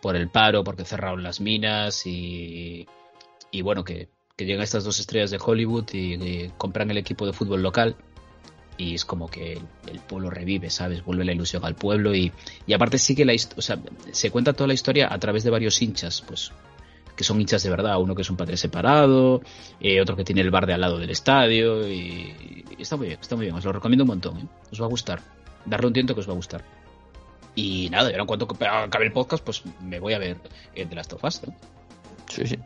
por 0.02 0.16
el 0.16 0.30
paro, 0.30 0.64
porque 0.64 0.86
cerraron 0.86 1.22
las 1.22 1.42
minas 1.42 2.06
y, 2.06 2.88
y 3.52 3.62
bueno, 3.62 3.84
que, 3.84 4.10
llegan 4.38 4.64
estas 4.64 4.84
dos 4.84 5.00
estrellas 5.00 5.30
de 5.30 5.38
Hollywood 5.40 5.86
y 5.94 6.50
compran 6.58 6.90
el 6.90 6.98
equipo 6.98 7.28
de 7.28 7.34
fútbol 7.34 7.62
local 7.62 7.96
y 8.82 8.96
es 8.96 9.06
como 9.06 9.30
que 9.30 9.54
el, 9.54 9.62
el, 9.88 10.00
pueblo 10.00 10.32
revive, 10.32 10.70
¿sabes? 10.72 11.06
Vuelve 11.06 11.24
la 11.24 11.34
ilusión 11.34 11.64
al 11.64 11.76
pueblo 11.76 12.16
y, 12.16 12.32
y 12.66 12.74
aparte 12.74 12.98
sigue 12.98 13.26
la 13.26 13.34
o 13.34 13.62
sea, 13.62 13.78
se 14.12 14.32
cuenta 14.32 14.54
toda 14.54 14.68
la 14.68 14.74
historia 14.74 15.14
a 15.14 15.20
través 15.20 15.44
de 15.44 15.52
varios 15.52 15.80
hinchas, 15.82 16.24
pues 16.28 16.52
que 17.16 17.24
son 17.24 17.40
hinchas 17.40 17.62
de 17.62 17.70
verdad, 17.70 18.00
uno 18.00 18.16
que 18.16 18.24
es 18.24 18.30
un 18.32 18.38
padre 18.38 18.58
separado, 18.58 19.42
eh, 19.80 20.02
otro 20.02 20.16
que 20.16 20.24
tiene 20.24 20.42
el 20.42 20.50
bar 20.50 20.66
de 20.66 20.74
al 20.74 20.82
lado 20.82 20.98
del 20.98 21.12
estadio 21.12 21.88
y, 21.88 22.66
y, 22.76 22.82
está 22.82 22.98
muy 22.98 23.08
bien, 23.08 23.20
está 23.22 23.36
muy 23.36 23.46
bien, 23.46 23.56
os 23.56 23.64
lo 23.64 23.72
recomiendo 23.72 24.04
un 24.04 24.10
montón, 24.10 24.38
¿eh? 24.40 24.48
os 24.72 24.82
va 24.82 24.86
a 24.86 24.90
gustar, 24.90 25.22
darle 25.66 25.88
un 25.88 25.94
tiento 25.94 26.16
que 26.16 26.22
os 26.22 26.28
va 26.28 26.34
a 26.34 26.38
gustar. 26.38 26.64
Y 27.54 27.90
nada, 27.92 28.10
y 28.10 28.14
ahora 28.14 28.24
en 28.24 28.28
cuanto 28.28 28.48
acabe 28.66 29.06
el 29.06 29.12
podcast, 29.12 29.44
pues 29.44 29.62
me 29.82 30.00
voy 30.00 30.14
a 30.14 30.20
ver 30.20 30.38
el 30.74 30.90
de 30.90 30.96
las 30.96 31.08
tofas, 31.08 31.46
¿no? 31.46 31.54
Sí, 32.30 32.48
sí. 32.48 32.58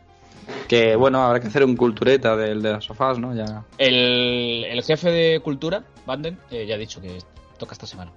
Que 0.67 0.95
bueno, 0.95 1.23
habrá 1.23 1.39
que 1.39 1.47
hacer 1.47 1.63
un 1.63 1.75
cultureta 1.75 2.35
del 2.35 2.61
de 2.61 2.71
las 2.71 2.85
sofás, 2.85 3.19
¿no? 3.19 3.35
Ya. 3.35 3.63
El, 3.77 4.65
el 4.65 4.83
jefe 4.83 5.11
de 5.11 5.39
cultura, 5.39 5.83
Banden, 6.05 6.39
eh, 6.51 6.65
ya 6.65 6.75
ha 6.75 6.77
dicho 6.77 7.01
que 7.01 7.17
toca 7.57 7.73
esta 7.73 7.87
semana. 7.87 8.13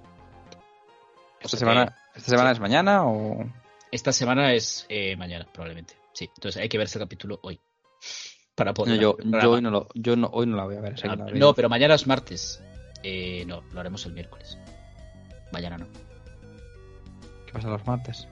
¿Esta 1.39 1.57
semana, 1.57 1.95
¿esta 2.15 2.29
semana 2.29 2.51
es 2.51 2.59
mañana 2.59 3.05
o...? 3.05 3.45
Esta 3.91 4.11
semana 4.11 4.53
es 4.53 4.85
eh, 4.89 5.15
mañana, 5.15 5.47
probablemente. 5.51 5.95
Sí, 6.13 6.29
entonces 6.35 6.61
hay 6.61 6.69
que 6.69 6.77
ver 6.77 6.85
ese 6.85 6.99
capítulo 6.99 7.39
hoy. 7.41 7.59
Para 8.55 8.73
poder. 8.73 8.95
No, 8.95 9.01
yo, 9.01 9.17
yo, 9.41 9.51
hoy 9.51 9.61
no 9.61 9.71
lo, 9.71 9.87
yo 9.95 10.15
no, 10.15 10.27
hoy 10.33 10.45
no 10.45 10.57
la 10.57 10.65
voy 10.65 10.75
a 10.75 10.81
ver. 10.81 10.95
Ah, 11.07 11.15
no, 11.15 11.53
pero 11.53 11.69
mañana 11.69 11.95
es 11.95 12.05
martes. 12.05 12.61
Eh, 13.03 13.45
no, 13.47 13.61
lo 13.71 13.79
haremos 13.79 14.05
el 14.05 14.13
miércoles. 14.13 14.57
Mañana 15.51 15.77
no. 15.77 15.87
¿Qué 17.45 17.53
pasa 17.53 17.69
los 17.69 17.85
martes? 17.87 18.27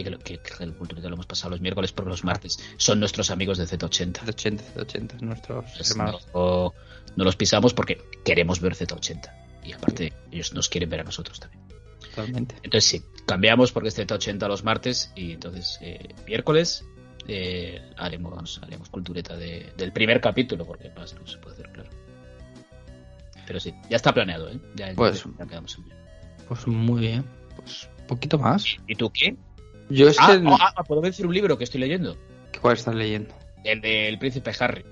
Eh, 0.00 0.18
que, 0.22 0.38
que, 0.38 0.64
el 0.64 0.74
culturito 0.74 1.08
lo 1.08 1.14
hemos 1.14 1.26
pasado 1.26 1.50
los 1.50 1.60
miércoles 1.60 1.92
por 1.92 2.06
los 2.06 2.24
martes. 2.24 2.58
Son 2.76 3.00
nuestros 3.00 3.30
amigos 3.30 3.58
de 3.58 3.64
Z80. 3.64 4.12
Z80, 4.12 4.60
Z80, 4.74 5.20
nuestros 5.20 5.64
pues 5.76 5.90
hermanos. 5.90 6.26
No, 6.34 6.74
no, 7.16 7.24
los 7.24 7.36
pisamos 7.36 7.74
porque 7.74 8.02
queremos 8.24 8.60
ver 8.60 8.74
Z80. 8.74 9.30
Y 9.64 9.72
aparte, 9.72 10.12
ellos 10.30 10.52
nos 10.52 10.68
quieren 10.68 10.90
ver 10.90 11.00
a 11.00 11.04
nosotros 11.04 11.40
también. 11.40 11.62
Totalmente. 12.00 12.56
Entonces 12.62 12.84
sí, 12.84 13.02
cambiamos 13.26 13.72
porque 13.72 13.88
es 13.88 13.98
Z80 13.98 14.48
los 14.48 14.64
martes 14.64 15.12
y 15.16 15.32
entonces 15.32 15.78
eh, 15.80 16.14
miércoles 16.26 16.84
eh, 17.26 17.80
haremos, 17.96 18.60
haremos 18.62 18.88
cultureta 18.88 19.36
de, 19.36 19.72
del 19.76 19.92
primer 19.92 20.20
capítulo, 20.20 20.64
porque 20.64 20.90
más 20.96 21.14
no 21.14 21.26
se 21.26 21.38
puede 21.38 21.54
hacer, 21.54 21.72
claro. 21.72 21.90
Pero 23.46 23.60
sí, 23.60 23.74
ya 23.88 23.96
está 23.96 24.12
planeado, 24.12 24.50
¿eh? 24.50 24.58
Ya, 24.74 24.92
pues, 24.94 25.24
ya 25.38 25.46
quedamos 25.46 25.76
en 25.78 25.84
Pues 26.48 26.66
muy 26.66 27.00
bien. 27.00 27.24
Pues 27.56 27.88
un 28.00 28.06
poquito 28.06 28.38
más. 28.38 28.64
¿Y 28.86 28.94
tú 28.94 29.10
qué? 29.10 29.36
Yo 29.88 30.08
es 30.08 30.16
ah, 30.20 30.38
que... 30.40 30.46
oh, 30.46 30.56
ah, 30.60 30.84
¿puedo 30.84 31.00
decir 31.00 31.26
un 31.26 31.34
libro 31.34 31.56
que 31.58 31.64
estoy 31.64 31.80
leyendo? 31.80 32.16
¿Cuál 32.60 32.76
estás 32.76 32.94
leyendo? 32.94 33.34
El 33.64 33.80
del 33.80 34.18
príncipe 34.18 34.52
Harry. 34.58 34.84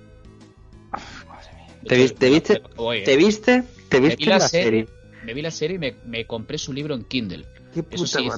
Uf, 0.92 1.26
madre 1.26 1.49
mía. 1.55 1.66
¿Te, 1.86 1.97
viste, 1.97 2.18
te, 2.18 2.30
viste, 2.30 2.62
¿Te 3.05 3.16
viste? 3.16 3.64
¿Te 3.88 4.01
viste 4.01 4.16
vi 4.16 4.24
la, 4.26 4.38
la 4.38 4.49
serie, 4.49 4.86
serie? 4.86 4.88
Me 5.24 5.34
vi 5.34 5.42
la 5.42 5.51
serie 5.51 5.76
y 5.76 5.78
me, 5.78 5.97
me 6.05 6.26
compré 6.26 6.59
su 6.59 6.72
libro 6.72 6.95
en 6.95 7.05
Kindle. 7.05 7.45
¿Qué 7.72 7.84
Eso 7.90 8.07
sí, 8.07 8.28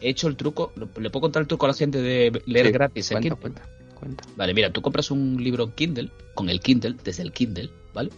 he 0.00 0.10
hecho 0.10 0.28
el 0.28 0.36
truco. 0.36 0.72
¿Le 0.76 1.08
puedo 1.10 1.22
contar 1.22 1.42
el 1.42 1.48
truco 1.48 1.64
a 1.64 1.68
la 1.68 1.74
gente 1.74 2.02
de 2.02 2.42
leer 2.46 2.66
Sí, 2.66 2.72
gratis 2.72 3.10
en 3.10 3.14
Cuenta, 3.14 3.36
Kindle? 3.36 3.40
cuenta, 3.40 3.94
cuenta. 3.94 4.24
Vale, 4.36 4.52
mira, 4.52 4.70
tú 4.70 4.82
compras 4.82 5.10
un 5.10 5.42
libro 5.42 5.64
en 5.64 5.72
Kindle, 5.72 6.10
con 6.34 6.50
el 6.50 6.60
Kindle, 6.60 6.96
desde 7.02 7.22
el 7.22 7.32
Kindle, 7.32 7.70
¿vale? 7.94 8.10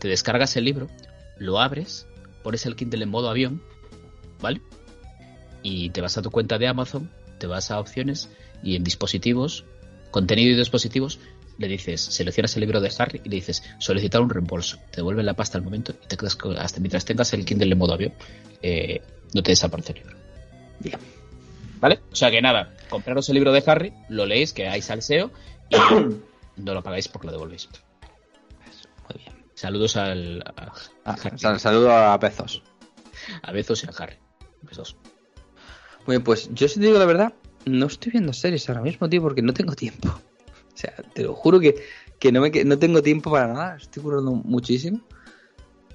Te 0.00 0.08
descargas 0.08 0.56
el 0.56 0.64
libro, 0.64 0.88
lo 1.38 1.60
abres, 1.60 2.08
pones 2.42 2.66
el 2.66 2.74
Kindle 2.74 3.04
en 3.04 3.10
modo 3.10 3.30
avión, 3.30 3.62
¿vale? 4.40 4.60
Y 5.62 5.90
te 5.90 6.00
vas 6.00 6.16
a 6.18 6.22
tu 6.22 6.30
cuenta 6.30 6.58
de 6.58 6.66
Amazon, 6.68 7.10
te 7.38 7.46
vas 7.46 7.70
a 7.70 7.78
opciones 7.80 8.28
y 8.62 8.76
en 8.76 8.84
dispositivos, 8.84 9.64
contenido 10.10 10.50
y 10.52 10.56
dispositivos, 10.56 11.18
le 11.58 11.68
dices, 11.68 12.00
seleccionas 12.00 12.54
el 12.56 12.60
libro 12.62 12.80
de 12.80 12.90
Harry 12.98 13.20
y 13.24 13.28
le 13.28 13.36
dices 13.36 13.62
solicitar 13.78 14.20
un 14.20 14.30
reembolso. 14.30 14.78
Te 14.90 14.96
devuelven 14.96 15.26
la 15.26 15.34
pasta 15.34 15.58
al 15.58 15.64
momento 15.64 15.92
y 16.02 16.06
te 16.06 16.16
quedas 16.16 16.34
con- 16.36 16.56
hasta 16.58 16.80
mientras 16.80 17.04
tengas 17.04 17.32
el 17.34 17.44
Kindle 17.44 17.70
en 17.72 17.78
modo 17.78 17.92
avión, 17.94 18.12
eh, 18.62 19.00
no 19.34 19.42
te 19.42 19.52
desaparece 19.52 19.92
el 19.92 19.98
libro. 19.98 20.16
Bien. 20.80 20.98
¿Vale? 21.80 22.00
O 22.12 22.16
sea 22.16 22.30
que 22.30 22.40
nada, 22.40 22.74
compraros 22.88 23.28
el 23.28 23.34
libro 23.34 23.52
de 23.52 23.62
Harry, 23.66 23.92
lo 24.08 24.24
leéis, 24.26 24.52
que 24.52 24.68
hay 24.68 24.82
salseo 24.82 25.30
y 25.68 25.76
no 26.56 26.74
lo 26.74 26.82
pagáis 26.82 27.08
porque 27.08 27.26
lo 27.26 27.32
devolvéis. 27.32 27.68
Muy 29.08 29.18
bien. 29.22 29.44
Saludos 29.54 29.96
al, 29.96 30.42
a, 30.42 30.72
Ah, 31.04 31.16
sal- 31.36 31.60
saludo 31.60 31.92
a 31.92 32.18
Pezos. 32.18 32.62
a 33.42 33.52
Bezos 33.52 33.84
y 33.84 33.86
a 33.86 33.90
Harry. 34.02 34.16
Besos. 34.62 34.96
Muy 36.06 36.16
bien, 36.16 36.24
pues 36.24 36.50
yo 36.52 36.68
si 36.68 36.80
te 36.80 36.86
digo 36.86 36.98
la 36.98 37.04
verdad, 37.04 37.34
no 37.64 37.86
estoy 37.86 38.12
viendo 38.12 38.32
series 38.32 38.68
ahora 38.68 38.82
mismo, 38.82 39.08
tío, 39.08 39.22
porque 39.22 39.42
no 39.42 39.52
tengo 39.52 39.74
tiempo. 39.74 40.08
O 40.08 40.76
sea, 40.76 40.94
te 41.14 41.22
lo 41.22 41.34
juro 41.34 41.60
que, 41.60 41.76
que 42.18 42.32
no, 42.32 42.40
me, 42.40 42.50
que 42.50 42.64
no 42.64 42.78
tengo 42.78 43.02
tiempo 43.02 43.30
para 43.30 43.48
nada. 43.48 43.76
Estoy 43.76 44.02
currando 44.02 44.32
muchísimo. 44.32 45.00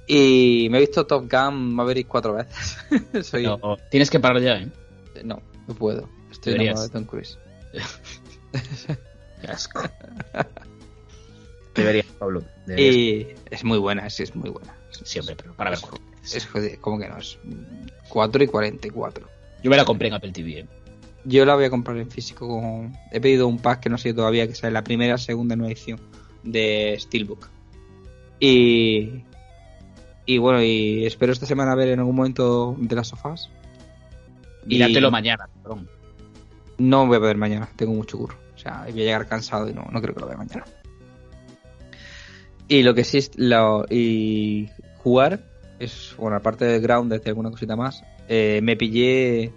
Y 0.08 0.68
me 0.72 0.78
he 0.78 0.82
visto 0.82 1.05
Top 1.05 1.30
Gun 1.30 1.74
Maverick 1.74 2.08
cuatro 2.08 2.34
veces. 2.34 2.78
Soy... 3.28 3.43
No, 3.43 3.78
tienes 3.91 4.10
que 4.10 4.20
parar 4.20 4.41
ya, 4.41 4.58
¿eh? 4.58 4.72
No, 5.24 5.41
no 5.68 5.76
puedo. 5.76 6.10
Estoy 6.32 6.53
Deberías. 6.53 6.80
enamorado 6.80 6.88
de 6.88 6.93
Tom 6.93 7.03
Cruise. 7.05 7.38
Qué 9.41 9.47
asco. 9.47 9.82
Deberías, 11.76 12.05
Pablo. 12.18 12.43
Deberías. 12.66 12.95
Y 12.95 13.28
es 13.51 13.64
muy 13.66 13.78
buena, 13.78 14.10
sí, 14.10 14.24
es 14.24 14.36
muy 14.36 14.49
buena. 14.49 14.76
Sí, 14.91 15.20
hombre, 15.20 15.36
pero 15.36 15.53
para 15.53 15.72
ver. 15.72 15.80
Es, 16.24 16.36
es 16.36 16.47
¿cómo 16.80 16.97
que 16.97 17.10
no? 17.10 17.18
Es 17.18 17.38
4 18.10 18.43
y 18.43 18.47
44. 18.47 19.36
Yo 19.64 19.70
me 19.70 19.78
la 19.78 19.86
compré 19.86 20.08
en 20.08 20.14
Apple 20.14 20.32
TV, 20.32 20.60
¿eh? 20.60 20.66
Yo 21.26 21.45
la 21.45 21.55
voy 21.55 21.66
a 21.66 21.70
comprar 21.70 21.97
en 21.97 22.10
físico. 22.10 22.47
Con... 22.47 22.95
He 23.12 23.20
pedido 23.20 23.47
un 23.47 23.60
pack 23.60 23.82
que 23.82 23.89
no 23.89 23.97
sé 23.97 24.14
todavía, 24.14 24.47
que 24.47 24.55
sale 24.55 24.72
la 24.72 24.84
primera, 24.84 25.18
segunda, 25.18 25.55
nueva 25.55 25.72
edición 25.72 25.99
de 26.43 26.95
Steelbook. 26.99 27.49
Y. 28.39 29.24
Y 30.26 30.38
bueno, 30.39 30.62
y 30.62 31.05
espero 31.05 31.32
esta 31.32 31.45
semana 31.45 31.74
ver 31.76 31.89
en 31.89 31.99
algún 31.99 32.16
momento 32.16 32.76
de 32.78 32.95
las 32.95 33.08
sofás. 33.08 33.49
Míratelo 34.66 35.08
Y- 35.08 35.12
mañana, 35.12 35.49
cabrón. 35.64 35.89
No 36.78 37.08
voy 37.08 37.16
a 37.16 37.20
ver 37.20 37.38
mañana, 37.38 37.70
tengo 37.76 37.93
mucho 37.93 38.18
curro. 38.18 38.36
O 38.55 38.58
sea, 38.58 38.82
voy 38.84 39.01
a 39.01 39.05
llegar 39.05 39.28
cansado 39.28 39.70
y 39.70 39.74
no, 39.74 39.88
no 39.91 40.01
creo 40.01 40.14
que 40.14 40.20
lo 40.22 40.28
vea 40.28 40.38
mañana. 40.38 40.66
Y 42.68 42.84
lo 42.84 42.93
que 42.93 43.03
sí 43.03 43.20
es 43.20 43.32
lo, 43.38 43.86
y 43.89 44.70
jugar 44.97 45.39
es, 45.80 46.14
bueno, 46.18 46.36
aparte 46.36 46.66
de 46.66 46.80
Grounded 46.80 47.22
y 47.26 47.30
alguna 47.30 47.49
cosita 47.49 47.76
más, 47.76 48.03
eh, 48.28 48.59
me 48.63 48.75
pillé 48.75 49.51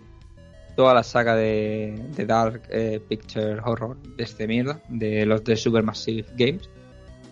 toda 0.76 0.94
la 0.94 1.02
saga 1.02 1.34
de, 1.36 2.00
de 2.16 2.26
Dark 2.26 2.62
eh, 2.70 3.00
Picture 3.08 3.60
Horror 3.64 3.96
de 4.16 4.24
este 4.24 4.46
mierda, 4.46 4.80
de 4.88 5.26
los 5.26 5.44
de 5.44 5.56
Supermassive 5.56 6.24
Games. 6.36 6.68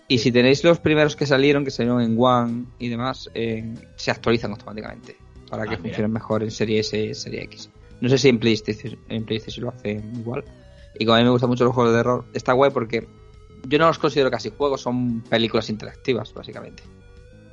Y 0.07 0.17
si 0.19 0.31
tenéis 0.31 0.63
los 0.63 0.79
primeros 0.79 1.15
que 1.15 1.25
salieron, 1.25 1.63
que 1.63 1.71
salieron 1.71 2.01
en 2.01 2.15
One 2.19 2.65
y 2.79 2.89
demás, 2.89 3.29
eh, 3.33 3.73
se 3.95 4.11
actualizan 4.11 4.51
automáticamente 4.51 5.15
para 5.49 5.63
que 5.63 5.69
Ah, 5.75 5.77
mira. 5.77 5.81
funcionen 5.89 6.11
mejor 6.13 6.43
en 6.43 6.51
Serie 6.51 6.79
S 6.79 6.97
y 6.99 7.13
Serie 7.13 7.43
X. 7.43 7.69
No 8.01 8.09
sé 8.09 8.17
si 8.17 8.29
en 8.29 8.39
PlayStation, 8.39 8.97
en 9.09 9.23
PlayStation 9.25 9.65
lo 9.65 9.71
hacen 9.71 10.15
igual. 10.15 10.43
Y 10.97 11.05
como 11.05 11.15
a 11.15 11.19
mí 11.19 11.25
me 11.25 11.29
gustan 11.31 11.49
mucho 11.49 11.63
los 11.65 11.73
juegos 11.73 11.93
de 11.93 11.99
terror, 11.99 12.25
está 12.33 12.53
guay 12.53 12.71
porque 12.71 13.07
yo 13.67 13.77
no 13.77 13.87
los 13.87 13.99
considero 13.99 14.31
casi 14.31 14.49
juegos, 14.49 14.81
son 14.81 15.21
películas 15.21 15.69
interactivas, 15.69 16.33
básicamente. 16.33 16.81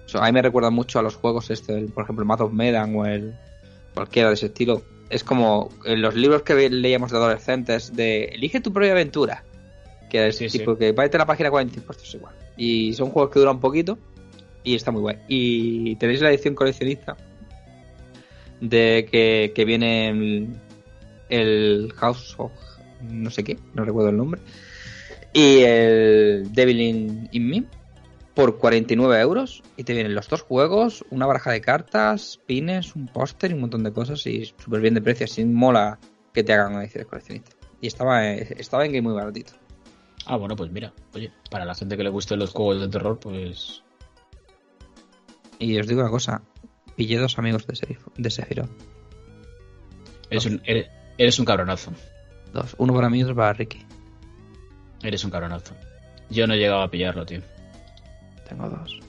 O 0.06 0.08
sea, 0.08 0.22
a 0.22 0.26
mí 0.26 0.32
me 0.32 0.40
recuerdan 0.42 0.72
mucho 0.72 0.98
a 0.98 1.02
los 1.02 1.16
juegos, 1.16 1.50
este, 1.50 1.74
el- 1.76 1.86
por 1.92 2.04
ejemplo, 2.04 2.22
el 2.22 2.28
Math 2.28 2.40
of 2.42 2.52
Medan 2.52 2.94
o 2.96 3.04
el 3.06 3.34
cualquiera 3.96 4.28
de 4.28 4.34
ese 4.34 4.46
estilo. 4.46 4.82
Es 5.08 5.24
como 5.24 5.70
en 5.84 6.02
los 6.02 6.14
libros 6.14 6.42
que 6.42 6.68
leíamos 6.68 7.10
de 7.10 7.16
adolescentes 7.16 7.94
de 7.96 8.24
Elige 8.26 8.60
tu 8.60 8.72
propia 8.72 8.92
aventura. 8.92 9.42
Que 10.10 10.28
es 10.28 10.36
Sí, 10.36 10.48
sí. 10.48 10.58
tipo 10.58 10.76
que 10.76 10.92
váyate 10.92 11.16
a 11.16 11.20
la 11.20 11.26
página 11.26 11.50
45, 11.50 11.86
pues 11.86 11.96
esto 11.98 12.08
es 12.08 12.14
igual. 12.14 12.34
Y 12.56 12.92
son 12.94 13.10
juegos 13.10 13.32
que 13.32 13.40
duran 13.40 13.58
poquito 13.60 13.98
y 14.62 14.74
está 14.74 14.90
muy 14.92 15.00
guay. 15.00 15.16
Y 15.28 15.96
tenéis 15.96 16.20
la 16.20 16.30
edición 16.30 16.54
coleccionista 16.54 17.16
de 18.60 19.08
que, 19.10 19.52
que 19.54 19.64
viene 19.64 20.08
el, 20.08 20.48
el 21.28 21.92
House 21.96 22.34
of 22.38 22.52
no 23.02 23.30
sé 23.30 23.44
qué, 23.44 23.58
no 23.74 23.84
recuerdo 23.84 24.10
el 24.10 24.16
nombre. 24.16 24.40
Y 25.32 25.58
el 25.60 26.52
Devil 26.52 26.80
in, 26.80 27.28
in 27.32 27.48
Me 27.48 27.64
por 28.36 28.58
49 28.58 29.20
euros. 29.20 29.64
Y 29.76 29.82
te 29.82 29.94
vienen 29.94 30.14
los 30.14 30.28
dos 30.28 30.42
juegos, 30.42 31.04
una 31.10 31.26
baraja 31.26 31.50
de 31.50 31.60
cartas, 31.60 32.38
pines, 32.46 32.94
un 32.94 33.08
póster 33.08 33.50
y 33.50 33.54
un 33.54 33.62
montón 33.62 33.82
de 33.82 33.92
cosas. 33.92 34.24
Y 34.28 34.44
súper 34.44 34.80
bien 34.80 34.94
de 34.94 35.00
precio. 35.02 35.24
Así 35.24 35.44
mola 35.44 35.98
que 36.32 36.44
te 36.44 36.52
hagan 36.52 36.74
una 36.74 36.84
edición 36.84 37.06
coleccionista. 37.06 37.50
Y 37.80 37.88
estaba, 37.88 38.24
estaba 38.32 38.84
en 38.86 38.92
game 38.92 39.02
muy 39.02 39.14
baratito. 39.14 39.54
Ah, 40.26 40.36
bueno, 40.36 40.54
pues 40.54 40.70
mira. 40.70 40.92
Oye, 41.14 41.32
para 41.50 41.64
la 41.64 41.74
gente 41.74 41.96
que 41.96 42.04
le 42.04 42.10
gusten 42.10 42.38
los 42.38 42.50
juegos 42.52 42.80
de 42.80 42.88
terror, 42.88 43.18
pues. 43.18 43.82
Y 45.58 45.78
os 45.78 45.86
digo 45.86 46.02
una 46.02 46.10
cosa. 46.10 46.42
pillé 46.96 47.18
dos 47.18 47.38
amigos 47.38 47.66
de, 47.66 47.74
Serif- 47.74 48.12
de 48.16 48.30
Sephiroth. 48.30 48.70
Eres 50.30 50.46
un, 50.46 50.60
eres, 50.64 50.88
eres 51.18 51.38
un 51.38 51.44
cabronazo. 51.46 51.92
Dos. 52.52 52.74
Uno 52.78 52.92
para 52.94 53.08
mí 53.08 53.20
y 53.20 53.22
otro 53.22 53.34
para 53.36 53.52
Ricky. 53.52 53.84
Eres 55.02 55.24
un 55.24 55.30
cabronazo. 55.30 55.74
Yo 56.30 56.46
no 56.46 56.54
he 56.54 56.58
llegado 56.58 56.82
a 56.82 56.90
pillarlo, 56.90 57.24
tío. 57.24 57.40
Tengo 58.48 58.68
dos. 58.68 59.00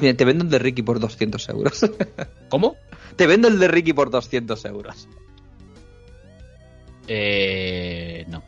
Mira, 0.00 0.14
te 0.16 0.24
vendo 0.24 0.44
el 0.44 0.50
de 0.50 0.58
Ricky 0.58 0.82
por 0.82 1.00
200 1.00 1.48
euros. 1.48 1.80
¿Cómo? 2.50 2.76
te 3.16 3.26
vendo 3.26 3.48
el 3.48 3.58
de 3.58 3.68
Ricky 3.68 3.92
por 3.92 4.10
200 4.10 4.64
euros. 4.66 5.08
Eh, 7.08 8.24
no. 8.28 8.42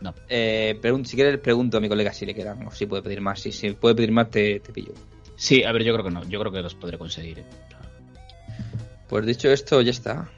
No. 0.00 0.14
Eh, 0.28 0.78
pregun- 0.80 1.04
si 1.04 1.16
quieres, 1.16 1.38
pregunto 1.40 1.76
a 1.78 1.80
mi 1.80 1.88
colega 1.88 2.12
si 2.12 2.24
le 2.26 2.34
quedan 2.34 2.66
o 2.66 2.70
si 2.70 2.86
puede 2.86 3.02
pedir 3.02 3.20
más. 3.20 3.40
Si, 3.40 3.52
si 3.52 3.70
puede 3.72 3.94
pedir 3.94 4.12
más, 4.12 4.30
te, 4.30 4.60
te 4.60 4.72
pillo. 4.72 4.92
Sí, 5.36 5.64
a 5.64 5.72
ver, 5.72 5.82
yo 5.84 5.92
creo 5.92 6.04
que 6.04 6.10
no. 6.10 6.24
Yo 6.28 6.38
creo 6.40 6.52
que 6.52 6.62
los 6.62 6.74
podré 6.74 6.98
conseguir. 6.98 7.40
eh. 7.40 7.44
Pues 9.08 9.26
dicho 9.26 9.50
esto, 9.50 9.80
ya 9.82 9.90
está. 9.90 10.28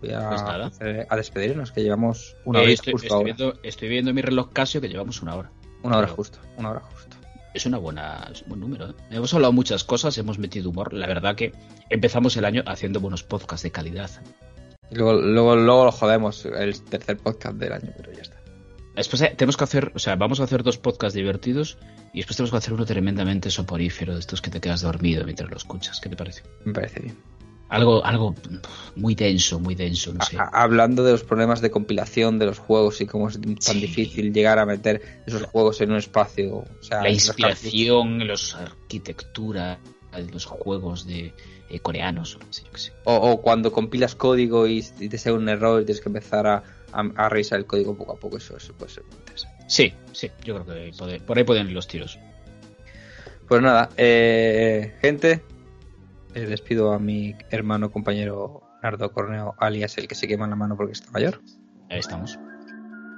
Voy 0.00 0.10
a, 0.12 0.28
Pues 0.28 1.06
a 1.08 1.16
despedirnos, 1.16 1.72
que 1.72 1.82
llevamos 1.82 2.36
una 2.44 2.58
Eh, 2.58 2.62
hora 2.64 2.72
estoy, 2.72 2.92
justo 2.92 3.06
estoy 3.06 3.16
ahora. 3.16 3.24
viendo, 3.34 3.60
estoy 3.62 3.88
viendo 3.88 4.10
en 4.10 4.16
mi 4.16 4.22
reloj 4.22 4.50
Casio 4.52 4.80
que 4.80 4.88
llevamos 4.88 5.22
una 5.22 5.34
hora. 5.36 5.50
Una 5.82 5.96
hora 5.98 6.06
pero- 6.06 6.16
justo, 6.16 6.38
una 6.58 6.70
hora 6.72 6.80
justo. 6.80 7.13
Es 7.54 7.66
una 7.66 7.78
buena, 7.78 8.28
es 8.32 8.42
un 8.42 8.48
buen 8.48 8.60
número. 8.60 8.90
¿eh? 8.90 8.94
Hemos 9.10 9.32
hablado 9.32 9.52
muchas 9.52 9.84
cosas, 9.84 10.18
hemos 10.18 10.38
metido 10.38 10.70
humor. 10.70 10.92
La 10.92 11.06
verdad 11.06 11.36
que 11.36 11.52
empezamos 11.88 12.36
el 12.36 12.44
año 12.44 12.64
haciendo 12.66 13.00
buenos 13.00 13.22
podcasts 13.22 13.62
de 13.62 13.70
calidad. 13.70 14.10
Luego, 14.90 15.14
luego, 15.14 15.56
luego 15.56 15.84
lo 15.86 15.92
jodemos 15.92 16.44
el 16.44 16.82
tercer 16.82 17.16
podcast 17.16 17.56
del 17.56 17.72
año, 17.72 17.92
pero 17.96 18.12
ya 18.12 18.22
está. 18.22 18.36
Después 18.96 19.22
eh, 19.22 19.34
tenemos 19.36 19.56
que 19.56 19.64
hacer, 19.64 19.92
o 19.94 19.98
sea, 19.98 20.16
vamos 20.16 20.40
a 20.40 20.44
hacer 20.44 20.62
dos 20.62 20.78
podcasts 20.78 21.14
divertidos 21.14 21.78
y 22.12 22.18
después 22.18 22.36
tenemos 22.36 22.50
que 22.50 22.58
hacer 22.58 22.74
uno 22.74 22.84
tremendamente 22.84 23.50
soporífero 23.50 24.14
de 24.14 24.20
estos 24.20 24.40
que 24.40 24.50
te 24.50 24.60
quedas 24.60 24.82
dormido 24.82 25.24
mientras 25.24 25.50
lo 25.50 25.56
escuchas. 25.56 26.00
¿Qué 26.00 26.08
te 26.08 26.16
parece? 26.16 26.42
Me 26.64 26.72
parece 26.72 27.00
bien. 27.00 27.16
Algo, 27.68 28.04
algo 28.04 28.34
muy 28.94 29.14
denso, 29.14 29.58
muy 29.58 29.74
denso, 29.74 30.12
no 30.12 30.24
sé. 30.24 30.36
Hablando 30.52 31.02
de 31.02 31.12
los 31.12 31.24
problemas 31.24 31.60
de 31.60 31.70
compilación 31.70 32.38
de 32.38 32.46
los 32.46 32.58
juegos 32.58 33.00
y 33.00 33.06
cómo 33.06 33.28
es 33.28 33.40
tan 33.40 33.56
Sí. 33.58 33.80
difícil 33.80 34.32
llegar 34.32 34.58
a 34.58 34.66
meter 34.66 35.22
esos 35.26 35.42
juegos 35.44 35.80
en 35.80 35.90
un 35.92 35.96
espacio. 35.98 36.58
O 36.58 36.66
sea, 36.82 37.02
La 37.02 37.08
en 37.08 37.14
los 37.14 37.26
inspiración, 37.26 38.26
los 38.28 38.54
arquitectura 38.54 39.78
de 40.14 40.30
los 40.30 40.44
juegos 40.44 41.06
de 41.06 41.32
eh, 41.70 41.80
coreanos, 41.80 42.36
o 42.36 42.38
no 42.38 42.52
sé, 42.52 42.62
yo 42.64 42.70
qué 42.72 42.78
sé. 42.78 42.92
O, 43.04 43.14
o 43.16 43.40
cuando 43.42 43.72
compilas 43.72 44.14
código 44.14 44.68
y, 44.68 44.84
y 45.00 45.08
te 45.08 45.18
sale 45.18 45.36
un 45.36 45.48
error 45.48 45.82
y 45.82 45.86
tienes 45.86 46.02
que 46.02 46.08
empezar 46.10 46.46
a, 46.46 46.62
a, 46.92 47.00
a 47.16 47.28
revisar 47.28 47.58
el 47.58 47.66
código 47.66 47.96
poco 47.96 48.12
a 48.12 48.16
poco, 48.16 48.36
eso, 48.36 48.56
eso 48.56 48.72
puede 48.74 48.92
ser 48.92 49.04
muy 49.04 49.16
interesante. 49.16 49.64
Sí, 49.66 49.92
sí, 50.12 50.30
yo 50.44 50.62
creo 50.62 50.92
que 50.92 51.20
por 51.20 51.38
ahí 51.38 51.44
pueden 51.44 51.66
ir 51.68 51.72
los 51.72 51.88
tiros. 51.88 52.18
Pues 53.48 53.60
nada, 53.62 53.88
eh, 53.96 54.94
gente, 55.00 55.42
eh, 56.34 56.46
despido 56.46 56.92
a 56.92 56.98
mi 56.98 57.34
hermano 57.50 57.90
compañero 57.90 58.62
Nardo 58.82 59.12
Corneo, 59.12 59.54
alias 59.58 59.96
el 59.98 60.08
que 60.08 60.14
se 60.14 60.28
quema 60.28 60.46
la 60.46 60.56
mano 60.56 60.76
porque 60.76 60.92
está 60.92 61.10
mayor. 61.10 61.40
Ahí 61.90 61.98
estamos. 61.98 62.38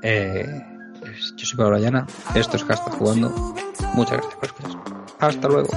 Eh, 0.02 0.46
pues 1.00 1.34
yo 1.36 1.46
soy 1.46 1.58
Pablo 1.58 1.78
Llana, 1.78 2.06
esto 2.34 2.56
es 2.56 2.64
Casta 2.64 2.90
Jugando. 2.92 3.30
Muchas 3.94 4.18
gracias 4.18 4.34
por 4.34 4.44
escuchar. 4.44 4.80
Hasta 5.18 5.48
luego. 5.48 5.68